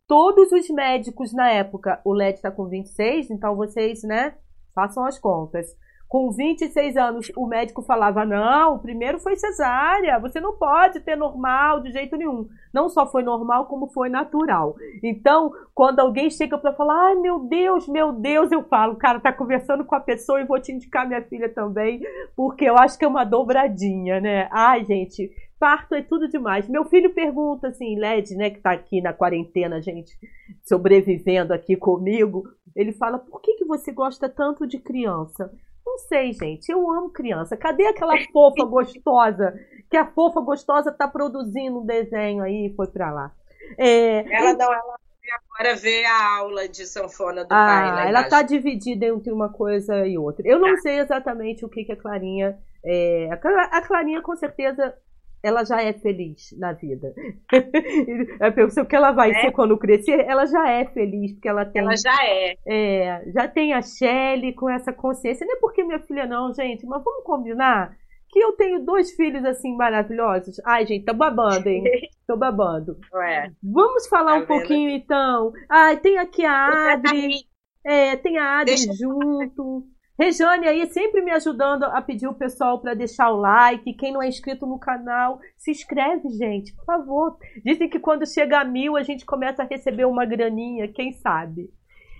todos 0.08 0.52
os 0.52 0.70
médicos 0.70 1.34
na 1.34 1.52
época, 1.52 2.02
o 2.06 2.14
LED 2.14 2.38
está 2.38 2.50
com 2.50 2.68
26, 2.68 3.30
então 3.30 3.56
vocês, 3.56 4.02
né, 4.04 4.34
Façam 4.80 5.06
as 5.06 5.20
contas. 5.20 5.68
Com 6.10 6.32
26 6.32 6.98
anos, 6.98 7.32
o 7.38 7.46
médico 7.46 7.84
falava: 7.84 8.26
não, 8.26 8.74
o 8.74 8.80
primeiro 8.80 9.20
foi 9.20 9.36
cesárea, 9.36 10.18
você 10.18 10.42
não 10.42 10.58
pode 10.58 11.02
ter 11.02 11.16
normal 11.16 11.82
de 11.82 11.92
jeito 11.92 12.18
nenhum. 12.18 12.50
Não 12.74 12.90
só 12.90 13.06
foi 13.06 13.22
normal, 13.22 13.68
como 13.68 13.86
foi 13.86 14.10
natural. 14.10 14.76
Então, 15.04 15.54
quando 15.72 16.00
alguém 16.00 16.32
chega 16.32 16.58
para 16.58 16.74
falar: 16.74 17.10
ai 17.10 17.16
meu 17.16 17.42
Deus, 17.42 17.88
meu 17.88 18.12
Deus, 18.12 18.52
eu 18.52 18.64
falo: 18.64 18.96
cara, 18.96 19.20
tá 19.20 19.32
conversando 19.32 19.86
com 19.86 19.94
a 19.94 20.00
pessoa 20.00 20.42
e 20.42 20.46
vou 20.46 20.60
te 20.60 20.72
indicar 20.72 21.08
minha 21.08 21.22
filha 21.22 21.48
também, 21.48 22.02
porque 22.36 22.66
eu 22.66 22.76
acho 22.76 22.98
que 22.98 23.06
é 23.06 23.08
uma 23.08 23.24
dobradinha, 23.24 24.20
né? 24.20 24.50
Ai, 24.52 24.84
gente, 24.86 25.32
parto 25.60 25.94
é 25.94 26.02
tudo 26.02 26.28
demais. 26.28 26.68
Meu 26.68 26.86
filho 26.86 27.14
pergunta 27.14 27.68
assim, 27.68 28.00
Led, 28.00 28.36
né, 28.36 28.50
que 28.50 28.60
tá 28.60 28.72
aqui 28.72 29.00
na 29.00 29.14
quarentena, 29.14 29.80
gente, 29.80 30.18
sobrevivendo 30.64 31.54
aqui 31.54 31.76
comigo, 31.76 32.46
ele 32.76 32.94
fala: 32.94 33.20
"Por 33.20 33.40
que 33.44 33.54
que 33.58 33.66
você 33.66 33.92
gosta 33.92 34.28
tanto 34.28 34.66
de 34.66 34.80
criança?" 34.80 35.52
Não 35.90 35.98
sei, 35.98 36.34
gente. 36.34 36.70
Eu 36.70 36.90
amo 36.92 37.10
criança. 37.10 37.58
Cadê 37.58 37.88
aquela 37.88 38.16
fofa 38.32 38.64
gostosa 38.70 39.60
que 39.90 39.98
a 39.98 40.06
fofa 40.06 40.40
gostosa 40.40 40.92
tá 40.92 41.08
produzindo 41.08 41.80
um 41.80 41.86
desenho 41.86 42.44
aí 42.44 42.68
e 42.68 42.76
foi 42.76 42.86
para 42.88 43.12
lá? 43.12 43.32
É, 43.76 44.20
ela 44.32 44.54
não, 44.54 44.72
ela 44.72 45.00
agora 45.32 45.76
vê 45.76 46.06
a 46.06 46.38
aula 46.38 46.68
de 46.68 46.86
sanfona 46.86 47.44
do 47.44 47.52
ah, 47.52 47.66
pai. 47.66 47.96
Né, 47.96 48.10
ela 48.10 48.22
está 48.22 48.42
dividida 48.44 49.08
entre 49.08 49.32
uma 49.32 49.50
coisa 49.50 50.06
e 50.06 50.18
outra. 50.18 50.48
Eu 50.48 50.60
não 50.60 50.76
tá. 50.76 50.82
sei 50.82 51.00
exatamente 51.00 51.66
o 51.66 51.70
que, 51.70 51.84
que 51.84 51.92
a 51.92 51.98
Clarinha. 51.98 52.58
É, 52.84 53.30
a 53.32 53.82
Clarinha, 53.82 54.22
com 54.22 54.36
certeza, 54.36 54.96
ela 55.42 55.64
já 55.64 55.82
é 55.82 55.94
feliz 55.94 56.56
na 56.58 56.74
vida. 56.74 57.14
o 58.82 58.86
que 58.86 58.96
ela 58.96 59.12
vai 59.12 59.32
é. 59.32 59.42
ser 59.42 59.52
quando 59.52 59.78
crescer, 59.78 60.26
ela 60.28 60.46
já 60.46 60.70
é 60.70 60.86
feliz, 60.86 61.34
porque 61.34 61.48
ela 61.48 61.66
tem. 61.66 61.82
Ela 61.82 61.96
já 61.96 62.18
é. 62.24 62.56
é 62.68 63.32
já 63.32 63.48
tem 63.48 63.74
a 63.74 63.82
Shelly 63.82 64.54
com 64.54 64.70
essa 64.70 64.92
consciência. 64.92 65.46
Nem 65.46 65.60
porque 65.60 65.84
minha 65.84 66.00
filha, 66.00 66.26
não, 66.26 66.54
gente, 66.54 66.86
mas 66.86 67.04
vamos 67.04 67.24
combinar 67.24 67.96
que 68.30 68.40
eu 68.40 68.54
tenho 68.54 68.86
dois 68.86 69.12
filhos 69.12 69.44
assim 69.44 69.76
maravilhosos. 69.76 70.62
Ai, 70.66 70.86
gente, 70.86 71.06
tô 71.06 71.14
babando, 71.14 71.68
hein? 71.68 71.84
Tô 72.28 72.38
babando. 72.38 72.96
Ué. 73.12 73.52
Vamos 73.64 74.08
falar 74.08 74.34
tá 74.34 74.36
um 74.36 74.40
vendo? 74.42 74.48
pouquinho 74.48 74.90
então. 74.92 75.52
Ai, 75.68 75.98
tem 75.98 76.20
aqui 76.20 76.46
a 76.46 76.94
Adri. 76.94 77.44
É, 77.84 78.16
tem 78.18 78.38
a 78.38 78.60
Adri 78.60 78.76
Deixa 78.76 78.94
junto. 78.94 79.84
Rejane 80.20 80.68
aí 80.68 80.86
sempre 80.88 81.22
me 81.22 81.32
ajudando 81.32 81.84
a 81.86 82.02
pedir 82.02 82.28
o 82.28 82.34
pessoal 82.34 82.82
para 82.82 82.94
deixar 82.94 83.32
o 83.32 83.38
like. 83.38 83.94
Quem 83.94 84.12
não 84.12 84.22
é 84.22 84.28
inscrito 84.28 84.66
no 84.66 84.78
canal, 84.78 85.40
se 85.58 85.72
inscreve, 85.72 86.30
gente, 86.32 86.76
por 86.76 86.84
favor. 86.84 87.38
Dizem 87.64 87.88
que 87.88 88.00
quando 88.00 88.28
chega 88.28 88.60
a 88.60 88.66
mil 88.66 88.98
a 88.98 89.04
gente 89.04 89.26
começa 89.26 89.64
a 89.64 89.66
receber 89.66 90.04
uma 90.04 90.26
graninha, 90.26 90.92
quem 90.92 91.14
sabe? 91.14 91.70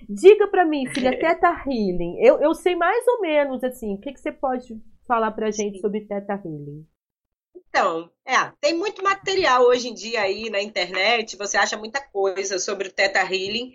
Diga 0.08 0.48
para 0.48 0.64
mim, 0.64 0.88
filha, 0.88 1.20
Teta 1.20 1.50
Healing. 1.50 2.18
Eu, 2.22 2.40
eu 2.40 2.56
sei 2.56 2.74
mais 2.74 3.06
ou 3.06 3.20
menos 3.20 3.64
assim. 3.66 3.96
O 3.96 4.00
que, 4.00 4.14
que 4.14 4.20
você 4.22 4.32
pode 4.32 4.82
falar 5.06 5.32
para 5.32 5.52
gente 5.52 5.82
sobre 5.82 6.02
Teta 6.02 6.34
Healing? 6.34 6.88
Então, 7.54 8.10
é, 8.26 8.52
tem 8.62 8.76
muito 8.76 9.04
material 9.04 9.64
hoje 9.64 9.90
em 9.90 9.94
dia 9.94 10.22
aí 10.22 10.50
na 10.50 10.62
internet. 10.62 11.36
Você 11.36 11.58
acha 11.58 11.76
muita 11.76 12.00
coisa 12.00 12.58
sobre 12.60 12.88
o 12.88 12.92
Teta 12.92 13.20
Healing 13.20 13.74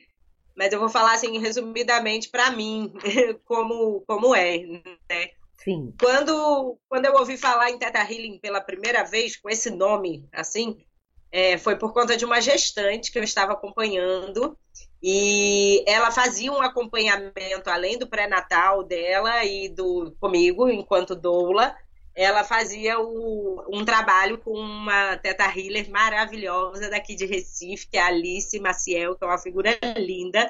mas 0.57 0.73
eu 0.73 0.81
vou 0.81 0.89
falar 0.89 1.15
assim 1.15 1.39
resumidamente 1.39 2.29
para 2.29 2.51
mim 2.51 2.93
como 3.45 4.03
como 4.07 4.35
é, 4.35 4.59
né? 4.59 5.31
Sim. 5.59 5.95
Quando 5.99 6.79
quando 6.89 7.07
eu 7.07 7.15
ouvi 7.15 7.37
falar 7.37 7.71
em 7.71 7.79
Teta 7.79 8.01
Healing 8.01 8.39
pela 8.39 8.61
primeira 8.61 9.03
vez 9.05 9.37
com 9.37 9.49
esse 9.49 9.71
nome 9.71 10.29
assim, 10.33 10.85
é, 11.33 11.59
foi 11.59 11.77
por 11.77 11.93
conta 11.93 12.17
de 12.17 12.25
uma 12.25 12.41
gestante 12.41 13.11
que 13.11 13.19
eu 13.19 13.25
estava 13.25 13.53
acompanhando 13.53 14.57
e 15.03 15.85
ela 15.87 16.11
fazia 16.11 16.53
um 16.53 16.63
acompanhamento 16.63 17.69
além 17.69 17.99
do 17.99 18.07
pré-natal 18.07 18.85
dela 18.85 19.45
e 19.45 19.69
do 19.69 20.15
comigo 20.21 20.69
enquanto 20.69 21.17
doula 21.17 21.77
ela 22.15 22.45
fazia 22.45 22.99
o, 23.01 23.65
um 23.69 23.85
trabalho 23.85 24.39
com 24.39 24.53
uma 24.53 25.17
teta 25.17 25.45
healer 25.45 25.91
maravilhosa 25.91 26.89
daqui 26.89 27.15
de 27.15 27.27
Recife, 27.27 27.89
que 27.89 27.97
é 27.97 28.03
a 28.03 28.07
Alice 28.07 28.59
Maciel, 28.61 29.17
que 29.17 29.25
é 29.25 29.27
uma 29.27 29.39
figura 29.39 29.77
linda. 29.97 30.49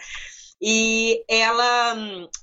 E 0.60 1.24
ela, 1.28 1.96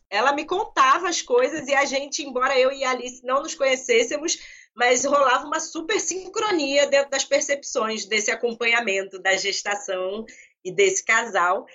ela 0.09 0.33
me 0.33 0.45
contava 0.45 1.07
as 1.07 1.21
coisas 1.21 1.67
e 1.67 1.73
a 1.73 1.85
gente, 1.85 2.23
embora 2.23 2.59
eu 2.59 2.71
e 2.71 2.83
a 2.83 2.91
Alice 2.91 3.23
não 3.23 3.41
nos 3.41 3.55
conhecêssemos, 3.55 4.37
mas 4.75 5.05
rolava 5.05 5.45
uma 5.45 5.59
super 5.59 5.99
sincronia 5.99 6.87
dentro 6.87 7.11
das 7.11 7.25
percepções 7.25 8.05
desse 8.05 8.31
acompanhamento 8.31 9.19
da 9.19 9.35
gestação 9.37 10.25
e 10.63 10.71
desse 10.71 11.03
casal. 11.03 11.65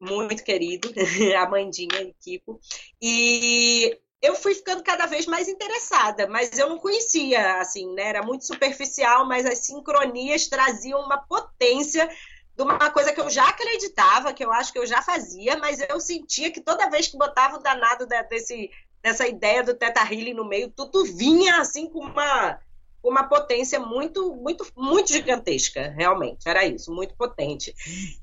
muito 0.00 0.42
querido, 0.42 0.92
a 1.38 1.48
Mandinha 1.48 2.02
e 2.02 2.14
Kiko. 2.20 2.60
E 3.00 3.98
eu 4.22 4.36
fui 4.36 4.54
ficando 4.54 4.84
cada 4.84 5.04
vez 5.06 5.26
mais 5.26 5.48
interessada, 5.48 6.28
mas 6.28 6.56
eu 6.56 6.68
não 6.68 6.78
conhecia, 6.78 7.60
assim, 7.60 7.92
né? 7.92 8.04
Era 8.04 8.22
muito 8.22 8.46
superficial, 8.46 9.26
mas 9.26 9.44
as 9.44 9.58
sincronias 9.58 10.46
traziam 10.46 11.00
uma 11.00 11.18
potência 11.18 12.08
de 12.56 12.62
uma 12.62 12.90
coisa 12.90 13.12
que 13.12 13.20
eu 13.20 13.28
já 13.28 13.48
acreditava, 13.48 14.32
que 14.32 14.44
eu 14.44 14.52
acho 14.52 14.72
que 14.72 14.78
eu 14.78 14.86
já 14.86 15.02
fazia, 15.02 15.58
mas 15.58 15.80
eu 15.80 15.98
sentia 15.98 16.52
que 16.52 16.60
toda 16.60 16.88
vez 16.88 17.08
que 17.08 17.18
botava 17.18 17.56
o 17.56 17.62
danado 17.62 18.06
desse, 18.06 18.70
dessa 19.02 19.26
ideia 19.26 19.64
do 19.64 19.74
Teta 19.74 20.00
Healing 20.00 20.34
no 20.34 20.44
meio, 20.44 20.70
tudo 20.70 21.04
vinha 21.04 21.56
assim 21.56 21.88
com 21.88 21.98
uma, 21.98 22.60
uma 23.02 23.24
potência 23.24 23.80
muito, 23.80 24.36
muito, 24.36 24.64
muito 24.76 25.12
gigantesca, 25.12 25.92
realmente. 25.96 26.48
Era 26.48 26.64
isso, 26.64 26.92
muito 26.92 27.16
potente. 27.16 27.74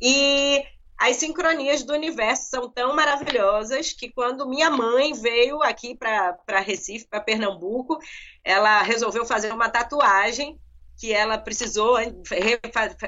E 0.02 0.64
as 1.00 1.16
sincronias 1.16 1.82
do 1.84 1.94
universo 1.94 2.50
são 2.50 2.70
tão 2.70 2.94
maravilhosas 2.94 3.94
que 3.94 4.12
quando 4.12 4.48
minha 4.48 4.70
mãe 4.70 5.14
veio 5.14 5.64
aqui 5.64 5.96
para 5.96 6.60
Recife, 6.60 7.08
para 7.08 7.22
Pernambuco, 7.22 7.98
ela 8.44 8.82
resolveu 8.82 9.26
fazer 9.26 9.54
uma 9.54 9.70
tatuagem 9.70 10.60
que 10.98 11.14
ela 11.14 11.38
precisou 11.38 11.96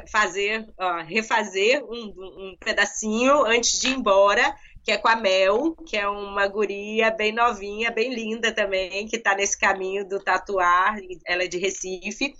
fazer, 0.09 0.65
refazer 1.05 1.83
um, 1.83 2.13
um 2.15 2.57
pedacinho 2.57 3.45
antes 3.45 3.81
de 3.81 3.89
ir 3.89 3.95
embora, 3.95 4.55
que 4.81 4.93
é 4.93 4.97
com 4.97 5.09
a 5.09 5.15
Mel, 5.17 5.75
que 5.85 5.97
é 5.97 6.07
uma 6.07 6.47
guria 6.47 7.11
bem 7.11 7.33
novinha, 7.33 7.91
bem 7.91 8.13
linda 8.13 8.53
também, 8.53 9.05
que 9.05 9.17
está 9.17 9.35
nesse 9.35 9.59
caminho 9.59 10.07
do 10.07 10.23
tatuar, 10.23 10.97
ela 11.27 11.43
é 11.43 11.47
de 11.47 11.57
Recife. 11.57 12.33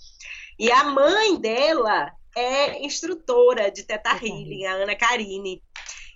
E 0.58 0.72
a 0.72 0.86
mãe 0.86 1.36
dela 1.36 2.14
é 2.36 2.84
instrutora 2.84 3.71
de 3.71 3.84
Teta 3.84 4.11
Healing, 4.11 4.65
a 4.65 4.73
Ana 4.73 4.95
Karine. 4.95 5.61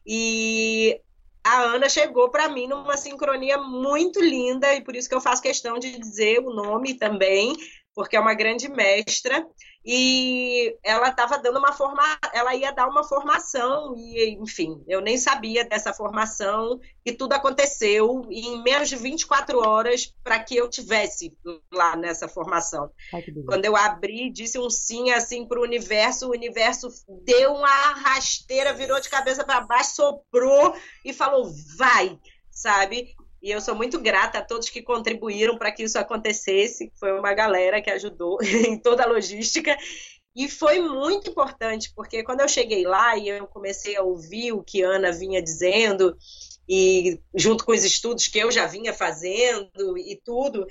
E 0.05 0.99
a 1.43 1.61
Ana 1.61 1.89
chegou 1.89 2.29
para 2.29 2.49
mim 2.49 2.67
numa 2.67 2.97
sincronia 2.97 3.57
muito 3.57 4.19
linda, 4.19 4.73
e 4.73 4.81
por 4.81 4.95
isso 4.95 5.07
que 5.09 5.15
eu 5.15 5.21
faço 5.21 5.41
questão 5.41 5.77
de 5.77 5.97
dizer 5.97 6.39
o 6.39 6.53
nome 6.53 6.95
também, 6.95 7.55
porque 7.95 8.17
é 8.17 8.19
uma 8.19 8.33
grande 8.33 8.67
mestra 8.67 9.47
e 9.85 10.75
ela 10.83 11.09
estava 11.09 11.37
dando 11.37 11.59
uma 11.59 11.71
forma, 11.71 12.03
ela 12.33 12.53
ia 12.53 12.71
dar 12.71 12.87
uma 12.87 13.03
formação 13.03 13.95
e 13.95 14.31
enfim, 14.33 14.83
eu 14.87 14.99
nem 14.99 15.17
sabia 15.17 15.63
dessa 15.63 15.93
formação 15.93 16.79
e 17.05 17.13
tudo 17.13 17.33
aconteceu 17.33 18.27
em 18.29 18.61
menos 18.61 18.89
de 18.89 18.97
24 18.97 19.59
horas 19.59 20.13
para 20.23 20.39
que 20.39 20.57
eu 20.57 20.69
tivesse 20.69 21.33
lá 21.71 21.95
nessa 21.95 22.27
formação. 22.27 22.91
Ai, 23.13 23.23
Quando 23.45 23.63
eu 23.63 23.75
abri, 23.77 24.29
disse 24.29 24.59
um 24.59 24.69
sim 24.69 25.11
assim 25.11 25.47
para 25.47 25.59
o 25.59 25.63
universo, 25.63 26.27
o 26.27 26.31
universo 26.31 26.89
deu 27.23 27.53
uma 27.53 27.93
rasteira, 27.93 28.73
virou 28.73 28.99
de 28.99 29.09
cabeça 29.09 29.43
para 29.43 29.61
baixo, 29.61 29.95
soprou 29.95 30.75
e 31.05 31.13
falou: 31.13 31.49
"Vai!" 31.77 32.19
sabe? 32.55 33.15
E 33.45 33.51
eu 33.51 33.61
sou 33.61 33.75
muito 33.75 34.01
grata 34.01 34.39
a 34.39 34.41
todos 34.41 34.71
que 34.71 34.81
contribuíram 34.81 35.55
para 35.55 35.71
que 35.71 35.83
isso 35.83 35.99
acontecesse. 35.99 36.91
Foi 36.99 37.11
uma 37.11 37.31
galera 37.31 37.79
que 37.79 37.91
ajudou 37.91 38.39
em 38.41 38.75
toda 38.75 39.03
a 39.03 39.07
logística. 39.07 39.77
E 40.35 40.49
foi 40.49 40.81
muito 40.81 41.29
importante, 41.29 41.93
porque 41.95 42.23
quando 42.23 42.41
eu 42.41 42.47
cheguei 42.47 42.87
lá 42.87 43.15
e 43.15 43.29
eu 43.29 43.45
comecei 43.45 43.95
a 43.95 44.01
ouvir 44.01 44.51
o 44.51 44.63
que 44.63 44.81
Ana 44.81 45.11
vinha 45.11 45.43
dizendo, 45.43 46.17
e 46.67 47.19
junto 47.35 47.63
com 47.63 47.71
os 47.71 47.83
estudos 47.83 48.27
que 48.27 48.39
eu 48.39 48.51
já 48.51 48.65
vinha 48.65 48.91
fazendo 48.91 49.95
e 49.95 50.19
tudo, 50.25 50.65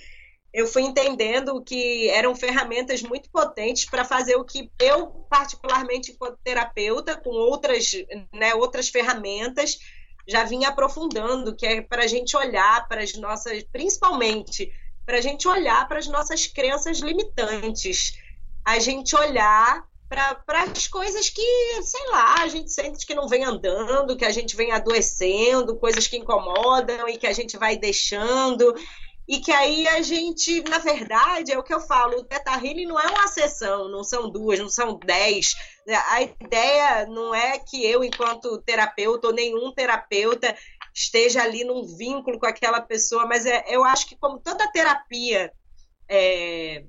eu 0.52 0.66
fui 0.66 0.82
entendendo 0.82 1.62
que 1.62 2.08
eram 2.08 2.34
ferramentas 2.34 3.02
muito 3.02 3.30
potentes 3.30 3.84
para 3.84 4.04
fazer 4.04 4.34
o 4.34 4.44
que 4.44 4.68
eu, 4.80 5.06
particularmente 5.30 6.10
enquanto 6.10 6.40
terapeuta, 6.42 7.16
com 7.16 7.30
outras, 7.30 7.92
né, 8.32 8.52
outras 8.56 8.88
ferramentas, 8.88 9.78
já 10.26 10.44
vinha 10.44 10.68
aprofundando, 10.68 11.54
que 11.54 11.66
é 11.66 11.82
para 11.82 12.04
a 12.04 12.06
gente 12.06 12.36
olhar 12.36 12.86
para 12.88 13.02
as 13.02 13.14
nossas, 13.14 13.62
principalmente, 13.64 14.72
para 15.04 15.18
a 15.18 15.20
gente 15.20 15.46
olhar 15.46 15.86
para 15.86 15.98
as 15.98 16.06
nossas 16.06 16.46
crenças 16.46 16.98
limitantes, 16.98 18.18
a 18.64 18.78
gente 18.78 19.14
olhar 19.14 19.84
para 20.08 20.62
as 20.62 20.86
coisas 20.86 21.28
que, 21.28 21.82
sei 21.82 22.06
lá, 22.08 22.42
a 22.42 22.48
gente 22.48 22.70
sente 22.70 23.04
que 23.04 23.14
não 23.14 23.28
vem 23.28 23.44
andando, 23.44 24.16
que 24.16 24.24
a 24.24 24.30
gente 24.30 24.56
vem 24.56 24.70
adoecendo, 24.70 25.76
coisas 25.76 26.06
que 26.06 26.16
incomodam 26.16 27.08
e 27.08 27.18
que 27.18 27.26
a 27.26 27.32
gente 27.32 27.58
vai 27.58 27.76
deixando 27.76 28.74
e 29.26 29.38
que 29.40 29.50
aí 29.50 29.88
a 29.88 30.02
gente, 30.02 30.62
na 30.68 30.78
verdade, 30.78 31.52
é 31.52 31.58
o 31.58 31.62
que 31.62 31.72
eu 31.72 31.80
falo, 31.80 32.18
o 32.18 32.24
Teta 32.24 32.60
não 32.86 33.00
é 33.00 33.06
uma 33.08 33.26
sessão, 33.26 33.88
não 33.88 34.04
são 34.04 34.28
duas, 34.28 34.58
não 34.58 34.68
são 34.68 34.98
dez. 34.98 35.54
A 35.86 36.22
ideia 36.22 37.06
não 37.06 37.34
é 37.34 37.58
que 37.58 37.84
eu, 37.84 38.02
enquanto 38.02 38.62
terapeuta, 38.62 39.26
ou 39.26 39.34
nenhum 39.34 39.72
terapeuta, 39.72 40.56
esteja 40.94 41.42
ali 41.42 41.64
num 41.64 41.84
vínculo 41.96 42.38
com 42.38 42.46
aquela 42.46 42.80
pessoa, 42.80 43.26
mas 43.26 43.44
é, 43.44 43.64
eu 43.68 43.84
acho 43.84 44.08
que 44.08 44.16
como 44.16 44.38
toda 44.38 44.70
terapia 44.70 45.52
é, 46.08 46.84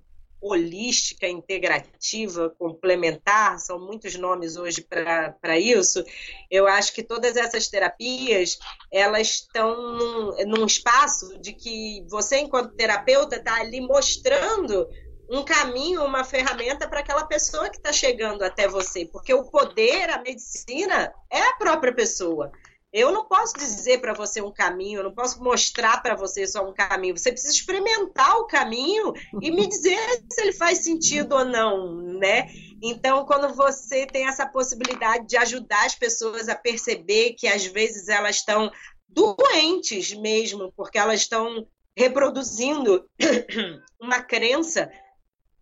holística, 0.46 1.28
integrativa, 1.28 2.54
complementar, 2.60 3.60
são 3.60 3.80
muitos 3.80 4.16
nomes 4.16 4.56
hoje 4.58 4.82
para 4.82 5.58
isso. 5.58 6.04
Eu 6.52 6.68
acho 6.68 6.94
que 6.94 7.02
todas 7.02 7.36
essas 7.36 7.68
terapias, 7.68 8.60
elas 8.92 9.28
estão 9.28 9.76
num, 9.98 10.46
num 10.46 10.66
espaço 10.66 11.40
de 11.40 11.52
que 11.54 12.06
você, 12.08 12.38
enquanto 12.38 12.76
terapeuta, 12.76 13.38
está 13.38 13.56
ali 13.60 13.82
mostrando 13.82 14.88
um 15.30 15.44
caminho, 15.44 16.04
uma 16.04 16.24
ferramenta 16.24 16.88
para 16.88 17.00
aquela 17.00 17.26
pessoa 17.26 17.70
que 17.70 17.78
está 17.78 17.92
chegando 17.92 18.44
até 18.44 18.68
você, 18.68 19.06
porque 19.06 19.34
o 19.34 19.46
poder, 19.46 20.10
a 20.10 20.22
medicina, 20.22 21.14
é 21.32 21.42
a 21.42 21.54
própria 21.54 21.94
pessoa. 21.94 22.52
Eu 22.94 23.12
não 23.12 23.26
posso 23.26 23.58
dizer 23.58 24.00
para 24.00 24.14
você 24.14 24.42
um 24.42 24.54
caminho, 24.54 25.00
eu 25.00 25.04
não 25.04 25.14
posso 25.14 25.44
mostrar 25.44 26.02
para 26.02 26.16
você 26.16 26.48
só 26.48 26.66
um 26.66 26.74
caminho. 26.74 27.18
Você 27.18 27.30
precisa 27.30 27.54
experimentar 27.54 28.38
o 28.38 28.48
caminho 28.48 29.12
e 29.42 29.52
me 29.52 29.68
dizer 29.68 30.00
se 30.32 30.42
ele 30.42 30.54
faz 30.54 30.78
sentido 30.78 31.36
ou 31.36 31.44
não, 31.44 32.02
né? 32.02 32.48
Então, 32.82 33.26
quando 33.26 33.54
você 33.54 34.06
tem 34.06 34.28
essa 34.28 34.48
possibilidade 34.48 35.28
de 35.28 35.36
ajudar 35.36 35.86
as 35.86 35.96
pessoas 35.96 36.48
a 36.48 36.56
perceber 36.56 37.34
que 37.34 37.48
às 37.48 37.66
vezes 37.66 38.08
elas 38.08 38.38
estão 38.38 38.72
doentes 39.10 40.14
mesmo, 40.14 40.72
porque 40.74 40.98
elas 40.98 41.20
estão 41.20 41.68
reproduzindo 41.98 43.06
uma 44.00 44.22
crença 44.22 44.90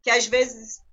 que 0.04 0.12
às 0.12 0.28
vezes 0.28 0.84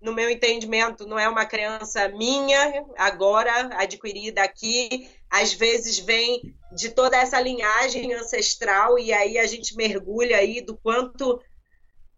no 0.00 0.12
meu 0.12 0.30
entendimento, 0.30 1.06
não 1.06 1.18
é 1.18 1.28
uma 1.28 1.44
crença 1.44 2.08
minha, 2.08 2.84
agora 2.96 3.70
adquirida 3.76 4.42
aqui, 4.42 5.10
às 5.28 5.52
vezes 5.52 5.98
vem 5.98 6.54
de 6.72 6.90
toda 6.90 7.16
essa 7.16 7.40
linhagem 7.40 8.14
ancestral, 8.14 8.98
e 8.98 9.12
aí 9.12 9.38
a 9.38 9.46
gente 9.46 9.76
mergulha 9.76 10.36
aí 10.36 10.60
do 10.60 10.76
quanto 10.76 11.40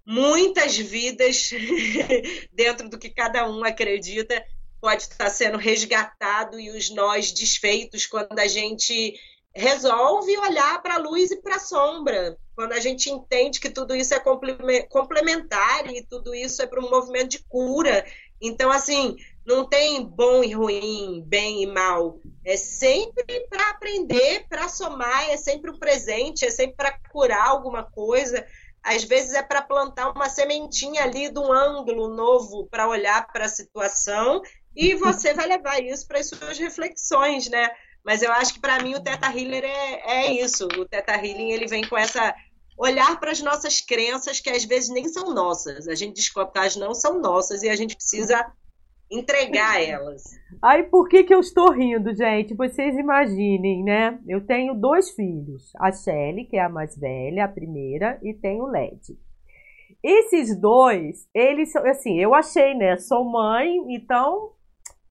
muitas 0.04 0.76
vidas, 0.76 1.50
dentro 2.52 2.88
do 2.88 2.98
que 2.98 3.08
cada 3.08 3.48
um 3.48 3.64
acredita, 3.64 4.44
pode 4.80 5.02
estar 5.02 5.30
sendo 5.30 5.56
resgatado 5.56 6.60
e 6.60 6.70
os 6.70 6.90
nós 6.90 7.32
desfeitos 7.32 8.06
quando 8.06 8.38
a 8.38 8.46
gente 8.46 9.14
resolve 9.54 10.36
olhar 10.38 10.80
para 10.82 10.94
a 10.94 10.98
luz 10.98 11.30
e 11.30 11.40
para 11.40 11.56
a 11.56 11.60
sombra, 11.60 12.36
quando 12.60 12.72
a 12.72 12.78
gente 12.78 13.08
entende 13.08 13.58
que 13.58 13.70
tudo 13.70 13.96
isso 13.96 14.12
é 14.12 14.20
complementar 14.20 15.90
e 15.90 16.04
tudo 16.04 16.34
isso 16.34 16.60
é 16.60 16.66
para 16.66 16.78
um 16.78 16.90
movimento 16.90 17.30
de 17.30 17.42
cura. 17.44 18.04
Então, 18.38 18.70
assim, 18.70 19.16
não 19.46 19.66
tem 19.66 20.04
bom 20.04 20.44
e 20.44 20.52
ruim, 20.52 21.24
bem 21.26 21.62
e 21.62 21.66
mal. 21.66 22.20
É 22.44 22.58
sempre 22.58 23.24
para 23.48 23.70
aprender, 23.70 24.44
para 24.46 24.68
somar, 24.68 25.30
é 25.30 25.38
sempre 25.38 25.70
um 25.70 25.78
presente, 25.78 26.44
é 26.44 26.50
sempre 26.50 26.76
para 26.76 26.98
curar 27.10 27.48
alguma 27.48 27.82
coisa. 27.82 28.46
Às 28.82 29.04
vezes 29.04 29.32
é 29.32 29.42
para 29.42 29.62
plantar 29.62 30.10
uma 30.10 30.28
sementinha 30.28 31.04
ali 31.04 31.30
de 31.30 31.38
um 31.38 31.50
ângulo 31.50 32.14
novo 32.14 32.68
para 32.70 32.86
olhar 32.86 33.26
para 33.32 33.46
a 33.46 33.48
situação 33.48 34.42
e 34.76 34.94
você 34.96 35.32
vai 35.32 35.46
levar 35.46 35.82
isso 35.82 36.06
para 36.06 36.18
as 36.18 36.28
suas 36.28 36.58
reflexões, 36.58 37.48
né? 37.48 37.70
Mas 38.04 38.22
eu 38.22 38.30
acho 38.32 38.54
que 38.54 38.60
para 38.60 38.82
mim 38.82 38.94
o 38.94 39.02
Teta 39.02 39.26
Healer 39.28 39.64
é, 39.64 40.26
é 40.26 40.32
isso. 40.32 40.66
O 40.66 40.86
Teta 40.86 41.14
Healing 41.14 41.52
ele 41.52 41.66
vem 41.66 41.86
com 41.86 41.96
essa 41.96 42.34
olhar 42.80 43.20
para 43.20 43.30
as 43.30 43.42
nossas 43.42 43.78
crenças 43.82 44.40
que 44.40 44.48
às 44.48 44.64
vezes 44.64 44.88
nem 44.88 45.06
são 45.06 45.34
nossas. 45.34 45.86
A 45.86 45.94
gente 45.94 46.14
descobre 46.14 46.52
que 46.52 46.58
elas 46.58 46.76
não 46.76 46.94
são 46.94 47.20
nossas 47.20 47.62
e 47.62 47.68
a 47.68 47.76
gente 47.76 47.94
precisa 47.94 48.50
entregar 49.10 49.82
elas. 49.82 50.22
Aí 50.62 50.84
por 50.84 51.06
que 51.06 51.24
que 51.24 51.34
eu 51.34 51.40
estou 51.40 51.70
rindo, 51.70 52.14
gente? 52.16 52.54
Vocês 52.54 52.96
imaginem, 52.96 53.84
né? 53.84 54.18
Eu 54.26 54.46
tenho 54.46 54.74
dois 54.74 55.10
filhos, 55.10 55.70
a 55.78 55.92
Shelly, 55.92 56.46
que 56.46 56.56
é 56.56 56.62
a 56.62 56.70
mais 56.70 56.96
velha, 56.96 57.44
a 57.44 57.48
primeira, 57.48 58.18
e 58.22 58.32
tenho 58.32 58.64
o 58.64 58.70
Led. 58.70 59.18
Esses 60.02 60.58
dois, 60.58 61.28
eles 61.34 61.72
são 61.72 61.84
assim, 61.86 62.18
eu 62.18 62.34
achei, 62.34 62.74
né? 62.74 62.96
Sou 62.96 63.24
mãe, 63.24 63.76
então 63.94 64.52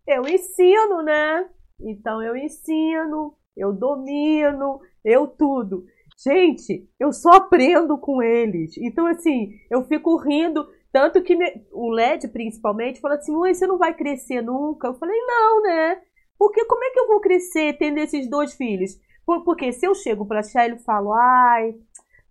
eu 0.08 0.28
ensino, 0.28 1.04
né? 1.04 1.48
Então 1.80 2.20
eu 2.24 2.36
ensino, 2.36 3.36
eu 3.56 3.72
domino, 3.72 4.80
eu 5.06 5.28
tudo. 5.28 5.86
Gente, 6.24 6.88
eu 7.00 7.14
só 7.14 7.32
aprendo 7.34 7.98
com 7.98 8.22
eles. 8.22 8.78
Então, 8.78 9.08
assim, 9.08 9.54
eu 9.70 9.84
fico 9.86 10.18
rindo. 10.18 10.68
Tanto 10.92 11.22
que 11.22 11.38
o 11.72 11.92
LED, 11.92 12.28
principalmente, 12.30 13.00
fala 13.00 13.16
assim: 13.16 13.32
Mãe, 13.32 13.54
você 13.54 13.68
não 13.68 13.78
vai 13.78 13.94
crescer 13.94 14.42
nunca? 14.42 14.88
Eu 14.88 14.96
falei: 14.96 15.20
Não, 15.22 15.62
né? 15.62 16.02
Porque 16.38 16.64
como 16.66 16.84
é 16.84 16.90
que 16.92 17.00
eu 17.00 17.08
vou 17.08 17.20
crescer 17.20 17.78
tendo 17.78 17.98
esses 17.98 18.30
dois 18.30 18.54
filhos? 18.54 18.98
Porque 19.26 19.72
se 19.74 19.86
eu 19.86 19.94
chego 19.94 20.26
pra 20.26 20.42
Shelly 20.42 20.76
e 20.76 20.84
falo, 20.84 21.14
ai, 21.14 21.76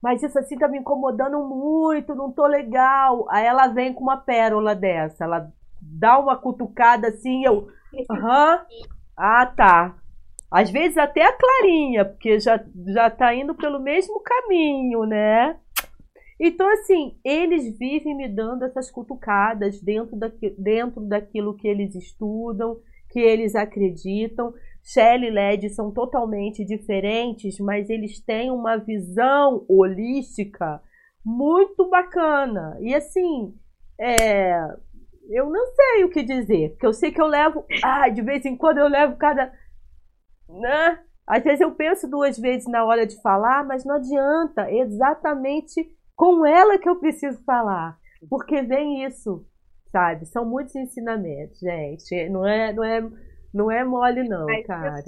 mas 0.03 0.23
isso 0.23 0.39
assim 0.39 0.59
tá 0.59 0.67
me 0.67 0.79
incomodando 0.79 1.39
muito, 1.45 2.15
não 2.15 2.33
tô 2.33 2.47
legal. 2.47 3.27
Aí 3.31 3.45
ela 3.45 3.69
vem 3.69 3.93
com 3.93 4.03
uma 4.03 4.17
pérola 4.17 4.75
dessa, 4.75 5.25
ela 5.25 5.53
dá 5.81 6.19
uma 6.19 6.37
cutucada 6.37 7.09
assim, 7.09 7.45
eu, 7.45 7.69
aham, 8.11 8.67
ah 9.17 9.47
tá. 9.47 9.95
Às 10.51 10.71
vezes 10.71 10.97
até 10.97 11.23
a 11.23 11.33
Clarinha, 11.33 12.05
porque 12.05 12.41
já, 12.41 12.63
já 12.87 13.11
tá 13.11 13.35
indo 13.35 13.55
pelo 13.55 13.81
mesmo 13.81 14.21
caminho, 14.21 15.05
né? 15.05 15.59
Então, 16.41 16.71
assim, 16.73 17.19
eles 17.25 17.77
vivem 17.79 18.17
me 18.17 18.29
dando 18.29 18.65
essas 18.65 18.91
cutucadas 18.91 19.81
dentro, 19.83 20.17
daqui, 20.17 20.55
dentro 20.57 21.01
daquilo 21.01 21.57
que 21.57 21.67
eles 21.67 21.95
estudam, 21.95 22.79
que 23.11 23.19
eles 23.19 23.55
acreditam. 23.55 24.55
Shelley 24.83 25.29
e 25.29 25.33
Led 25.33 25.71
são 25.71 25.91
totalmente 25.91 26.65
diferentes, 26.65 27.59
mas 27.59 27.91
eles 27.91 28.21
têm 28.21 28.51
uma 28.51 28.77
visão 28.77 29.67
holística 29.69 30.81
muito 31.25 31.91
bacana. 31.91 32.79
E 32.81 32.95
assim, 32.95 33.55
é, 34.01 34.61
eu 35.29 35.51
não 35.51 35.67
sei 35.67 36.05
o 36.05 36.11
que 36.11 36.23
dizer, 36.23 36.71
porque 36.71 36.87
eu 36.87 36.93
sei 36.93 37.11
que 37.11 37.21
eu 37.21 37.27
levo, 37.27 37.65
ah, 37.83 38.09
de 38.09 38.23
vez 38.23 38.47
em 38.47 38.57
quando 38.57 38.79
eu 38.79 38.89
levo 38.89 39.17
cada, 39.17 39.53
né? 40.49 41.01
Às 41.27 41.45
vezes 41.45 41.61
eu 41.61 41.73
penso 41.73 42.09
duas 42.09 42.39
vezes 42.39 42.67
na 42.67 42.85
hora 42.85 43.07
de 43.07 43.21
falar, 43.21 43.65
mas 43.65 43.85
não 43.85 43.97
adianta, 43.97 44.71
é 44.71 44.79
exatamente 44.79 45.89
com 46.17 46.45
ela 46.45 46.79
que 46.79 46.89
eu 46.89 46.97
preciso 46.97 47.43
falar, 47.45 47.99
porque 48.31 48.63
vem 48.63 49.05
isso, 49.05 49.47
sabe? 49.93 50.27
São 50.27 50.45
muitos 50.45 50.75
ensinamentos, 50.75 51.61
gente. 51.61 52.29
Não 52.31 52.47
é, 52.47 52.73
não 52.73 52.85
é, 52.85 53.11
não 53.53 53.71
é 53.71 53.85
mole 53.85 54.27
não, 54.27 54.47
mas 54.47 54.67
cara. 54.67 55.05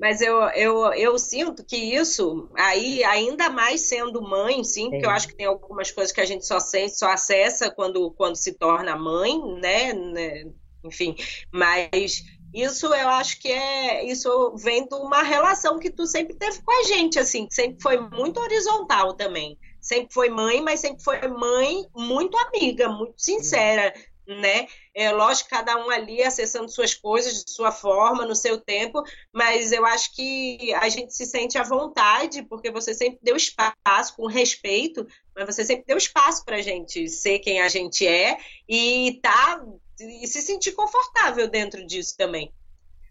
Mas 0.00 0.22
eu, 0.22 0.40
eu, 0.54 0.94
eu 0.94 1.18
sinto 1.18 1.62
que 1.62 1.76
isso, 1.76 2.48
aí, 2.56 3.04
ainda 3.04 3.50
mais 3.50 3.82
sendo 3.82 4.22
mãe, 4.22 4.64
sim, 4.64 4.88
porque 4.88 5.04
eu 5.04 5.10
acho 5.10 5.28
que 5.28 5.36
tem 5.36 5.44
algumas 5.44 5.90
coisas 5.90 6.10
que 6.10 6.22
a 6.22 6.24
gente 6.24 6.46
só 6.46 6.58
sente, 6.58 6.96
só 6.96 7.10
acessa 7.10 7.70
quando, 7.70 8.10
quando 8.12 8.36
se 8.36 8.54
torna 8.54 8.96
mãe, 8.96 9.38
né? 9.60 9.92
né? 9.92 10.50
Enfim, 10.82 11.14
mas 11.52 12.24
isso 12.52 12.86
eu 12.86 13.08
acho 13.08 13.40
que 13.40 13.50
é. 13.50 14.04
Isso 14.04 14.54
vem 14.56 14.86
de 14.86 14.94
uma 14.94 15.22
relação 15.22 15.78
que 15.78 15.90
tu 15.90 16.06
sempre 16.06 16.34
teve 16.34 16.62
com 16.62 16.72
a 16.72 16.84
gente, 16.84 17.18
assim, 17.18 17.46
que 17.46 17.54
sempre 17.54 17.80
foi 17.80 17.98
muito 17.98 18.40
horizontal 18.40 19.14
também. 19.14 19.58
Sempre 19.80 20.12
foi 20.12 20.28
mãe, 20.28 20.60
mas 20.60 20.80
sempre 20.80 21.02
foi 21.02 21.26
mãe 21.28 21.86
muito 21.94 22.36
amiga, 22.36 22.88
muito 22.88 23.14
sincera 23.16 23.92
né? 24.36 24.66
É 24.94 25.10
lógico, 25.12 25.50
cada 25.50 25.76
um 25.84 25.90
ali 25.90 26.22
acessando 26.22 26.70
suas 26.70 26.94
coisas 26.94 27.44
de 27.44 27.50
sua 27.50 27.72
forma, 27.72 28.26
no 28.26 28.34
seu 28.34 28.58
tempo, 28.58 29.02
mas 29.32 29.72
eu 29.72 29.84
acho 29.84 30.14
que 30.14 30.72
a 30.74 30.88
gente 30.88 31.14
se 31.14 31.26
sente 31.26 31.58
à 31.58 31.62
vontade, 31.62 32.42
porque 32.42 32.70
você 32.70 32.94
sempre 32.94 33.18
deu 33.22 33.36
espaço, 33.36 34.14
com 34.16 34.26
respeito, 34.26 35.06
mas 35.34 35.46
você 35.46 35.64
sempre 35.64 35.84
deu 35.86 35.96
espaço 35.96 36.44
para 36.44 36.56
a 36.56 36.62
gente 36.62 37.08
ser 37.08 37.38
quem 37.38 37.60
a 37.60 37.68
gente 37.68 38.06
é 38.06 38.38
e 38.68 39.18
tá 39.22 39.62
e 40.00 40.26
se 40.26 40.40
sentir 40.42 40.72
confortável 40.72 41.48
dentro 41.48 41.86
disso 41.86 42.16
também. 42.16 42.52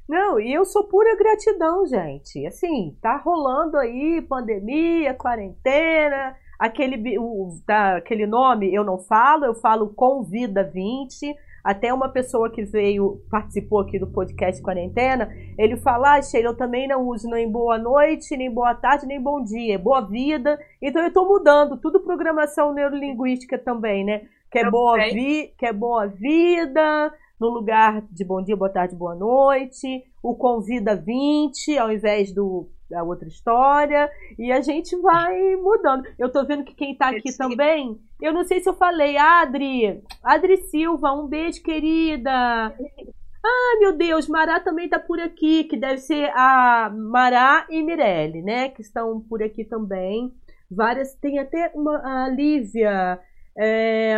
Não, 0.08 0.40
e 0.40 0.52
eu 0.52 0.66
sou 0.66 0.86
pura 0.86 1.16
gratidão, 1.16 1.86
gente. 1.86 2.46
Assim, 2.46 2.98
tá 3.02 3.18
rolando 3.18 3.78
aí 3.78 4.22
pandemia, 4.22 5.14
quarentena, 5.14 6.36
Aquele, 6.60 7.18
o, 7.18 7.58
tá, 7.66 7.96
aquele 7.96 8.28
nome 8.28 8.74
eu 8.76 8.84
não 8.84 9.00
falo, 9.00 9.46
eu 9.46 9.56
falo 9.56 9.94
Convida 9.94 10.62
20. 10.62 11.34
Até 11.64 11.94
uma 11.94 12.10
pessoa 12.10 12.50
que 12.50 12.64
veio, 12.64 13.22
participou 13.30 13.80
aqui 13.80 14.00
do 14.00 14.08
podcast 14.08 14.62
Quarentena, 14.62 15.30
ele 15.58 15.76
fala, 15.76 16.16
ah, 16.16 16.22
Sheila, 16.22 16.50
eu 16.50 16.58
também 16.58 16.88
não 16.88 17.06
uso 17.08 17.30
nem 17.30 17.50
boa 17.50 17.78
noite, 17.78 18.36
nem 18.36 18.50
boa 18.50 18.74
tarde, 18.74 19.06
nem 19.06 19.22
bom 19.22 19.44
dia, 19.44 19.78
boa 19.78 20.02
vida. 20.02 20.58
Então 20.82 21.02
eu 21.02 21.10
estou 21.10 21.28
mudando, 21.28 21.78
tudo 21.78 22.00
programação 22.00 22.74
neurolinguística 22.74 23.58
também, 23.58 24.06
né? 24.06 24.24
Que 24.52 24.60
é, 24.60 24.70
boa 24.70 24.98
vi, 24.98 25.54
que 25.58 25.66
é 25.66 25.72
boa 25.72 26.08
vida, 26.08 27.14
no 27.40 27.50
lugar 27.50 28.02
de 28.12 28.26
bom 28.26 28.42
dia, 28.42 28.56
boa 28.56 28.70
tarde, 28.70 28.96
boa 28.96 29.14
noite. 29.14 30.04
O 30.24 30.36
convida 30.36 30.96
20, 30.96 31.78
ao 31.78 31.92
invés 31.92 32.34
do 32.34 32.68
a 32.92 33.04
outra 33.04 33.28
história, 33.28 34.10
e 34.38 34.52
a 34.52 34.62
gente 34.62 34.96
vai 34.98 35.56
mudando. 35.56 36.04
Eu 36.18 36.32
tô 36.32 36.44
vendo 36.44 36.64
que 36.64 36.74
quem 36.74 36.96
tá 36.96 37.10
aqui 37.10 37.36
também, 37.38 38.00
eu 38.20 38.34
não 38.34 38.44
sei 38.44 38.60
se 38.60 38.68
eu 38.68 38.74
falei, 38.74 39.16
Adri, 39.16 40.02
Adri 40.24 40.58
Silva, 40.58 41.14
um 41.14 41.28
beijo, 41.28 41.62
querida. 41.62 42.32
Ah, 42.32 43.78
meu 43.80 43.96
Deus, 43.96 44.28
Mará 44.28 44.60
também 44.60 44.90
tá 44.90 45.00
por 45.00 45.20
aqui, 45.20 45.64
que 45.66 45.78
deve 45.78 46.00
ser 46.00 46.32
a 46.36 46.92
Mará 46.92 47.68
e 47.70 47.82
Mirelle, 47.84 48.42
né, 48.42 48.70
que 48.70 48.82
estão 48.82 49.22
por 49.22 49.42
aqui 49.44 49.64
também. 49.64 50.34
Várias, 50.70 51.14
tem 51.16 51.40
até 51.40 51.72
uma, 51.74 52.26
a 52.26 52.30
Lívia, 52.30 53.20
é, 53.60 54.16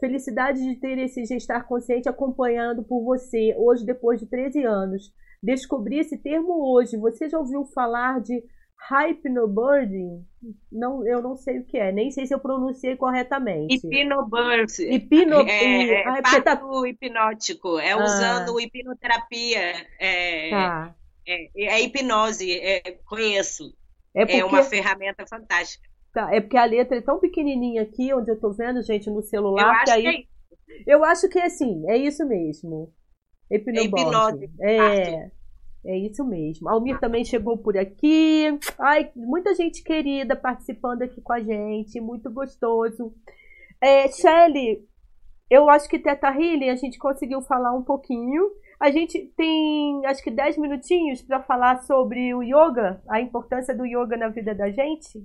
felicidade 0.00 0.62
de 0.62 0.76
ter 0.76 0.98
esse 0.98 1.24
gestar 1.26 1.64
consciente 1.64 2.08
acompanhando 2.08 2.82
por 2.82 3.04
você, 3.04 3.54
hoje 3.58 3.84
depois 3.84 4.20
de 4.20 4.26
13 4.26 4.64
anos. 4.64 5.12
Descobri 5.42 5.98
esse 5.98 6.16
termo 6.16 6.72
hoje. 6.72 6.96
Você 6.96 7.28
já 7.28 7.38
ouviu 7.38 7.64
falar 7.66 8.20
de 8.20 8.42
hypnobirthing? 8.90 10.24
Não, 10.70 11.06
eu 11.06 11.20
não 11.20 11.36
sei 11.36 11.58
o 11.58 11.64
que 11.64 11.76
é, 11.76 11.92
nem 11.92 12.10
sei 12.10 12.26
se 12.26 12.34
eu 12.34 12.40
pronunciei 12.40 12.96
corretamente. 12.96 13.74
Hipnobirth. 13.74 14.78
Hipno... 14.78 15.40
É, 15.48 15.84
é, 15.84 16.18
é 16.18 16.22
tá... 16.22 16.60
hipnótico, 16.86 17.78
é 17.78 17.92
ah. 17.92 18.02
usando 18.02 18.60
hipnoterapia. 18.60 19.86
É, 20.00 20.50
tá. 20.50 20.94
é, 21.26 21.64
é 21.66 21.82
hipnose, 21.82 22.52
é, 22.52 22.98
conheço. 23.04 23.74
É, 24.14 24.24
porque... 24.24 24.40
é 24.40 24.44
uma 24.44 24.62
ferramenta 24.62 25.26
fantástica. 25.26 25.88
Tá, 26.18 26.34
é 26.34 26.40
porque 26.40 26.56
a 26.56 26.64
letra 26.64 26.96
é 26.96 27.00
tão 27.00 27.20
pequenininha 27.20 27.82
aqui, 27.82 28.12
onde 28.12 28.28
eu 28.28 28.40
tô 28.40 28.50
vendo, 28.50 28.82
gente, 28.82 29.08
no 29.08 29.22
celular. 29.22 29.62
Eu 29.62 29.70
acho 29.70 29.84
que, 29.84 29.90
aí... 29.92 30.02
que 30.02 30.28
é 30.90 30.94
eu 30.94 31.04
acho 31.04 31.28
que 31.28 31.38
é 31.38 31.44
assim, 31.44 31.88
é 31.88 31.96
isso 31.96 32.26
mesmo. 32.26 32.92
Hipnobose. 33.48 34.50
É, 34.60 35.30
é 35.86 35.96
isso 35.96 36.24
mesmo. 36.24 36.68
Almir 36.68 36.98
também 36.98 37.24
chegou 37.24 37.56
por 37.56 37.78
aqui. 37.78 38.46
Ai, 38.80 39.12
muita 39.14 39.54
gente 39.54 39.80
querida 39.84 40.34
participando 40.34 41.02
aqui 41.02 41.20
com 41.20 41.32
a 41.32 41.38
gente. 41.38 42.00
Muito 42.00 42.28
gostoso. 42.32 43.14
É, 43.80 44.08
Shelly, 44.08 44.84
eu 45.48 45.70
acho 45.70 45.88
que 45.88 46.00
Teta 46.00 46.30
Healing 46.30 46.70
a 46.70 46.76
gente 46.76 46.98
conseguiu 46.98 47.42
falar 47.42 47.72
um 47.72 47.84
pouquinho. 47.84 48.50
A 48.80 48.90
gente 48.90 49.32
tem 49.36 50.04
acho 50.04 50.20
que 50.20 50.32
10 50.32 50.58
minutinhos 50.58 51.22
para 51.22 51.40
falar 51.44 51.84
sobre 51.84 52.34
o 52.34 52.42
yoga, 52.42 53.00
a 53.08 53.20
importância 53.20 53.72
do 53.72 53.86
yoga 53.86 54.16
na 54.16 54.28
vida 54.28 54.52
da 54.52 54.68
gente. 54.68 55.24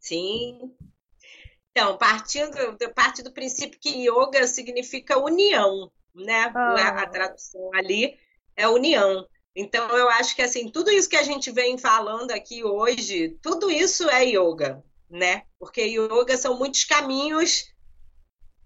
Sim. 0.00 0.74
Então, 1.70 1.96
partindo, 1.96 2.56
parte 2.94 3.22
do 3.22 3.32
princípio 3.32 3.78
que 3.78 4.08
yoga 4.08 4.46
significa 4.48 5.18
união 5.18 5.92
né? 6.14 6.50
Ah. 6.54 7.02
A, 7.02 7.06
tradução 7.06 7.70
ali 7.74 8.18
é 8.56 8.68
união. 8.68 9.26
Então, 9.54 9.88
eu 9.96 10.08
acho 10.08 10.34
que 10.34 10.42
assim, 10.42 10.68
tudo 10.68 10.90
isso 10.90 11.08
que 11.08 11.16
a 11.16 11.22
gente 11.22 11.50
vem 11.50 11.76
falando 11.76 12.30
aqui 12.30 12.64
hoje, 12.64 13.36
tudo 13.42 13.70
isso 13.70 14.08
é 14.08 14.24
yoga, 14.24 14.82
né? 15.08 15.42
Porque 15.58 15.82
yoga 15.82 16.36
são 16.36 16.56
muitos 16.56 16.84
caminhos 16.84 17.72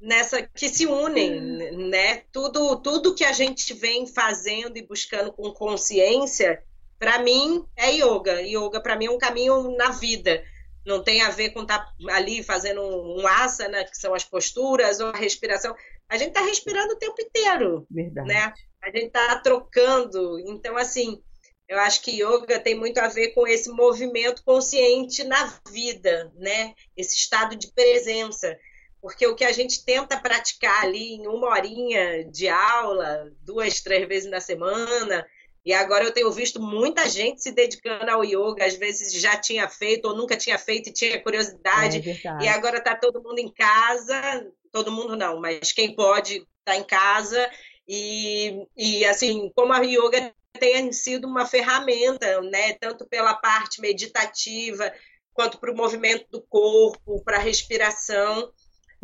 nessa 0.00 0.42
que 0.42 0.68
se 0.68 0.86
unem, 0.86 1.40
né? 1.88 2.24
Tudo, 2.30 2.76
tudo 2.76 3.14
que 3.14 3.24
a 3.24 3.32
gente 3.32 3.72
vem 3.72 4.06
fazendo 4.06 4.76
e 4.76 4.86
buscando 4.86 5.32
com 5.32 5.50
consciência, 5.52 6.62
para 6.98 7.18
mim 7.18 7.64
é 7.76 7.92
yoga. 7.92 8.42
Yoga 8.42 8.80
para 8.80 8.96
mim 8.96 9.06
é 9.06 9.10
um 9.10 9.18
caminho 9.18 9.74
na 9.76 9.90
vida. 9.90 10.44
Não 10.84 11.02
tem 11.02 11.22
a 11.22 11.30
ver 11.30 11.50
com 11.50 11.62
estar 11.62 11.78
tá 11.78 11.92
ali 12.10 12.42
fazendo 12.42 12.80
um 12.82 13.26
asana, 13.26 13.84
que 13.84 13.96
são 13.96 14.14
as 14.14 14.24
posturas 14.24 15.00
ou 15.00 15.08
a 15.08 15.16
respiração 15.16 15.74
a 16.08 16.16
gente 16.16 16.28
está 16.28 16.42
respirando 16.42 16.92
o 16.92 16.98
tempo 16.98 17.20
inteiro. 17.20 17.86
Verdade. 17.90 18.28
Né? 18.28 18.52
A 18.82 18.86
gente 18.86 19.06
está 19.06 19.38
trocando. 19.38 20.38
Então, 20.40 20.76
assim, 20.76 21.22
eu 21.68 21.78
acho 21.80 22.02
que 22.02 22.22
yoga 22.22 22.60
tem 22.60 22.74
muito 22.74 22.98
a 22.98 23.08
ver 23.08 23.28
com 23.28 23.46
esse 23.46 23.70
movimento 23.70 24.42
consciente 24.44 25.24
na 25.24 25.58
vida, 25.70 26.32
né? 26.36 26.74
Esse 26.96 27.16
estado 27.16 27.56
de 27.56 27.72
presença. 27.72 28.56
Porque 29.00 29.26
o 29.26 29.34
que 29.34 29.44
a 29.44 29.52
gente 29.52 29.84
tenta 29.84 30.20
praticar 30.20 30.84
ali 30.84 31.14
em 31.14 31.26
uma 31.26 31.48
horinha 31.48 32.24
de 32.24 32.48
aula, 32.48 33.30
duas, 33.42 33.80
três 33.80 34.06
vezes 34.08 34.30
na 34.30 34.40
semana, 34.40 35.26
e 35.64 35.72
agora 35.72 36.04
eu 36.04 36.12
tenho 36.12 36.30
visto 36.30 36.60
muita 36.60 37.08
gente 37.08 37.42
se 37.42 37.50
dedicando 37.50 38.10
ao 38.10 38.22
yoga, 38.22 38.66
às 38.66 38.74
vezes 38.74 39.12
já 39.14 39.36
tinha 39.36 39.66
feito 39.68 40.06
ou 40.06 40.16
nunca 40.16 40.36
tinha 40.36 40.58
feito 40.58 40.90
e 40.90 40.92
tinha 40.92 41.22
curiosidade. 41.22 42.02
É 42.08 42.44
e 42.44 42.48
agora 42.48 42.78
está 42.78 42.94
todo 42.94 43.22
mundo 43.22 43.38
em 43.38 43.50
casa, 43.50 44.46
todo 44.70 44.92
mundo 44.92 45.16
não, 45.16 45.40
mas 45.40 45.72
quem 45.72 45.94
pode 45.94 46.34
estar 46.36 46.46
tá 46.64 46.76
em 46.76 46.84
casa. 46.84 47.50
E, 47.88 48.66
e 48.76 49.04
assim, 49.06 49.50
como 49.54 49.72
a 49.72 49.80
yoga 49.80 50.34
tem 50.58 50.92
sido 50.92 51.26
uma 51.26 51.46
ferramenta, 51.46 52.40
né, 52.42 52.74
tanto 52.74 53.06
pela 53.06 53.34
parte 53.34 53.80
meditativa 53.80 54.92
quanto 55.32 55.58
para 55.58 55.72
o 55.72 55.76
movimento 55.76 56.26
do 56.30 56.42
corpo, 56.42 57.22
para 57.24 57.38
a 57.38 57.40
respiração. 57.40 58.52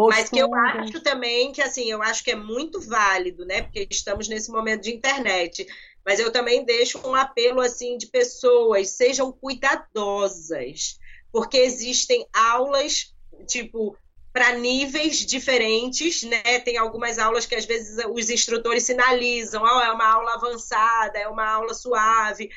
Mas 0.08 0.30
que 0.30 0.38
eu 0.38 0.54
acho 0.54 1.02
também 1.02 1.52
que, 1.52 1.60
assim, 1.60 1.90
eu 1.90 2.02
acho 2.02 2.24
que 2.24 2.30
é 2.30 2.36
muito 2.36 2.80
válido, 2.80 3.44
né? 3.44 3.62
Porque 3.62 3.86
estamos 3.90 4.28
nesse 4.28 4.50
momento 4.50 4.82
de 4.82 4.94
internet. 4.94 5.66
Mas 6.10 6.18
eu 6.18 6.32
também 6.32 6.64
deixo 6.64 6.98
um 7.06 7.14
apelo, 7.14 7.60
assim, 7.60 7.96
de 7.96 8.08
pessoas, 8.08 8.90
sejam 8.90 9.30
cuidadosas. 9.30 10.98
Porque 11.30 11.56
existem 11.56 12.26
aulas, 12.32 13.14
tipo, 13.46 13.96
para 14.32 14.56
níveis 14.56 15.24
diferentes, 15.24 16.24
né? 16.24 16.58
Tem 16.64 16.76
algumas 16.78 17.16
aulas 17.16 17.46
que 17.46 17.54
às 17.54 17.64
vezes 17.64 18.04
os 18.12 18.28
instrutores 18.28 18.82
sinalizam, 18.82 19.62
oh, 19.62 19.80
é 19.80 19.92
uma 19.92 20.04
aula 20.04 20.34
avançada, 20.34 21.16
é 21.16 21.28
uma 21.28 21.48
aula 21.48 21.74
suave. 21.74 22.50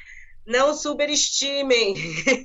Não 0.43 0.73
superestimem 0.73 1.93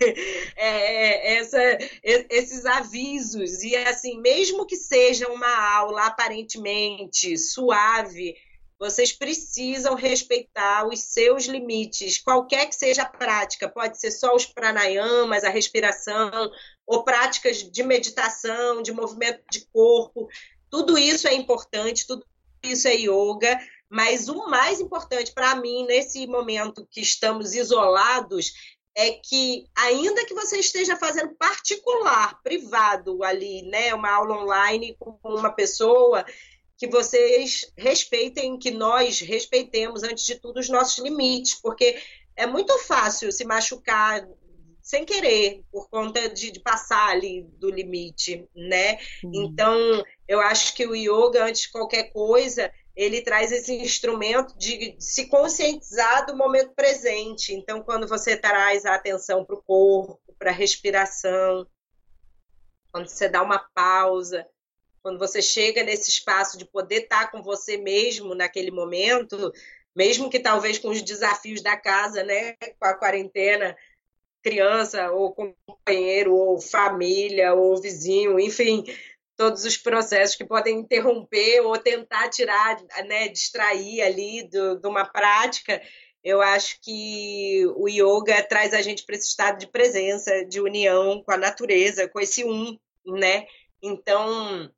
é, 0.57 1.37
essa, 1.39 1.79
esses 2.03 2.67
avisos. 2.67 3.63
E 3.63 3.75
assim, 3.77 4.21
mesmo 4.21 4.67
que 4.67 4.77
seja 4.77 5.27
uma 5.29 5.75
aula 5.75 6.05
aparentemente 6.05 7.39
suave, 7.39 8.37
vocês 8.79 9.13
precisam 9.13 9.95
respeitar 9.95 10.87
os 10.87 11.01
seus 11.01 11.47
limites, 11.47 12.19
qualquer 12.19 12.67
que 12.67 12.75
seja 12.75 13.03
a 13.03 13.09
prática. 13.09 13.69
Pode 13.69 13.99
ser 13.99 14.13
só 14.13 14.35
os 14.35 14.47
pranayamas, 14.47 15.43
a 15.43 15.51
respiração, 15.51 16.31
ou 16.87 17.03
práticas 17.03 17.59
de 17.59 17.83
meditação, 17.83 18.81
de 18.81 18.93
movimento 18.93 19.43
de 19.51 19.67
corpo. 19.73 20.29
Tudo 20.71 20.97
isso 20.97 21.27
é 21.27 21.35
importante, 21.35 22.07
tudo 22.07 22.25
isso 22.63 22.87
é 22.87 22.95
yoga, 22.95 23.59
mas 23.91 24.29
o 24.29 24.49
mais 24.49 24.81
importante 24.81 25.33
para 25.33 25.57
mim 25.57 25.85
nesse 25.87 26.27
momento 26.27 26.87
que 26.91 27.01
estamos 27.01 27.55
isolados 27.55 28.53
é 28.95 29.13
que 29.13 29.65
ainda 29.77 30.25
que 30.27 30.35
você 30.35 30.59
esteja 30.59 30.97
fazendo 30.97 31.35
particular, 31.37 32.41
privado 32.43 33.23
ali, 33.23 33.63
né, 33.63 33.95
uma 33.95 34.11
aula 34.11 34.43
online 34.43 34.97
com 34.99 35.19
uma 35.25 35.53
pessoa, 35.53 36.25
que 36.79 36.87
vocês 36.87 37.71
respeitem, 37.77 38.57
que 38.57 38.71
nós 38.71 39.21
respeitemos, 39.21 40.05
antes 40.05 40.25
de 40.25 40.37
tudo, 40.37 40.61
os 40.61 40.69
nossos 40.69 41.03
limites, 41.03 41.55
porque 41.55 42.01
é 42.37 42.47
muito 42.47 42.79
fácil 42.79 43.33
se 43.33 43.45
machucar 43.45 44.27
sem 44.81 45.05
querer, 45.05 45.65
por 45.71 45.91
conta 45.91 46.31
de, 46.31 46.51
de 46.51 46.61
passar 46.61 47.11
ali 47.11 47.43
do 47.59 47.69
limite, 47.69 48.49
né? 48.55 48.99
Uhum. 49.23 49.33
Então, 49.35 49.77
eu 50.27 50.41
acho 50.41 50.75
que 50.75 50.87
o 50.87 50.95
yoga, 50.95 51.45
antes 51.45 51.63
de 51.63 51.73
qualquer 51.73 52.05
coisa, 52.05 52.73
ele 52.97 53.21
traz 53.21 53.53
esse 53.53 53.75
instrumento 53.75 54.57
de 54.57 54.97
se 54.99 55.27
conscientizar 55.27 56.25
do 56.27 56.37
momento 56.37 56.73
presente. 56.75 57.53
Então, 57.53 57.83
quando 57.83 58.09
você 58.09 58.37
traz 58.37 58.87
a 58.87 58.95
atenção 58.95 59.45
para 59.45 59.57
o 59.57 59.63
corpo, 59.63 60.19
para 60.39 60.51
a 60.51 60.55
respiração, 60.55 61.67
quando 62.91 63.09
você 63.09 63.29
dá 63.29 63.43
uma 63.43 63.59
pausa, 63.75 64.47
quando 65.09 65.19
você 65.19 65.41
chega 65.41 65.83
nesse 65.83 66.11
espaço 66.11 66.59
de 66.59 66.67
poder 66.67 67.05
estar 67.05 67.31
com 67.31 67.43
você 67.43 67.79
mesmo 67.79 68.35
naquele 68.35 68.71
momento, 68.71 69.51
mesmo 69.97 70.29
que 70.29 70.39
talvez 70.39 70.79
com 70.79 70.91
os 70.91 71.01
desafios 71.01 71.63
da 71.63 71.79
casa, 71.79 72.23
né, 72.23 72.53
com 72.79 72.85
a 72.85 72.93
quarentena, 72.93 73.75
criança 74.43 75.11
ou 75.11 75.35
companheiro 75.35 76.35
ou 76.35 76.61
família 76.61 77.55
ou 77.55 77.81
vizinho, 77.81 78.39
enfim, 78.39 78.85
todos 79.35 79.65
os 79.65 79.79
processos 79.79 80.37
que 80.37 80.45
podem 80.45 80.81
interromper 80.81 81.61
ou 81.61 81.79
tentar 81.79 82.29
tirar, 82.29 82.77
né, 83.07 83.29
distrair 83.29 84.03
ali 84.03 84.47
do, 84.47 84.79
de 84.79 84.87
uma 84.87 85.07
prática, 85.07 85.81
eu 86.23 86.43
acho 86.43 86.79
que 86.83 87.65
o 87.77 87.89
yoga 87.89 88.43
traz 88.43 88.75
a 88.75 88.83
gente 88.83 89.07
para 89.07 89.17
esse 89.17 89.29
estado 89.29 89.59
de 89.59 89.69
presença, 89.69 90.45
de 90.45 90.61
união 90.61 91.23
com 91.23 91.33
a 91.33 91.39
natureza, 91.39 92.07
com 92.07 92.21
esse 92.21 92.45
um, 92.45 92.77
né? 93.07 93.47
Então, 93.83 94.71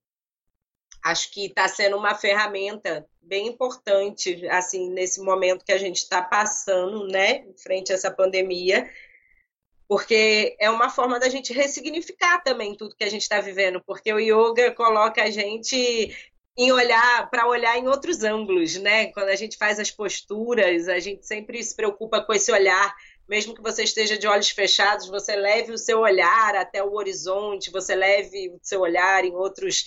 acho 1.03 1.31
que 1.33 1.47
está 1.47 1.67
sendo 1.69 1.97
uma 1.97 2.15
ferramenta 2.15 3.07
bem 3.23 3.47
importante, 3.47 4.47
assim, 4.49 4.91
nesse 4.91 5.21
momento 5.21 5.65
que 5.65 5.73
a 5.73 5.79
gente 5.79 5.99
está 5.99 6.21
passando, 6.21 7.07
né, 7.07 7.45
frente 7.63 7.93
a 7.93 7.95
essa 7.95 8.11
pandemia, 8.11 8.91
porque 9.89 10.57
é 10.61 10.71
uma 10.71 10.89
forma 10.89 11.19
da 11.19 11.29
gente 11.29 11.53
ressignificar 11.53 12.43
também 12.43 12.77
tudo 12.77 12.95
que 12.95 13.05
a 13.05 13.11
gente 13.11 13.23
está 13.23 13.41
vivendo, 13.41 13.83
porque 13.85 14.13
o 14.13 14.21
yoga 14.21 14.71
coloca 14.73 15.23
a 15.23 15.31
gente 15.31 16.15
em 16.57 16.73
olhar 16.73 17.31
para 17.31 17.47
olhar 17.47 17.79
em 17.79 17.89
outros 17.89 18.23
ângulos, 18.23 18.77
né? 18.77 19.07
Quando 19.13 19.29
a 19.29 19.37
gente 19.37 19.57
faz 19.57 19.81
as 19.81 19.91
posturas, 19.91 20.89
a 20.89 20.99
gente 20.99 21.27
sempre 21.27 21.63
se 21.63 21.75
preocupa 21.75 22.23
com 22.23 22.33
esse 22.33 22.53
olhar, 22.53 22.95
mesmo 23.29 23.55
que 23.55 23.63
você 23.63 23.85
esteja 23.85 24.19
de 24.19 24.27
olhos 24.27 24.51
fechados, 24.51 25.09
você 25.09 25.35
leve 25.37 25.73
o 25.73 25.79
seu 25.79 26.01
olhar 26.01 26.55
até 26.57 26.83
o 26.83 26.93
horizonte, 26.95 27.71
você 27.71 27.95
leve 27.95 28.51
o 28.51 28.59
seu 28.63 28.81
olhar 28.81 29.25
em 29.25 29.35
outros 29.35 29.87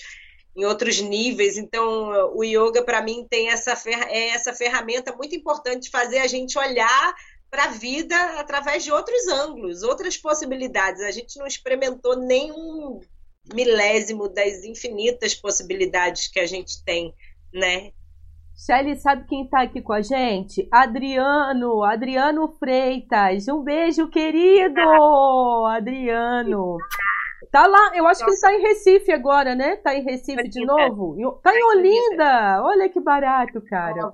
em 0.55 0.65
outros 0.65 1.01
níveis. 1.01 1.57
Então, 1.57 2.35
o 2.35 2.43
yoga, 2.43 2.83
para 2.83 3.01
mim, 3.01 3.25
tem 3.29 3.49
essa, 3.49 3.71
é 4.09 4.29
essa 4.29 4.53
ferramenta 4.53 5.15
muito 5.15 5.35
importante 5.35 5.83
de 5.83 5.89
fazer 5.89 6.19
a 6.19 6.27
gente 6.27 6.57
olhar 6.57 7.15
para 7.49 7.65
a 7.65 7.67
vida 7.67 8.15
através 8.39 8.83
de 8.83 8.91
outros 8.91 9.27
ângulos, 9.27 9.83
outras 9.83 10.17
possibilidades. 10.17 11.01
A 11.01 11.11
gente 11.11 11.37
não 11.37 11.45
experimentou 11.45 12.17
nenhum 12.17 12.99
milésimo 13.53 14.27
das 14.29 14.63
infinitas 14.63 15.35
possibilidades 15.35 16.27
que 16.27 16.39
a 16.39 16.45
gente 16.45 16.83
tem, 16.83 17.13
né? 17.53 17.91
Shelly, 18.55 18.95
sabe 18.97 19.27
quem 19.27 19.43
está 19.43 19.63
aqui 19.63 19.81
com 19.81 19.93
a 19.93 20.01
gente? 20.01 20.67
Adriano, 20.71 21.83
Adriano 21.83 22.47
Freitas. 22.59 23.47
Um 23.47 23.63
beijo, 23.63 24.07
querido! 24.09 24.79
Adriano. 25.67 26.77
Tá 27.53 27.67
lá, 27.67 27.91
eu 27.95 28.07
acho 28.07 28.21
Nossa. 28.21 28.25
que 28.25 28.31
ele 28.31 28.41
tá 28.41 28.51
em 28.51 28.67
Recife 28.67 29.11
agora, 29.11 29.53
né? 29.53 29.75
Tá 29.75 29.93
em 29.93 30.01
Recife 30.03 30.49
de 30.49 30.65
novo? 30.65 31.15
Tá 31.43 31.55
em 31.55 31.63
Olinda! 31.63 32.63
Olha 32.63 32.89
que 32.89 32.99
barato, 32.99 33.61
cara. 33.61 34.11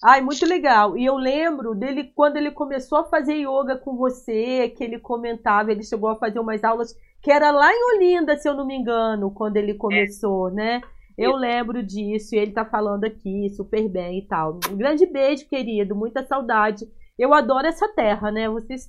Ai, 0.00 0.20
muito 0.20 0.46
legal. 0.46 0.96
E 0.96 1.04
eu 1.04 1.16
lembro 1.16 1.74
dele 1.74 2.04
quando 2.14 2.36
ele 2.36 2.52
começou 2.52 2.98
a 2.98 3.04
fazer 3.04 3.34
yoga 3.34 3.76
com 3.76 3.96
você, 3.96 4.68
que 4.68 4.84
ele 4.84 5.00
comentava, 5.00 5.72
ele 5.72 5.82
chegou 5.82 6.08
a 6.08 6.14
fazer 6.14 6.38
umas 6.38 6.62
aulas 6.62 6.96
que 7.20 7.32
era 7.32 7.50
lá 7.50 7.68
em 7.72 7.96
Olinda, 7.96 8.36
se 8.36 8.48
eu 8.48 8.54
não 8.54 8.64
me 8.64 8.76
engano, 8.76 9.32
quando 9.32 9.56
ele 9.56 9.74
começou, 9.74 10.50
é. 10.50 10.52
né? 10.52 10.80
Eu 11.18 11.34
lembro 11.34 11.82
disso 11.82 12.36
e 12.36 12.38
ele 12.38 12.52
tá 12.52 12.64
falando 12.64 13.02
aqui 13.02 13.50
super 13.56 13.88
bem 13.88 14.20
e 14.20 14.26
tal. 14.28 14.60
Um 14.70 14.76
grande 14.76 15.04
beijo, 15.04 15.48
querido, 15.48 15.96
muita 15.96 16.24
saudade. 16.24 16.86
Eu 17.18 17.34
adoro 17.34 17.66
essa 17.66 17.88
terra, 17.88 18.30
né? 18.30 18.48
Vocês 18.48 18.88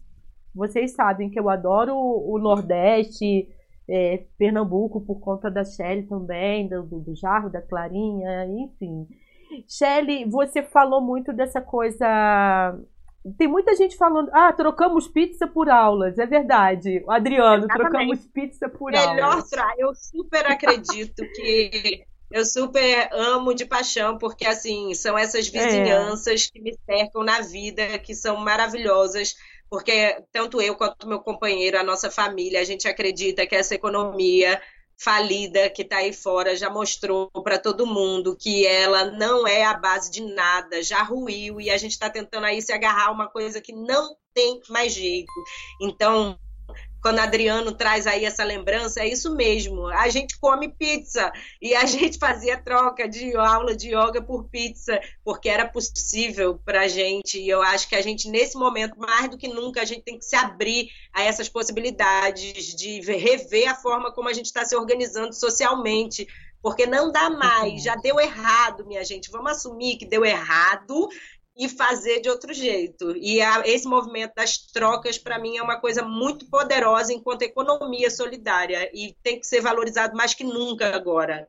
vocês 0.53 0.91
sabem 0.91 1.29
que 1.29 1.39
eu 1.39 1.49
adoro 1.49 1.95
o 1.95 2.37
Nordeste, 2.37 3.47
é, 3.89 4.23
Pernambuco 4.37 5.01
por 5.01 5.19
conta 5.19 5.49
da 5.49 5.63
Shelly 5.63 6.03
também, 6.03 6.67
do, 6.67 6.83
do 6.83 7.15
Jarro, 7.15 7.49
da 7.49 7.61
Clarinha, 7.61 8.45
enfim. 8.45 9.07
Shelly, 9.67 10.29
você 10.29 10.63
falou 10.63 11.01
muito 11.01 11.33
dessa 11.33 11.61
coisa. 11.61 12.79
Tem 13.37 13.47
muita 13.47 13.75
gente 13.75 13.97
falando, 13.97 14.29
ah, 14.33 14.51
trocamos 14.51 15.07
pizza 15.07 15.45
por 15.45 15.69
aulas, 15.69 16.17
é 16.17 16.25
verdade. 16.25 17.03
Adriano, 17.07 17.65
Exatamente. 17.65 17.91
trocamos 17.91 18.25
pizza 18.27 18.69
por 18.69 18.91
Melhor 18.91 19.19
aulas. 19.19 19.51
Melhor, 19.51 19.73
eu 19.77 19.93
super 19.93 20.45
acredito 20.47 21.23
que 21.35 22.05
eu 22.31 22.45
super 22.45 23.09
amo 23.11 23.53
de 23.53 23.65
paixão, 23.65 24.17
porque 24.17 24.45
assim, 24.45 24.93
são 24.95 25.17
essas 25.17 25.53
é. 25.53 25.59
vizinhanças 25.59 26.47
é. 26.47 26.51
que 26.51 26.61
me 26.61 26.73
cercam 26.85 27.23
na 27.23 27.41
vida, 27.41 27.99
que 27.99 28.15
são 28.15 28.37
maravilhosas 28.37 29.35
porque 29.72 30.22
tanto 30.34 30.61
eu 30.61 30.76
quanto 30.76 31.07
meu 31.07 31.22
companheiro, 31.22 31.80
a 31.80 31.84
nossa 31.84 32.11
família, 32.11 32.59
a 32.59 32.63
gente 32.65 32.89
acredita 32.89 33.47
que 33.47 33.55
essa 33.55 33.74
economia 33.74 34.61
falida 34.97 35.69
que 35.69 35.82
está 35.82 35.97
aí 35.97 36.11
fora 36.11 36.57
já 36.57 36.69
mostrou 36.69 37.32
para 37.41 37.57
todo 37.57 37.88
mundo 37.88 38.36
que 38.36 38.67
ela 38.67 39.05
não 39.05 39.47
é 39.47 39.63
a 39.63 39.74
base 39.74 40.11
de 40.11 40.22
nada, 40.22 40.84
já 40.84 41.01
ruiu 41.01 41.61
e 41.61 41.69
a 41.69 41.78
gente 41.78 41.93
está 41.93 42.09
tentando 42.09 42.45
aí 42.45 42.61
se 42.61 42.74
agarrar 42.74 43.07
a 43.07 43.11
uma 43.11 43.30
coisa 43.30 43.61
que 43.61 43.72
não 43.72 44.13
tem 44.34 44.61
mais 44.67 44.93
jeito. 44.93 45.32
Então, 45.82 46.38
quando 47.01 47.19
Adriano 47.19 47.71
traz 47.71 48.05
aí 48.05 48.25
essa 48.25 48.43
lembrança, 48.43 49.01
é 49.01 49.07
isso 49.07 49.35
mesmo. 49.35 49.87
A 49.87 50.07
gente 50.09 50.37
come 50.39 50.69
pizza 50.69 51.31
e 51.61 51.73
a 51.73 51.85
gente 51.87 52.17
fazia 52.17 52.61
troca 52.61 53.07
de 53.07 53.35
aula 53.35 53.75
de 53.75 53.89
yoga 53.89 54.21
por 54.21 54.45
pizza, 54.45 54.99
porque 55.23 55.49
era 55.49 55.67
possível 55.67 56.59
para 56.63 56.81
a 56.81 56.87
gente. 56.87 57.39
E 57.39 57.49
eu 57.49 57.61
acho 57.61 57.89
que 57.89 57.95
a 57.95 58.01
gente, 58.01 58.29
nesse 58.29 58.57
momento, 58.57 58.97
mais 58.99 59.29
do 59.29 59.37
que 59.37 59.47
nunca, 59.47 59.81
a 59.81 59.85
gente 59.85 60.03
tem 60.03 60.17
que 60.17 60.25
se 60.25 60.35
abrir 60.35 60.89
a 61.11 61.23
essas 61.23 61.49
possibilidades 61.49 62.75
de 62.75 63.01
rever 63.01 63.69
a 63.69 63.75
forma 63.75 64.11
como 64.11 64.29
a 64.29 64.33
gente 64.33 64.45
está 64.45 64.63
se 64.63 64.75
organizando 64.75 65.33
socialmente. 65.33 66.27
Porque 66.61 66.85
não 66.85 67.11
dá 67.11 67.27
mais, 67.27 67.81
já 67.81 67.95
deu 67.95 68.19
errado, 68.19 68.85
minha 68.85 69.03
gente. 69.03 69.31
Vamos 69.31 69.51
assumir 69.51 69.97
que 69.97 70.05
deu 70.05 70.23
errado 70.23 71.09
e 71.57 71.67
fazer 71.67 72.21
de 72.21 72.29
outro 72.29 72.53
jeito. 72.53 73.15
E 73.17 73.41
a, 73.41 73.61
esse 73.65 73.87
movimento 73.87 74.33
das 74.35 74.57
trocas, 74.57 75.17
para 75.17 75.39
mim, 75.39 75.57
é 75.57 75.63
uma 75.63 75.79
coisa 75.79 76.03
muito 76.03 76.49
poderosa 76.49 77.13
enquanto 77.13 77.41
economia 77.41 78.09
solidária 78.09 78.89
e 78.93 79.15
tem 79.21 79.39
que 79.39 79.45
ser 79.45 79.61
valorizado 79.61 80.15
mais 80.15 80.33
que 80.33 80.43
nunca 80.43 80.95
agora. 80.95 81.47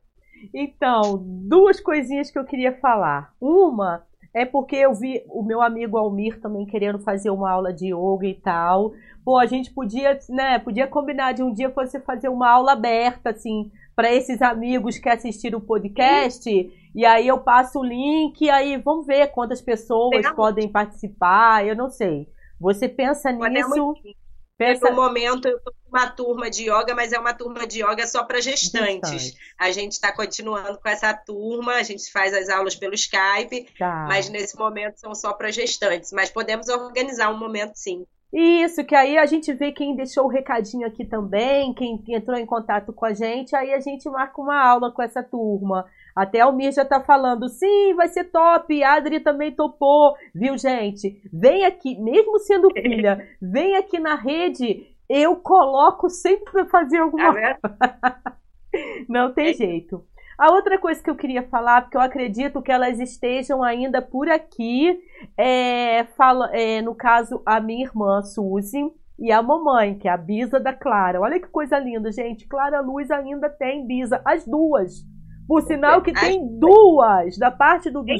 Então, 0.53 1.23
duas 1.23 1.79
coisinhas 1.79 2.29
que 2.29 2.37
eu 2.37 2.45
queria 2.45 2.77
falar. 2.79 3.33
Uma 3.39 4.05
é 4.33 4.45
porque 4.45 4.75
eu 4.75 4.93
vi 4.93 5.23
o 5.27 5.43
meu 5.43 5.61
amigo 5.61 5.97
Almir 5.97 6.41
também 6.41 6.65
querendo 6.65 6.99
fazer 6.99 7.29
uma 7.29 7.51
aula 7.51 7.71
de 7.71 7.93
yoga 7.93 8.25
e 8.25 8.33
tal. 8.33 8.93
Pô, 9.23 9.37
a 9.37 9.45
gente 9.45 9.71
podia, 9.71 10.19
né, 10.27 10.59
podia 10.59 10.87
combinar 10.87 11.33
de 11.33 11.43
um 11.43 11.53
dia 11.53 11.69
você 11.69 11.99
fazer 11.99 12.29
uma 12.29 12.49
aula 12.49 12.73
aberta, 12.73 13.29
assim, 13.29 13.71
para 13.95 14.11
esses 14.13 14.41
amigos 14.41 14.97
que 14.97 15.09
assistiram 15.09 15.59
o 15.59 15.61
podcast. 15.61 16.43
Sim. 16.43 16.71
E 16.95 17.05
aí 17.05 17.27
eu 17.27 17.39
passo 17.39 17.79
o 17.79 17.83
link, 17.83 18.41
e 18.41 18.49
aí 18.49 18.77
vamos 18.77 19.07
ver 19.07 19.27
quantas 19.31 19.61
pessoas 19.61 20.29
podem 20.31 20.69
participar. 20.69 21.65
Eu 21.65 21.75
não 21.75 21.89
sei. 21.89 22.27
Você 22.59 22.87
pensa 22.87 23.33
Podemos 23.33 23.71
nisso? 23.71 24.15
Pensa... 24.57 24.89
No 24.89 24.95
momento 24.95 25.47
eu 25.47 25.57
estou 25.57 25.73
com 25.73 25.97
uma 25.97 26.07
turma 26.07 26.49
de 26.49 26.63
yoga, 26.63 26.93
mas 26.95 27.11
é 27.11 27.19
uma 27.19 27.33
turma 27.33 27.65
de 27.65 27.83
yoga 27.83 28.05
só 28.05 28.23
para 28.23 28.39
gestantes. 28.39 29.09
Gestante. 29.09 29.37
A 29.59 29.71
gente 29.71 29.93
está 29.93 30.15
continuando 30.15 30.79
com 30.79 30.87
essa 30.87 31.13
turma, 31.13 31.73
a 31.73 31.83
gente 31.83 32.11
faz 32.11 32.33
as 32.33 32.49
aulas 32.49 32.75
pelo 32.75 32.93
Skype, 32.93 33.67
tá. 33.77 34.05
mas 34.07 34.29
nesse 34.29 34.55
momento 34.55 34.97
são 34.97 35.15
só 35.15 35.33
para 35.33 35.51
gestantes. 35.51 36.11
Mas 36.11 36.29
podemos 36.29 36.69
organizar 36.69 37.29
um 37.31 37.37
momento 37.37 37.75
sim. 37.75 38.05
Isso, 38.33 38.83
que 38.83 38.95
aí 38.95 39.15
a 39.15 39.27
gente 39.27 39.53
vê 39.53 39.71
quem 39.71 39.95
deixou 39.95 40.25
o 40.25 40.27
recadinho 40.27 40.87
aqui 40.87 41.05
também, 41.05 41.71
quem 41.71 42.03
entrou 42.09 42.35
em 42.35 42.47
contato 42.47 42.91
com 42.91 43.05
a 43.05 43.13
gente, 43.13 43.55
aí 43.55 43.71
a 43.71 43.79
gente 43.79 44.09
marca 44.09 44.41
uma 44.41 44.59
aula 44.59 44.91
com 44.91 45.03
essa 45.03 45.21
turma. 45.21 45.85
Até 46.15 46.41
a 46.41 46.45
Almir 46.45 46.71
já 46.71 46.83
tá 46.83 46.99
falando, 46.99 47.47
sim, 47.47 47.93
vai 47.93 48.07
ser 48.07 48.25
top, 48.25 48.83
a 48.83 48.95
Adri 48.95 49.19
também 49.19 49.51
topou, 49.51 50.15
viu, 50.33 50.57
gente? 50.57 51.21
Vem 51.31 51.63
aqui, 51.63 51.95
mesmo 51.99 52.39
sendo 52.39 52.69
filha, 52.73 53.27
vem 53.39 53.75
aqui 53.75 53.99
na 53.99 54.15
rede, 54.15 54.87
eu 55.07 55.35
coloco 55.35 56.09
sempre 56.09 56.51
para 56.51 56.65
fazer 56.65 56.97
alguma 56.97 57.31
coisa. 57.31 57.59
Tá 57.61 58.33
Não 59.07 59.31
tem 59.31 59.51
é. 59.51 59.53
jeito. 59.53 60.03
A 60.37 60.51
outra 60.51 60.77
coisa 60.79 61.01
que 61.01 61.09
eu 61.09 61.15
queria 61.15 61.43
falar, 61.43 61.81
porque 61.81 61.97
eu 61.97 62.01
acredito 62.01 62.61
que 62.61 62.71
elas 62.71 62.99
estejam 62.99 63.63
ainda 63.63 64.01
por 64.01 64.29
aqui, 64.29 64.99
é, 65.37 66.05
fala, 66.17 66.49
é, 66.53 66.81
no 66.81 66.95
caso, 66.95 67.41
a 67.45 67.59
minha 67.59 67.85
irmã 67.85 68.21
Suzy 68.23 68.91
e 69.19 69.31
a 69.31 69.41
mamãe, 69.41 69.97
que 69.97 70.07
é 70.07 70.11
a 70.11 70.17
Bisa 70.17 70.59
da 70.59 70.73
Clara. 70.73 71.21
Olha 71.21 71.39
que 71.39 71.47
coisa 71.47 71.77
linda, 71.77 72.11
gente. 72.11 72.47
Clara 72.47 72.81
Luz 72.81 73.11
ainda 73.11 73.49
tem 73.49 73.85
Bisa, 73.85 74.21
as 74.25 74.45
duas. 74.45 75.05
Por 75.47 75.61
sinal 75.61 76.01
que 76.01 76.13
tem 76.13 76.57
duas 76.57 77.37
da 77.37 77.51
parte 77.51 77.89
do 77.89 78.03
tem 78.03 78.17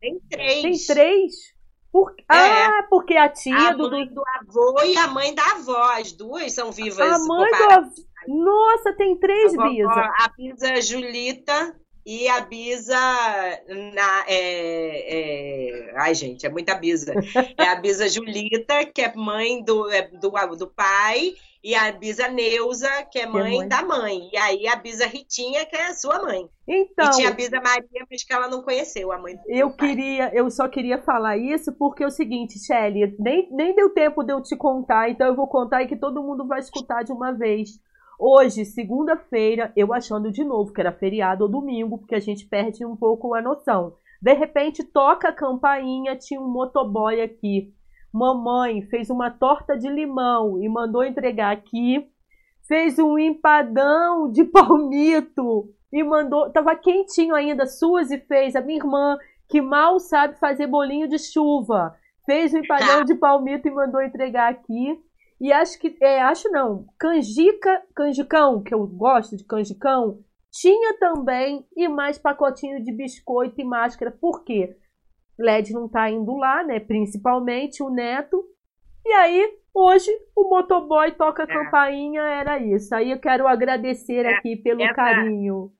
tem 0.00 0.20
três. 0.30 0.62
Tem 0.62 0.96
três. 0.96 1.32
Por... 1.92 2.14
É. 2.30 2.34
Ah, 2.34 2.86
porque 2.88 3.16
a 3.16 3.28
tia 3.28 3.70
a 3.70 3.72
do... 3.72 3.88
do 3.88 4.22
avô 4.38 4.80
e 4.84 4.96
a 4.96 5.08
mãe 5.08 5.34
da 5.34 5.44
avó, 5.52 5.90
as 5.98 6.12
duas 6.12 6.52
são 6.52 6.70
vivas. 6.70 7.00
A 7.00 7.18
mãe 7.26 7.50
do. 7.50 8.09
Nossa, 8.28 8.92
tem 8.94 9.16
três 9.18 9.56
a 9.58 9.68
Bisa. 9.68 10.12
A 10.18 10.32
Bisa 10.36 10.80
Julita 10.80 11.76
e 12.04 12.28
a 12.28 12.40
Bisa 12.40 12.96
na, 13.94 14.24
é, 14.26 15.88
é... 15.88 15.94
ai 15.96 16.14
gente, 16.14 16.46
é 16.46 16.48
muita 16.48 16.74
Bisa. 16.74 17.14
É 17.58 17.68
a 17.68 17.76
Bisa 17.76 18.08
Julita, 18.08 18.84
que 18.86 19.02
é 19.02 19.14
mãe 19.14 19.62
do, 19.62 19.90
é, 19.90 20.08
do, 20.08 20.30
do 20.56 20.66
pai, 20.68 21.34
e 21.62 21.74
a 21.74 21.92
Bisa 21.92 22.26
Neuza, 22.28 22.88
que 23.10 23.18
é 23.18 23.26
mãe, 23.26 23.42
que 23.42 23.48
é 23.48 23.58
mãe, 23.58 23.68
da 23.68 23.82
mãe. 23.82 24.30
E 24.32 24.36
aí 24.36 24.66
a 24.66 24.76
Bisa 24.76 25.06
Ritinha, 25.06 25.66
que 25.66 25.76
é 25.76 25.88
a 25.88 25.94
sua 25.94 26.22
mãe. 26.22 26.48
Então, 26.66 27.06
e 27.06 27.10
tinha 27.10 27.28
a 27.28 27.32
Bisa 27.32 27.60
Maria, 27.60 28.06
mas 28.10 28.24
que 28.24 28.32
ela 28.32 28.48
não 28.48 28.62
conheceu 28.62 29.12
a 29.12 29.18
mãe 29.18 29.36
do 29.36 29.42
Eu 29.46 29.70
queria, 29.70 30.34
eu 30.34 30.50
só 30.50 30.68
queria 30.68 30.98
falar 30.98 31.36
isso 31.36 31.72
porque 31.72 32.02
é 32.02 32.06
o 32.06 32.10
seguinte, 32.10 32.58
Shelly, 32.58 33.14
nem, 33.18 33.48
nem 33.52 33.74
deu 33.74 33.90
tempo 33.90 34.22
de 34.22 34.32
eu 34.32 34.42
te 34.42 34.56
contar, 34.56 35.10
então 35.10 35.26
eu 35.26 35.36
vou 35.36 35.46
contar 35.46 35.82
e 35.82 35.86
que 35.86 35.96
todo 35.96 36.22
mundo 36.22 36.46
vai 36.46 36.60
escutar 36.60 37.04
de 37.04 37.12
uma 37.12 37.32
vez. 37.32 37.78
Hoje, 38.22 38.66
segunda-feira, 38.66 39.72
eu 39.74 39.94
achando 39.94 40.30
de 40.30 40.44
novo 40.44 40.74
que 40.74 40.80
era 40.82 40.92
feriado 40.92 41.44
ou 41.44 41.50
domingo, 41.50 41.96
porque 41.96 42.14
a 42.14 42.20
gente 42.20 42.46
perde 42.46 42.84
um 42.84 42.94
pouco 42.94 43.32
a 43.34 43.40
noção. 43.40 43.94
De 44.20 44.34
repente, 44.34 44.84
toca 44.84 45.30
a 45.30 45.32
campainha, 45.32 46.14
tinha 46.14 46.38
um 46.38 46.46
motoboy 46.46 47.22
aqui. 47.22 47.72
Mamãe 48.12 48.82
fez 48.82 49.08
uma 49.08 49.30
torta 49.30 49.74
de 49.74 49.88
limão 49.88 50.62
e 50.62 50.68
mandou 50.68 51.02
entregar 51.02 51.50
aqui. 51.50 52.06
Fez 52.68 52.98
um 52.98 53.18
empadão 53.18 54.30
de 54.30 54.44
palmito 54.44 55.70
e 55.90 56.04
mandou. 56.04 56.50
Tava 56.50 56.76
quentinho 56.76 57.34
ainda. 57.34 57.64
Suzy 57.64 58.18
fez, 58.18 58.54
a 58.54 58.60
minha 58.60 58.80
irmã, 58.80 59.16
que 59.48 59.62
mal 59.62 59.98
sabe 59.98 60.38
fazer 60.38 60.66
bolinho 60.66 61.08
de 61.08 61.18
chuva. 61.18 61.96
Fez 62.26 62.52
um 62.52 62.58
empadão 62.58 63.02
de 63.02 63.14
palmito 63.14 63.66
e 63.66 63.70
mandou 63.70 64.02
entregar 64.02 64.50
aqui. 64.50 65.02
E 65.40 65.52
acho 65.52 65.78
que, 65.78 65.96
é, 66.02 66.20
acho 66.20 66.50
não, 66.50 66.86
canjica, 66.98 67.82
canjicão, 67.94 68.62
que 68.62 68.74
eu 68.74 68.86
gosto 68.86 69.36
de 69.36 69.44
canjicão, 69.44 70.18
tinha 70.50 70.98
também 70.98 71.66
e 71.74 71.88
mais 71.88 72.18
pacotinho 72.18 72.82
de 72.82 72.92
biscoito 72.92 73.60
e 73.60 73.64
máscara. 73.64 74.10
Por 74.10 74.44
quê? 74.44 74.76
LED 75.38 75.72
não 75.72 75.88
tá 75.88 76.10
indo 76.10 76.36
lá, 76.36 76.62
né? 76.62 76.78
Principalmente 76.78 77.82
o 77.82 77.88
Neto. 77.88 78.44
E 79.06 79.12
aí, 79.12 79.58
hoje, 79.72 80.10
o 80.36 80.48
motoboy 80.48 81.12
toca 81.12 81.44
a 81.44 81.46
é. 81.46 81.48
campainha, 81.48 82.20
era 82.20 82.58
isso. 82.58 82.94
Aí 82.94 83.10
eu 83.10 83.18
quero 83.18 83.46
agradecer 83.46 84.26
é, 84.26 84.34
aqui 84.34 84.56
pelo 84.56 84.82
essa, 84.82 84.94
carinho 84.94 85.72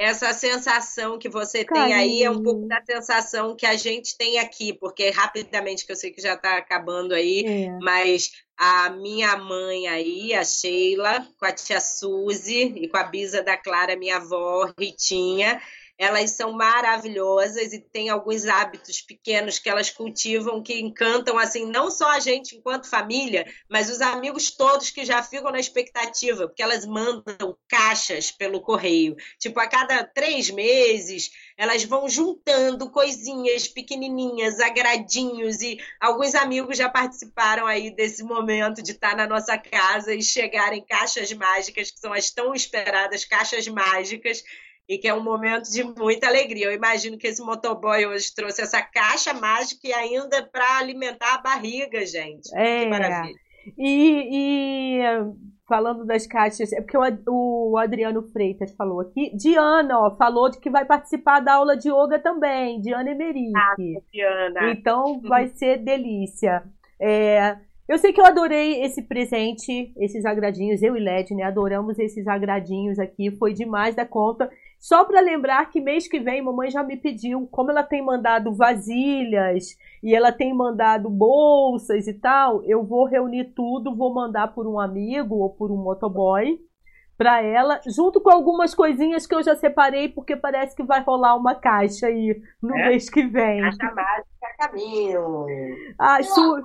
essa 0.00 0.32
sensação 0.32 1.18
que 1.18 1.28
você 1.28 1.62
Carinho. 1.62 1.88
tem 1.88 1.94
aí 1.94 2.22
é 2.22 2.30
um 2.30 2.42
pouco 2.42 2.66
da 2.66 2.82
sensação 2.82 3.54
que 3.54 3.66
a 3.66 3.76
gente 3.76 4.16
tem 4.16 4.38
aqui, 4.38 4.72
porque 4.72 5.10
rapidamente, 5.10 5.84
que 5.84 5.92
eu 5.92 5.96
sei 5.96 6.10
que 6.10 6.22
já 6.22 6.32
está 6.32 6.56
acabando 6.56 7.12
aí, 7.12 7.44
é. 7.46 7.78
mas 7.82 8.30
a 8.56 8.88
minha 8.88 9.36
mãe 9.36 9.88
aí, 9.88 10.32
a 10.32 10.42
Sheila, 10.42 11.28
com 11.38 11.44
a 11.44 11.52
tia 11.52 11.80
Suzy 11.80 12.72
e 12.76 12.88
com 12.88 12.96
a 12.96 13.04
bisa 13.04 13.42
da 13.42 13.58
Clara, 13.58 13.94
minha 13.94 14.16
avó, 14.16 14.72
Ritinha, 14.78 15.60
elas 16.00 16.30
são 16.30 16.52
maravilhosas 16.52 17.74
e 17.74 17.78
têm 17.78 18.08
alguns 18.08 18.46
hábitos 18.46 19.02
pequenos 19.02 19.58
que 19.58 19.68
elas 19.68 19.90
cultivam 19.90 20.62
que 20.62 20.80
encantam 20.80 21.38
assim 21.38 21.66
não 21.66 21.90
só 21.90 22.08
a 22.12 22.18
gente 22.18 22.56
enquanto 22.56 22.88
família, 22.88 23.46
mas 23.68 23.90
os 23.90 24.00
amigos 24.00 24.50
todos 24.50 24.88
que 24.88 25.04
já 25.04 25.22
ficam 25.22 25.52
na 25.52 25.60
expectativa, 25.60 26.48
porque 26.48 26.62
elas 26.62 26.86
mandam 26.86 27.54
caixas 27.68 28.30
pelo 28.30 28.62
correio. 28.62 29.14
Tipo, 29.38 29.60
a 29.60 29.66
cada 29.66 30.02
três 30.02 30.48
meses 30.48 31.30
elas 31.54 31.84
vão 31.84 32.08
juntando 32.08 32.88
coisinhas 32.90 33.68
pequenininhas, 33.68 34.58
agradinhos 34.58 35.60
e 35.60 35.78
alguns 36.00 36.34
amigos 36.34 36.78
já 36.78 36.88
participaram 36.88 37.66
aí 37.66 37.90
desse 37.90 38.22
momento 38.22 38.82
de 38.82 38.92
estar 38.92 39.14
na 39.14 39.26
nossa 39.26 39.58
casa 39.58 40.14
e 40.14 40.22
chegarem 40.22 40.82
caixas 40.82 41.30
mágicas, 41.34 41.90
que 41.90 42.00
são 42.00 42.14
as 42.14 42.30
tão 42.30 42.54
esperadas 42.54 43.26
caixas 43.26 43.68
mágicas 43.68 44.42
e 44.90 44.98
que 44.98 45.06
é 45.06 45.14
um 45.14 45.22
momento 45.22 45.70
de 45.70 45.84
muita 45.84 46.26
alegria. 46.26 46.66
Eu 46.66 46.72
imagino 46.72 47.16
que 47.16 47.28
esse 47.28 47.40
motoboy 47.40 48.04
hoje 48.06 48.34
trouxe 48.34 48.60
essa 48.60 48.82
caixa 48.82 49.32
mágica 49.32 49.86
e 49.86 49.92
ainda 49.92 50.42
para 50.42 50.78
alimentar 50.78 51.36
a 51.36 51.40
barriga, 51.40 52.04
gente. 52.04 52.50
É. 52.56 52.82
Que 52.82 52.90
maravilha. 52.90 53.38
E, 53.78 54.98
e, 54.98 55.00
falando 55.68 56.04
das 56.04 56.26
caixas, 56.26 56.72
é 56.72 56.80
porque 56.80 56.98
o, 56.98 57.70
o, 57.70 57.78
Adriano 57.78 58.20
Freitas 58.32 58.74
falou 58.74 59.00
aqui. 59.00 59.30
Diana, 59.36 59.96
ó, 59.96 60.16
falou 60.16 60.50
de 60.50 60.58
que 60.58 60.68
vai 60.68 60.84
participar 60.84 61.38
da 61.38 61.54
aula 61.54 61.76
de 61.76 61.88
yoga 61.88 62.18
também, 62.18 62.80
Diana 62.80 63.12
Emerick. 63.12 63.52
Ah, 63.56 63.76
Diana. 64.12 64.72
Então 64.72 65.20
vai 65.22 65.50
ser 65.50 65.78
delícia. 65.84 66.64
É, 67.00 67.56
eu 67.88 67.96
sei 67.96 68.12
que 68.12 68.20
eu 68.20 68.26
adorei 68.26 68.82
esse 68.82 69.02
presente, 69.02 69.92
esses 69.98 70.24
agradinhos. 70.24 70.82
Eu 70.82 70.96
e 70.96 71.00
Led, 71.00 71.32
né? 71.32 71.44
Adoramos 71.44 71.96
esses 71.96 72.26
agradinhos 72.26 72.98
aqui. 72.98 73.30
Foi 73.36 73.54
demais 73.54 73.94
da 73.94 74.04
conta. 74.04 74.50
Só 74.80 75.04
para 75.04 75.20
lembrar 75.20 75.68
que 75.68 75.78
mês 75.78 76.08
que 76.08 76.18
vem, 76.18 76.40
mamãe 76.40 76.70
já 76.70 76.82
me 76.82 76.96
pediu, 76.96 77.46
como 77.48 77.70
ela 77.70 77.82
tem 77.82 78.02
mandado 78.02 78.50
vasilhas 78.54 79.76
e 80.02 80.14
ela 80.14 80.32
tem 80.32 80.54
mandado 80.54 81.10
bolsas 81.10 82.08
e 82.08 82.14
tal, 82.14 82.64
eu 82.64 82.82
vou 82.82 83.04
reunir 83.04 83.52
tudo, 83.54 83.94
vou 83.94 84.14
mandar 84.14 84.54
por 84.54 84.66
um 84.66 84.80
amigo 84.80 85.36
ou 85.36 85.50
por 85.50 85.70
um 85.70 85.76
motoboy 85.76 86.58
para 87.18 87.42
ela, 87.42 87.78
junto 87.86 88.18
com 88.22 88.30
algumas 88.30 88.74
coisinhas 88.74 89.26
que 89.26 89.34
eu 89.34 89.42
já 89.42 89.54
separei, 89.54 90.08
porque 90.08 90.34
parece 90.34 90.74
que 90.74 90.82
vai 90.82 91.02
rolar 91.02 91.36
uma 91.36 91.54
caixa 91.54 92.06
aí 92.06 92.40
no 92.62 92.74
é? 92.74 92.88
mês 92.88 93.10
que 93.10 93.26
vem. 93.26 93.60
Caixa 93.60 93.94
mágica 93.94 94.56
caminho. 94.58 95.46
Ah, 95.98 96.22
Su... 96.22 96.62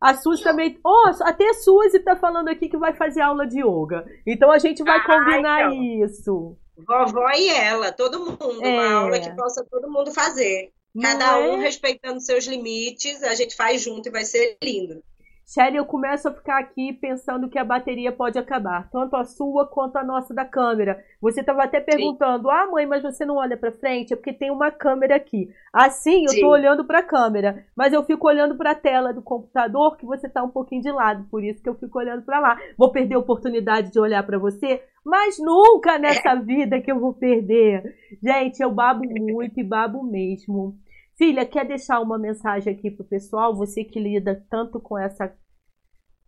A 0.00 0.14
Suzy 0.14 0.44
também. 0.44 0.78
Oh, 0.84 1.10
até 1.24 1.50
a 1.50 1.54
Suzy 1.54 1.98
tá 1.98 2.14
falando 2.14 2.48
aqui 2.48 2.68
que 2.68 2.78
vai 2.78 2.94
fazer 2.94 3.20
aula 3.20 3.44
de 3.46 3.60
yoga. 3.60 4.06
Então 4.24 4.50
a 4.50 4.58
gente 4.58 4.82
vai 4.84 4.98
ah, 4.98 5.04
combinar 5.04 5.72
então. 5.72 5.82
isso. 6.04 6.56
Vovó 6.86 7.30
e 7.30 7.48
ela, 7.48 7.92
todo 7.92 8.20
mundo, 8.20 8.64
é. 8.64 8.68
uma 8.68 9.00
aula 9.00 9.18
que 9.18 9.30
possa 9.34 9.64
todo 9.64 9.90
mundo 9.90 10.12
fazer. 10.12 10.72
Cada 11.00 11.38
um 11.38 11.58
é? 11.58 11.60
respeitando 11.60 12.20
seus 12.20 12.44
limites, 12.44 13.22
a 13.22 13.34
gente 13.34 13.54
faz 13.54 13.82
junto 13.82 14.08
e 14.08 14.12
vai 14.12 14.24
ser 14.24 14.56
lindo. 14.62 15.02
Shelly, 15.50 15.78
eu 15.78 15.86
começo 15.86 16.28
a 16.28 16.34
ficar 16.34 16.58
aqui 16.58 16.92
pensando 16.92 17.48
que 17.48 17.58
a 17.58 17.64
bateria 17.64 18.12
pode 18.12 18.38
acabar, 18.38 18.90
tanto 18.90 19.16
a 19.16 19.24
sua 19.24 19.66
quanto 19.66 19.96
a 19.96 20.04
nossa 20.04 20.34
da 20.34 20.44
câmera. 20.44 21.02
Você 21.22 21.40
estava 21.40 21.64
até 21.64 21.80
perguntando: 21.80 22.50
Sim. 22.50 22.54
"Ah, 22.54 22.66
mãe, 22.70 22.84
mas 22.84 23.02
você 23.02 23.24
não 23.24 23.36
olha 23.36 23.56
para 23.56 23.72
frente?" 23.72 24.12
É 24.12 24.16
porque 24.16 24.34
tem 24.34 24.50
uma 24.50 24.70
câmera 24.70 25.16
aqui. 25.16 25.48
Assim, 25.72 26.26
eu 26.26 26.34
estou 26.34 26.50
olhando 26.50 26.84
para 26.84 26.98
a 26.98 27.02
câmera, 27.02 27.64
mas 27.74 27.94
eu 27.94 28.04
fico 28.04 28.28
olhando 28.28 28.56
para 28.58 28.72
a 28.72 28.74
tela 28.74 29.10
do 29.10 29.22
computador 29.22 29.96
que 29.96 30.04
você 30.04 30.26
está 30.26 30.42
um 30.42 30.50
pouquinho 30.50 30.82
de 30.82 30.92
lado, 30.92 31.24
por 31.30 31.42
isso 31.42 31.62
que 31.62 31.68
eu 31.70 31.76
fico 31.76 31.98
olhando 31.98 32.26
para 32.26 32.40
lá. 32.40 32.58
Vou 32.76 32.92
perder 32.92 33.14
a 33.14 33.18
oportunidade 33.18 33.90
de 33.90 33.98
olhar 33.98 34.22
para 34.26 34.38
você, 34.38 34.82
mas 35.02 35.38
nunca 35.38 35.98
nessa 35.98 36.34
vida 36.34 36.78
que 36.78 36.92
eu 36.92 37.00
vou 37.00 37.14
perder. 37.14 37.96
Gente, 38.22 38.62
eu 38.62 38.70
babo 38.70 39.02
muito 39.02 39.58
e 39.58 39.64
babo 39.64 40.02
mesmo. 40.02 40.76
Filha, 41.18 41.44
quer 41.44 41.66
deixar 41.66 42.00
uma 42.00 42.16
mensagem 42.16 42.72
aqui 42.72 42.92
pro 42.92 43.02
pessoal? 43.02 43.52
Você 43.56 43.82
que 43.82 43.98
lida 43.98 44.40
tanto 44.48 44.78
com 44.78 44.96
essa 44.96 45.34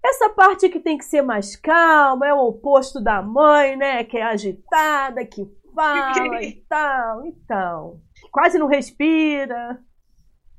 Essa 0.04 0.30
parte 0.30 0.68
que 0.68 0.80
tem 0.80 0.96
que 0.96 1.04
ser 1.04 1.22
mais 1.22 1.56
calma, 1.56 2.26
é 2.26 2.32
o 2.32 2.46
oposto 2.46 3.00
da 3.00 3.20
mãe, 3.20 3.76
né? 3.76 4.02
Que 4.04 4.16
é 4.16 4.22
agitada, 4.22 5.24
que 5.26 5.46
fala 5.74 6.42
e 6.42 6.62
tal, 6.68 7.26
então. 7.26 8.00
Quase 8.32 8.58
não 8.58 8.66
respira. 8.66 9.78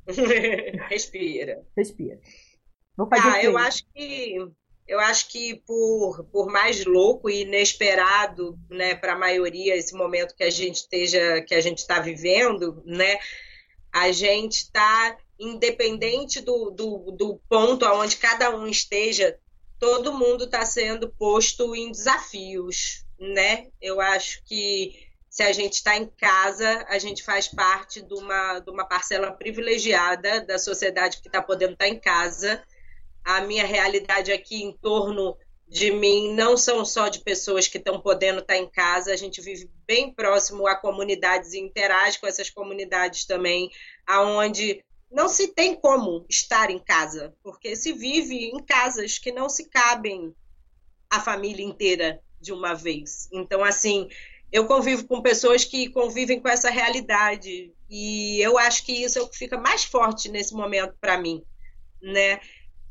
respira. 0.89 1.63
Respira. 1.75 2.19
Vou 2.95 3.07
fazer 3.07 3.29
ah, 3.29 3.43
eu 3.43 3.57
acho 3.57 3.83
que 3.93 4.35
eu 4.87 4.99
acho 4.99 5.29
que 5.29 5.55
por, 5.65 6.25
por 6.31 6.51
mais 6.51 6.85
louco 6.85 7.29
e 7.29 7.43
inesperado, 7.43 8.59
né, 8.69 8.93
para 8.93 9.13
a 9.13 9.17
maioria 9.17 9.75
esse 9.75 9.95
momento 9.95 10.35
que 10.35 10.43
a 10.43 10.49
gente 10.49 10.75
esteja 10.75 11.41
que 11.41 11.55
a 11.55 11.61
gente 11.61 11.77
está 11.77 11.99
vivendo, 11.99 12.83
né, 12.85 13.17
a 13.93 14.11
gente 14.11 14.57
está 14.57 15.17
independente 15.41 16.39
do, 16.39 16.69
do, 16.69 17.11
do 17.17 17.41
ponto 17.49 17.83
aonde 17.83 18.17
cada 18.17 18.55
um 18.55 18.67
esteja, 18.67 19.37
todo 19.79 20.13
mundo 20.13 20.43
está 20.43 20.63
sendo 20.63 21.09
posto 21.09 21.75
em 21.75 21.91
desafios, 21.91 23.03
né? 23.19 23.67
Eu 23.81 23.99
acho 23.99 24.43
que 24.45 25.09
se 25.27 25.41
a 25.41 25.51
gente 25.51 25.73
está 25.73 25.97
em 25.97 26.05
casa, 26.05 26.85
a 26.87 26.99
gente 26.99 27.23
faz 27.23 27.47
parte 27.47 28.01
de 28.01 28.13
uma, 28.13 28.59
de 28.59 28.69
uma 28.69 28.85
parcela 28.85 29.31
privilegiada 29.31 30.41
da 30.41 30.59
sociedade 30.59 31.19
que 31.19 31.27
está 31.27 31.41
podendo 31.41 31.73
estar 31.73 31.85
tá 31.85 31.89
em 31.89 31.97
casa. 31.97 32.63
A 33.23 33.41
minha 33.41 33.65
realidade 33.65 34.31
aqui 34.31 34.61
em 34.61 34.73
torno 34.77 35.35
de 35.67 35.89
mim 35.89 36.33
não 36.33 36.57
são 36.57 36.83
só 36.83 37.07
de 37.07 37.21
pessoas 37.21 37.67
que 37.67 37.77
estão 37.77 37.99
podendo 37.99 38.39
estar 38.39 38.55
tá 38.55 38.59
em 38.59 38.69
casa, 38.69 39.13
a 39.13 39.15
gente 39.15 39.39
vive 39.41 39.71
bem 39.87 40.13
próximo 40.13 40.67
a 40.67 40.75
comunidades 40.75 41.53
e 41.53 41.59
interage 41.59 42.19
com 42.19 42.27
essas 42.27 42.49
comunidades 42.49 43.25
também, 43.25 43.71
aonde 44.05 44.83
não 45.11 45.27
se 45.27 45.49
tem 45.49 45.75
como 45.75 46.25
estar 46.29 46.69
em 46.71 46.79
casa, 46.79 47.35
porque 47.43 47.75
se 47.75 47.91
vive 47.91 48.45
em 48.45 48.63
casas 48.63 49.17
que 49.17 49.31
não 49.31 49.49
se 49.49 49.69
cabem 49.69 50.33
a 51.09 51.19
família 51.19 51.65
inteira 51.65 52.21
de 52.39 52.53
uma 52.53 52.73
vez. 52.73 53.27
Então, 53.31 53.63
assim, 53.63 54.09
eu 54.51 54.65
convivo 54.65 55.05
com 55.05 55.21
pessoas 55.21 55.65
que 55.65 55.89
convivem 55.89 56.39
com 56.39 56.47
essa 56.47 56.69
realidade 56.69 57.73
e 57.89 58.39
eu 58.41 58.57
acho 58.57 58.85
que 58.85 59.03
isso 59.03 59.19
é 59.19 59.21
o 59.21 59.27
que 59.27 59.37
fica 59.37 59.57
mais 59.57 59.83
forte 59.83 60.29
nesse 60.29 60.53
momento 60.53 60.95
para 60.99 61.17
mim, 61.17 61.43
né? 62.01 62.39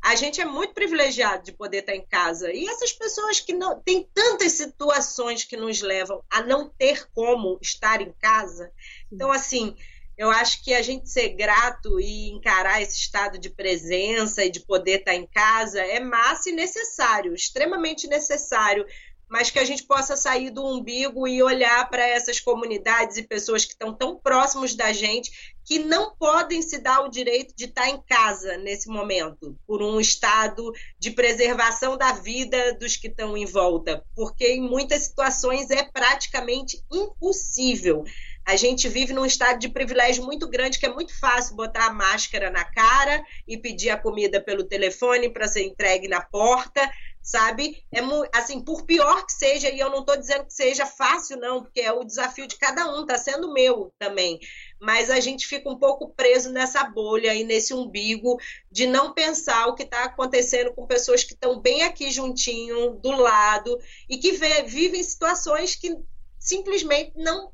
A 0.01 0.15
gente 0.15 0.41
é 0.41 0.45
muito 0.45 0.73
privilegiado 0.73 1.43
de 1.43 1.51
poder 1.51 1.79
estar 1.79 1.95
em 1.95 2.05
casa 2.05 2.51
e 2.51 2.67
essas 2.67 2.91
pessoas 2.91 3.39
que 3.39 3.53
não 3.53 3.79
têm 3.79 4.07
tantas 4.13 4.53
situações 4.53 5.43
que 5.43 5.55
nos 5.55 5.81
levam 5.81 6.23
a 6.29 6.41
não 6.41 6.69
ter 6.69 7.07
como 7.13 7.59
estar 7.61 8.01
em 8.01 8.11
casa. 8.13 8.71
Então, 9.11 9.31
assim, 9.31 9.75
eu 10.21 10.29
acho 10.29 10.63
que 10.63 10.71
a 10.71 10.83
gente 10.83 11.09
ser 11.09 11.29
grato 11.29 11.99
e 11.99 12.29
encarar 12.29 12.79
esse 12.79 12.95
estado 12.95 13.39
de 13.39 13.49
presença 13.49 14.45
e 14.45 14.51
de 14.51 14.59
poder 14.59 14.99
estar 14.99 15.15
em 15.15 15.25
casa 15.25 15.81
é 15.81 15.99
massa 15.99 16.51
e 16.51 16.53
necessário, 16.53 17.33
extremamente 17.33 18.05
necessário 18.07 18.85
mas 19.31 19.49
que 19.49 19.59
a 19.59 19.63
gente 19.63 19.83
possa 19.83 20.17
sair 20.17 20.49
do 20.49 20.61
umbigo 20.61 21.25
e 21.25 21.41
olhar 21.41 21.89
para 21.89 22.05
essas 22.05 22.41
comunidades 22.41 23.15
e 23.15 23.23
pessoas 23.23 23.63
que 23.63 23.71
estão 23.71 23.93
tão 23.93 24.17
próximos 24.17 24.75
da 24.75 24.91
gente 24.91 25.55
que 25.63 25.79
não 25.79 26.13
podem 26.13 26.61
se 26.61 26.79
dar 26.79 26.99
o 26.99 27.07
direito 27.07 27.55
de 27.55 27.63
estar 27.63 27.87
em 27.87 28.01
casa 28.01 28.57
nesse 28.57 28.89
momento, 28.89 29.57
por 29.65 29.81
um 29.81 30.01
estado 30.01 30.73
de 30.99 31.11
preservação 31.11 31.97
da 31.97 32.11
vida 32.11 32.73
dos 32.73 32.97
que 32.97 33.07
estão 33.07 33.37
em 33.37 33.45
volta, 33.45 34.03
porque 34.13 34.55
em 34.55 34.61
muitas 34.61 35.03
situações 35.03 35.71
é 35.71 35.81
praticamente 35.81 36.83
impossível. 36.91 38.03
A 38.45 38.55
gente 38.55 38.89
vive 38.89 39.13
num 39.13 39.25
estado 39.25 39.59
de 39.59 39.69
privilégio 39.69 40.23
muito 40.23 40.47
grande, 40.49 40.79
que 40.79 40.85
é 40.85 40.93
muito 40.93 41.17
fácil 41.19 41.55
botar 41.55 41.87
a 41.87 41.93
máscara 41.93 42.49
na 42.49 42.65
cara 42.65 43.23
e 43.47 43.57
pedir 43.57 43.89
a 43.89 43.97
comida 43.97 44.41
pelo 44.41 44.63
telefone 44.63 45.29
para 45.29 45.47
ser 45.47 45.63
entregue 45.63 46.07
na 46.07 46.21
porta 46.21 46.89
sabe? 47.21 47.83
É 47.91 47.99
assim, 48.33 48.61
por 48.61 48.83
pior 48.83 49.25
que 49.25 49.33
seja, 49.33 49.69
e 49.69 49.79
eu 49.79 49.89
não 49.89 49.99
estou 49.99 50.17
dizendo 50.17 50.45
que 50.45 50.53
seja 50.53 50.85
fácil, 50.85 51.37
não, 51.37 51.61
porque 51.61 51.79
é 51.81 51.91
o 51.91 52.03
desafio 52.03 52.47
de 52.47 52.57
cada 52.57 52.93
um, 52.93 53.01
está 53.01 53.17
sendo 53.17 53.53
meu 53.53 53.93
também. 53.99 54.39
Mas 54.79 55.09
a 55.09 55.19
gente 55.19 55.45
fica 55.45 55.69
um 55.69 55.77
pouco 55.77 56.09
preso 56.09 56.51
nessa 56.51 56.83
bolha 56.83 57.33
e 57.35 57.43
nesse 57.43 57.73
umbigo 57.73 58.37
de 58.71 58.87
não 58.87 59.13
pensar 59.13 59.67
o 59.67 59.75
que 59.75 59.83
está 59.83 60.05
acontecendo 60.05 60.73
com 60.73 60.87
pessoas 60.87 61.23
que 61.23 61.33
estão 61.33 61.59
bem 61.59 61.83
aqui 61.83 62.09
juntinho, 62.09 62.95
do 62.95 63.11
lado, 63.11 63.77
e 64.09 64.17
que 64.17 64.31
vê, 64.33 64.63
vivem 64.63 65.03
situações 65.03 65.75
que 65.75 65.95
simplesmente 66.39 67.13
não 67.15 67.51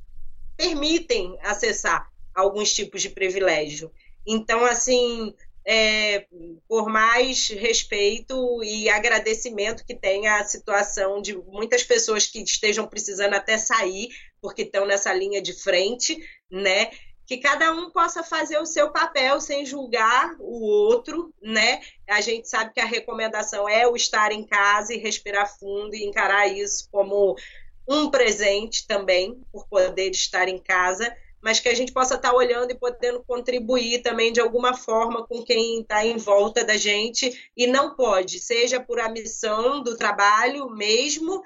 permitem 0.58 1.38
acessar 1.42 2.10
alguns 2.34 2.74
tipos 2.74 3.02
de 3.02 3.10
privilégio. 3.10 3.92
Então, 4.26 4.66
assim, 4.66 5.34
é, 5.70 6.26
por 6.66 6.88
mais 6.88 7.50
respeito 7.50 8.64
e 8.64 8.90
agradecimento 8.90 9.86
que 9.86 9.94
tenha 9.94 10.38
a 10.38 10.46
situação 10.46 11.22
de 11.22 11.36
muitas 11.36 11.84
pessoas 11.84 12.26
que 12.26 12.42
estejam 12.42 12.88
precisando 12.88 13.34
até 13.34 13.58
sair, 13.58 14.08
porque 14.42 14.62
estão 14.62 14.86
nessa 14.86 15.14
linha 15.14 15.42
de 15.42 15.52
frente, 15.52 16.18
né? 16.50 16.92
Que 17.26 17.38
cada 17.38 17.74
um 17.74 17.92
possa 17.92 18.24
fazer 18.24 18.58
o 18.60 18.66
seu 18.66 18.92
papel 18.92 19.42
sem 19.42 19.66
julgar 19.66 20.38
o 20.40 20.66
outro, 20.66 21.34
né? 21.42 21.82
A 22.10 22.22
gente 22.22 22.48
sabe 22.48 22.74
que 22.74 22.80
a 22.80 22.86
recomendação 22.86 23.68
é 23.68 23.86
o 23.86 23.98
estar 23.98 24.32
em 24.32 24.46
casa 24.46 24.94
e 24.94 24.98
respirar 24.98 25.54
fundo 25.60 25.94
e 25.94 26.06
encarar 26.06 26.48
isso 26.48 26.88
como 26.90 27.36
um 27.88 28.10
presente 28.10 28.86
também, 28.86 29.42
por 29.52 29.68
poder 29.68 30.12
estar 30.12 30.48
em 30.48 30.58
casa 30.58 31.16
mas 31.42 31.60
que 31.60 31.70
a 31.70 31.74
gente 31.74 31.92
possa 31.92 32.16
estar 32.16 32.34
olhando 32.34 32.72
e 32.72 32.78
podendo 32.78 33.24
contribuir 33.24 34.02
também 34.02 34.34
de 34.34 34.42
alguma 34.42 34.76
forma 34.76 35.26
com 35.26 35.44
quem 35.44 35.82
está 35.82 36.06
em 36.06 36.18
volta 36.18 36.64
da 36.64 36.76
gente 36.76 37.50
e 37.56 37.68
não 37.68 37.96
pode, 37.96 38.40
seja 38.40 38.80
por 38.80 38.98
missão 39.10 39.82
do 39.82 39.96
trabalho 39.96 40.70
mesmo 40.70 41.42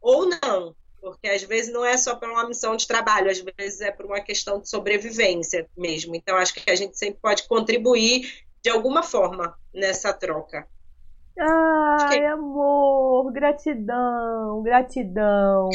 ou 0.00 0.28
não, 0.28 0.74
porque 1.00 1.28
às 1.28 1.42
vezes 1.42 1.72
não 1.72 1.84
é 1.84 1.96
só 1.96 2.14
por 2.14 2.28
uma 2.28 2.48
missão 2.48 2.76
de 2.76 2.86
trabalho, 2.86 3.30
às 3.30 3.38
vezes 3.38 3.80
é 3.80 3.90
por 3.90 4.06
uma 4.06 4.20
questão 4.20 4.58
de 4.60 4.68
sobrevivência 4.68 5.68
mesmo. 5.76 6.14
Então 6.14 6.36
acho 6.36 6.54
que 6.54 6.70
a 6.70 6.74
gente 6.74 6.98
sempre 6.98 7.20
pode 7.20 7.46
contribuir 7.46 8.44
de 8.62 8.70
alguma 8.70 9.02
forma 9.02 9.56
nessa 9.72 10.12
troca. 10.12 10.66
Ai, 11.38 12.26
amor, 12.26 13.32
gratidão, 13.32 14.62
gratidão. 14.62 15.68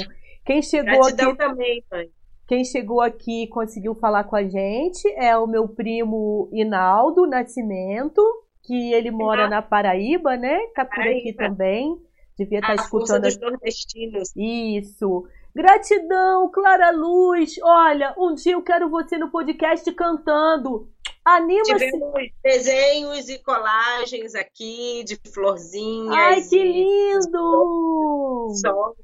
Quem 0.45 0.61
chegou 0.61 1.02
gratidão 1.02 1.30
aqui 1.30 1.38
também, 1.38 1.84
mãe. 1.91 2.10
Quem 2.48 2.65
chegou 2.65 3.02
aqui 3.02 3.44
e 3.44 3.48
conseguiu 3.48 3.94
falar 3.94 4.23
com 4.23 4.36
a 4.36 4.44
gente 4.44 5.07
é 5.15 5.38
o 5.38 5.45
meu 5.45 5.68
primo 5.68 6.49
Inaldo 6.52 7.27
Nascimento, 7.27 8.22
que 8.64 8.91
ele 8.91 9.11
mora 9.11 9.48
na 9.48 9.61
Paraíba, 9.61 10.36
né? 10.36 10.57
Tá 10.73 10.84
por 10.84 10.95
Paraíba. 10.95 11.19
aqui 11.19 11.34
também. 11.34 11.95
Devia 12.38 12.60
estar 12.60 12.76
tá 12.76 12.81
escutando. 12.81 13.22
Dos 13.22 13.38
nordestinos. 13.38 14.34
Isso. 14.36 15.27
Gratidão, 15.53 16.49
Clara 16.49 16.90
Luz. 16.90 17.56
Olha, 17.61 18.15
um 18.18 18.34
dia 18.34 18.53
eu 18.53 18.64
quero 18.64 18.90
você 18.90 19.18
no 19.18 19.30
podcast 19.30 19.91
cantando. 19.94 20.90
Anima-se. 21.24 21.74
Tivemos 21.74 22.32
desenhos 22.44 23.30
e 23.30 23.38
colagens 23.44 24.36
aqui 24.36 25.04
de 25.04 25.20
florzinhas. 25.32 26.16
Ai, 26.16 26.41
que 26.41 26.64
lindo! 26.64 28.52
Sol. 28.56 28.96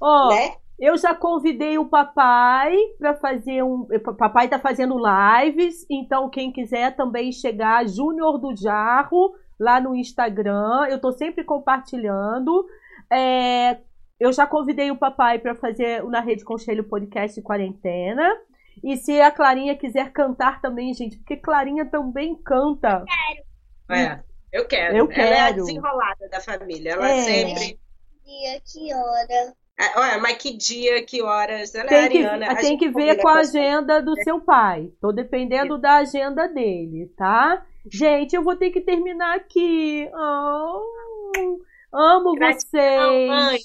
Ó, 0.00 0.28
né? 0.30 0.54
Eu 0.78 0.98
já 0.98 1.14
convidei 1.14 1.78
o 1.78 1.86
papai 1.86 2.76
para 2.98 3.14
fazer 3.14 3.62
um. 3.62 3.86
Papai 4.18 4.44
está 4.44 4.58
fazendo 4.58 4.96
lives, 4.98 5.86
então 5.90 6.28
quem 6.28 6.52
quiser 6.52 6.94
também 6.94 7.32
chegar, 7.32 7.86
Júnior 7.88 8.38
do 8.38 8.54
Jarro, 8.54 9.34
lá 9.58 9.80
no 9.80 9.94
Instagram. 9.94 10.86
Eu 10.88 10.96
estou 10.96 11.12
sempre 11.12 11.44
compartilhando. 11.44 12.66
É, 13.10 13.78
eu 14.20 14.32
já 14.32 14.46
convidei 14.46 14.90
o 14.90 14.98
papai 14.98 15.38
para 15.38 15.54
fazer 15.54 16.02
Na 16.04 16.20
Rede 16.20 16.44
Conselho 16.44 16.84
Podcast 16.84 17.40
Quarentena. 17.40 18.36
E 18.82 18.96
se 18.96 19.20
a 19.20 19.30
Clarinha 19.30 19.76
quiser 19.76 20.12
cantar 20.12 20.60
também, 20.60 20.92
gente, 20.94 21.16
porque 21.18 21.36
Clarinha 21.36 21.84
também 21.86 22.34
canta. 22.36 22.98
Eu 22.98 23.06
quero. 23.06 24.00
É, 24.00 24.24
eu 24.52 24.66
quero. 24.66 24.96
Eu 24.96 25.08
quero. 25.08 25.20
Ela 25.22 25.36
é 25.36 25.40
a 25.40 25.50
desenrolada 25.52 26.28
da 26.28 26.40
família. 26.40 26.92
Ela 26.92 27.10
é. 27.10 27.22
sempre. 27.22 27.80
Dia, 28.24 28.60
que 28.60 28.94
hora? 28.94 29.54
É, 29.78 29.98
olha, 29.98 30.18
mas 30.18 30.38
que 30.38 30.56
dia, 30.56 31.04
que 31.04 31.22
horas? 31.22 31.74
Ela 31.74 31.88
tem 31.88 31.98
é 31.98 32.08
que, 32.08 32.24
Ariana. 32.24 32.56
Tem 32.56 32.78
que 32.78 32.88
ver 32.88 33.20
com 33.20 33.28
a 33.28 33.40
agenda 33.40 34.00
do 34.00 34.14
seu 34.22 34.40
pai. 34.40 34.90
Tô 35.00 35.12
dependendo 35.12 35.76
da 35.78 35.96
agenda 35.96 36.48
dele, 36.48 37.12
tá? 37.16 37.64
Gente, 37.92 38.34
eu 38.34 38.42
vou 38.42 38.56
ter 38.56 38.70
que 38.70 38.80
terminar 38.80 39.36
aqui. 39.36 40.10
Oh, 40.12 41.60
amo 41.92 42.34
vocês. 42.38 43.28
Mãe. 43.28 43.58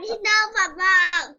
Não, 0.00 0.52
babá. 0.54 1.34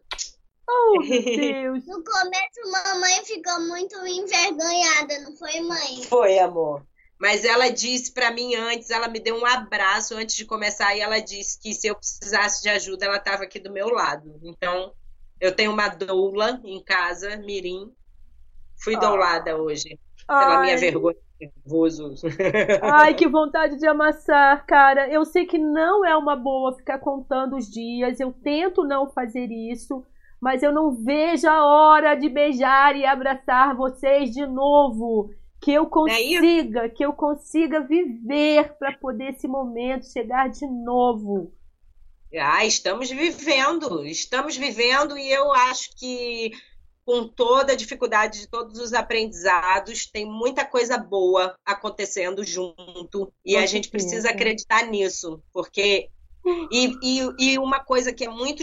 Oh, 0.68 1.00
meu 1.00 1.08
Deus. 1.24 1.86
No 1.86 2.02
começo, 2.02 2.70
mamãe 2.70 3.24
ficou 3.24 3.60
muito 3.60 3.96
envergonhada, 4.06 5.20
não 5.20 5.36
foi, 5.36 5.60
mãe? 5.60 6.02
Foi, 6.04 6.38
amor. 6.38 6.86
Mas 7.18 7.44
ela 7.44 7.70
disse 7.70 8.12
para 8.12 8.30
mim 8.30 8.54
antes, 8.54 8.90
ela 8.90 9.08
me 9.08 9.20
deu 9.20 9.36
um 9.36 9.46
abraço 9.46 10.14
antes 10.16 10.34
de 10.34 10.44
começar 10.44 10.94
e 10.96 11.00
ela 11.00 11.20
disse 11.20 11.58
que 11.58 11.72
se 11.72 11.86
eu 11.86 11.94
precisasse 11.94 12.62
de 12.62 12.68
ajuda, 12.68 13.06
ela 13.06 13.16
estava 13.16 13.44
aqui 13.44 13.58
do 13.58 13.72
meu 13.72 13.88
lado. 13.88 14.38
Então, 14.42 14.92
eu 15.40 15.54
tenho 15.54 15.72
uma 15.72 15.88
doula 15.88 16.60
em 16.64 16.82
casa, 16.82 17.36
Mirim. 17.36 17.92
Fui 18.82 18.96
oh. 18.96 19.00
doulada 19.00 19.56
hoje. 19.56 19.98
pela 20.26 20.58
Ai. 20.58 20.62
minha 20.62 20.78
vergonha 20.78 21.16
nervoso. 21.40 22.14
Ai, 22.82 23.14
que 23.14 23.28
vontade 23.28 23.76
de 23.78 23.86
amassar, 23.86 24.64
cara. 24.66 25.08
Eu 25.08 25.24
sei 25.24 25.46
que 25.46 25.58
não 25.58 26.04
é 26.04 26.16
uma 26.16 26.36
boa 26.36 26.74
ficar 26.74 26.98
contando 26.98 27.56
os 27.56 27.70
dias. 27.70 28.20
Eu 28.20 28.32
tento 28.32 28.84
não 28.84 29.08
fazer 29.08 29.50
isso, 29.50 30.04
mas 30.44 30.62
eu 30.62 30.70
não 30.70 30.94
vejo 30.94 31.48
a 31.48 31.64
hora 31.64 32.14
de 32.14 32.28
beijar 32.28 32.94
e 32.94 33.06
abraçar 33.06 33.74
vocês 33.74 34.30
de 34.30 34.44
novo. 34.44 35.30
Que 35.58 35.72
eu 35.72 35.84
é 35.84 35.88
consiga, 35.88 36.80
é 36.80 36.88
que 36.90 37.02
eu 37.02 37.14
consiga 37.14 37.80
viver 37.80 38.74
para 38.78 38.92
poder 38.98 39.30
esse 39.30 39.48
momento 39.48 40.04
chegar 40.12 40.50
de 40.50 40.66
novo. 40.66 41.50
Ah, 42.38 42.62
estamos 42.62 43.08
vivendo, 43.08 44.04
estamos 44.04 44.54
vivendo 44.54 45.16
e 45.16 45.32
eu 45.32 45.50
acho 45.50 45.96
que 45.96 46.52
com 47.06 47.26
toda 47.26 47.72
a 47.72 47.76
dificuldade 47.76 48.40
de 48.40 48.46
todos 48.46 48.78
os 48.78 48.92
aprendizados, 48.92 50.04
tem 50.04 50.26
muita 50.26 50.62
coisa 50.62 50.98
boa 50.98 51.56
acontecendo 51.64 52.44
junto 52.44 53.32
e 53.42 53.56
a 53.56 53.64
gente 53.64 53.88
precisa 53.88 54.28
acreditar 54.28 54.86
nisso, 54.88 55.42
porque 55.54 56.10
e, 56.70 56.92
e, 57.02 57.34
e 57.38 57.58
uma 57.58 57.80
coisa 57.80 58.12
que 58.12 58.24
é 58.24 58.28
muito 58.28 58.62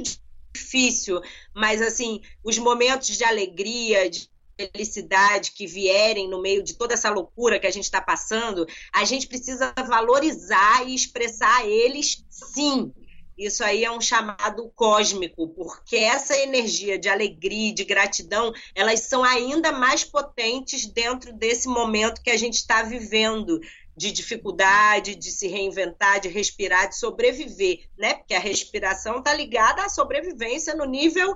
difícil, 0.54 1.22
mas 1.54 1.82
assim, 1.82 2.22
os 2.44 2.58
momentos 2.58 3.18
de 3.18 3.24
alegria, 3.24 4.10
de 4.10 4.30
felicidade 4.56 5.52
que 5.52 5.66
vierem 5.66 6.30
no 6.30 6.42
meio 6.42 6.64
de 6.64 6.76
toda 6.76 6.94
essa 6.94 7.10
loucura 7.10 7.60
que 7.60 7.68
a 7.68 7.72
gente 7.72 7.86
está 7.86 8.02
passando, 8.02 8.68
a 8.94 9.04
gente 9.06 9.28
precisa 9.28 9.74
valorizar 9.88 10.88
e 10.88 10.94
expressar 10.94 11.68
eles 11.68 12.24
sim. 12.30 12.94
Isso 13.38 13.64
aí 13.64 13.84
é 13.84 13.92
um 13.92 14.02
chamado 14.02 14.72
cósmico, 14.76 15.48
porque 15.48 15.96
essa 15.96 16.38
energia 16.38 17.00
de 17.00 17.10
alegria, 17.10 17.74
de 17.74 17.84
gratidão, 17.84 18.54
elas 18.76 19.02
são 19.02 19.24
ainda 19.24 19.72
mais 19.72 20.04
potentes 20.04 20.86
dentro 20.86 21.34
desse 21.34 21.68
momento 21.68 22.22
que 22.22 22.30
a 22.30 22.38
gente 22.38 22.56
está 22.56 22.84
vivendo 22.84 23.60
de 23.96 24.12
dificuldade, 24.12 25.16
de 25.16 25.32
se 25.32 25.48
reinventar, 25.48 26.20
de 26.20 26.30
respirar, 26.30 26.90
de 26.90 26.98
sobreviver, 26.98 27.90
né? 27.98 28.16
Porque 28.16 28.34
a 28.34 28.40
respiração 28.40 29.20
está 29.20 29.34
ligada 29.34 29.84
à 29.84 29.90
sobrevivência 29.90 30.74
no 30.76 30.86
nível 30.86 31.34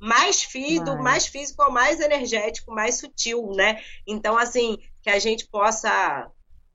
mais 0.00 0.42
físico, 0.42 0.96
mais 1.02 1.26
físico, 1.26 1.70
mais 1.70 2.00
energético, 2.00 2.72
mais 2.72 2.98
sutil, 2.98 3.50
né? 3.54 3.80
Então, 4.06 4.36
assim, 4.36 4.78
que 5.02 5.10
a 5.10 5.18
gente 5.18 5.46
possa 5.46 5.88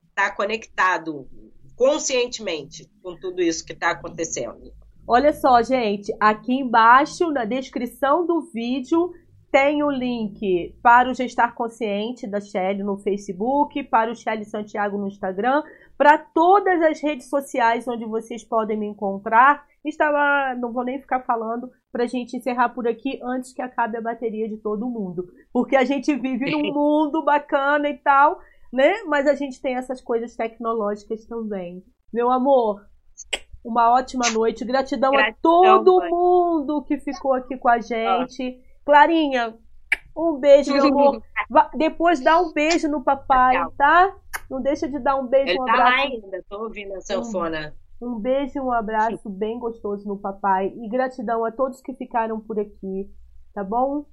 estar 0.10 0.30
tá 0.30 0.31
conectado 0.31 1.27
conscientemente 1.76 2.89
com 3.02 3.19
tudo 3.19 3.41
isso 3.41 3.65
que 3.65 3.73
está 3.73 3.91
acontecendo. 3.91 4.72
Olha 5.07 5.34
só, 5.34 5.61
gente, 5.61 6.11
aqui 6.19 6.53
embaixo 6.53 7.30
na 7.31 7.45
descrição 7.45 8.26
do 8.26 8.41
vídeo 8.52 9.11
tem 9.56 9.82
o 9.82 9.90
link 9.90 10.76
para 10.84 11.10
o 11.10 11.14
Gestar 11.14 11.56
Consciente 11.56 12.27
da 12.27 12.41
Shelly 12.41 12.84
no 12.84 12.98
Facebook, 12.98 13.82
para 13.84 14.11
o 14.11 14.15
Shelly 14.15 14.44
Santiago 14.44 14.98
no 14.98 15.07
Instagram, 15.07 15.64
para 15.98 16.18
todas 16.18 16.82
as 16.82 17.02
redes 17.02 17.30
sociais 17.30 17.88
onde 17.88 18.03
vocês 18.03 18.44
podem 18.44 18.77
me 18.77 18.86
encontrar. 18.86 19.65
Estava, 19.86 20.53
não 20.56 20.73
vou 20.73 20.84
nem 20.84 20.99
ficar 20.99 21.22
falando 21.22 21.72
para 21.90 22.03
a 22.03 22.07
gente 22.07 22.36
encerrar 22.36 22.68
por 22.69 22.86
aqui 22.86 23.18
antes 23.23 23.53
que 23.53 23.61
acabe 23.61 23.95
a 23.95 24.02
bateria 24.02 24.49
de 24.49 24.57
todo 24.57 24.90
mundo, 24.90 25.26
porque 25.53 25.77
a 25.77 25.86
gente 25.86 26.14
vive 26.14 26.52
num 26.52 26.73
mundo 26.76 27.23
bacana 27.23 27.88
e 27.88 27.98
tal 27.98 28.38
né? 28.73 29.03
Mas 29.06 29.26
a 29.26 29.36
gente 29.36 29.61
tem 29.61 29.77
essas 29.77 30.02
coisas 30.02 30.36
tecnológicas 30.36 31.26
também. 31.27 31.82
Meu 32.11 32.30
amor, 32.30 32.86
uma 33.64 33.90
ótima 33.94 34.30
noite. 34.32 34.65
Gratidão, 34.65 35.11
Gratidão 35.11 35.64
a 35.64 35.77
todo 35.77 35.99
mãe. 35.99 36.10
mundo 36.10 36.84
que 36.84 36.99
ficou 36.99 37.34
aqui 37.34 37.57
com 37.57 37.69
a 37.69 37.80
gente. 37.80 38.60
Clarinha, 38.86 39.57
um 40.16 40.40
beijo, 40.40 40.72
meu 40.72 40.86
amor. 40.86 41.24
Depois 41.76 42.20
dá 42.22 42.40
um 42.40 42.53
beijo 42.53 42.88
no 42.88 43.03
papai, 43.03 43.56
tá? 43.78 44.16
Não 44.49 44.62
deixa 44.62 44.88
de 44.88 44.99
dar 44.99 45.16
um 45.18 45.28
beijo, 45.28 45.49
Ele 45.49 45.60
um 45.60 45.66
tá 45.66 45.74
abraço. 45.74 45.95
Tá 45.95 46.02
ainda, 46.03 46.45
tô 46.48 46.64
ouvindo 46.64 46.94
a 46.95 47.02
sanfona. 47.02 47.76
Um, 48.02 48.12
um 48.12 48.20
beijo 48.20 48.53
e 48.56 48.62
um 48.62 48.72
abraço 48.72 49.30
bem 49.30 49.60
gostoso 49.60 50.07
no 50.07 50.18
papai. 50.18 50.72
E 50.76 50.88
gratidão 50.88 51.44
a 51.44 51.52
todos 51.52 51.82
que 51.82 51.94
ficaram 51.94 52.40
por 52.40 52.60
aqui, 52.60 53.10
tá 53.53 53.64
bom? 53.64 54.06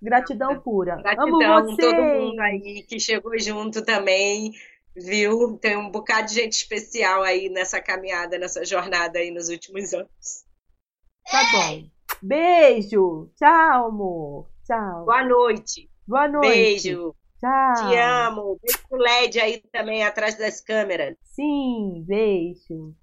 Gratidão 0.00 0.60
pura. 0.60 0.96
Gratidão 0.96 1.56
Amo 1.56 1.76
todo 1.76 2.02
mundo 2.02 2.40
aí 2.40 2.82
que 2.82 3.00
chegou 3.00 3.38
junto 3.38 3.82
também, 3.82 4.52
viu? 4.94 5.58
Tem 5.58 5.76
um 5.76 5.90
bocado 5.90 6.28
de 6.28 6.34
gente 6.34 6.52
especial 6.52 7.22
aí 7.22 7.48
nessa 7.48 7.80
caminhada, 7.80 8.38
nessa 8.38 8.64
jornada 8.64 9.18
aí 9.18 9.30
nos 9.30 9.48
últimos 9.48 9.92
anos. 9.94 10.44
Tá 11.30 11.42
bom. 11.52 11.99
Beijo. 12.22 13.30
Tchau, 13.36 13.86
amor. 13.86 14.46
Tchau. 14.64 15.04
Boa 15.04 15.24
noite. 15.24 15.90
Boa 16.06 16.28
noite. 16.28 16.48
Beijo. 16.48 17.14
Tchau. 17.38 17.88
Te 17.88 17.98
amo. 17.98 18.58
Beijo 18.62 19.02
LED 19.02 19.40
aí 19.40 19.62
também 19.72 20.02
atrás 20.02 20.36
das 20.36 20.60
câmeras. 20.60 21.16
Sim, 21.22 22.04
beijo. 22.06 22.94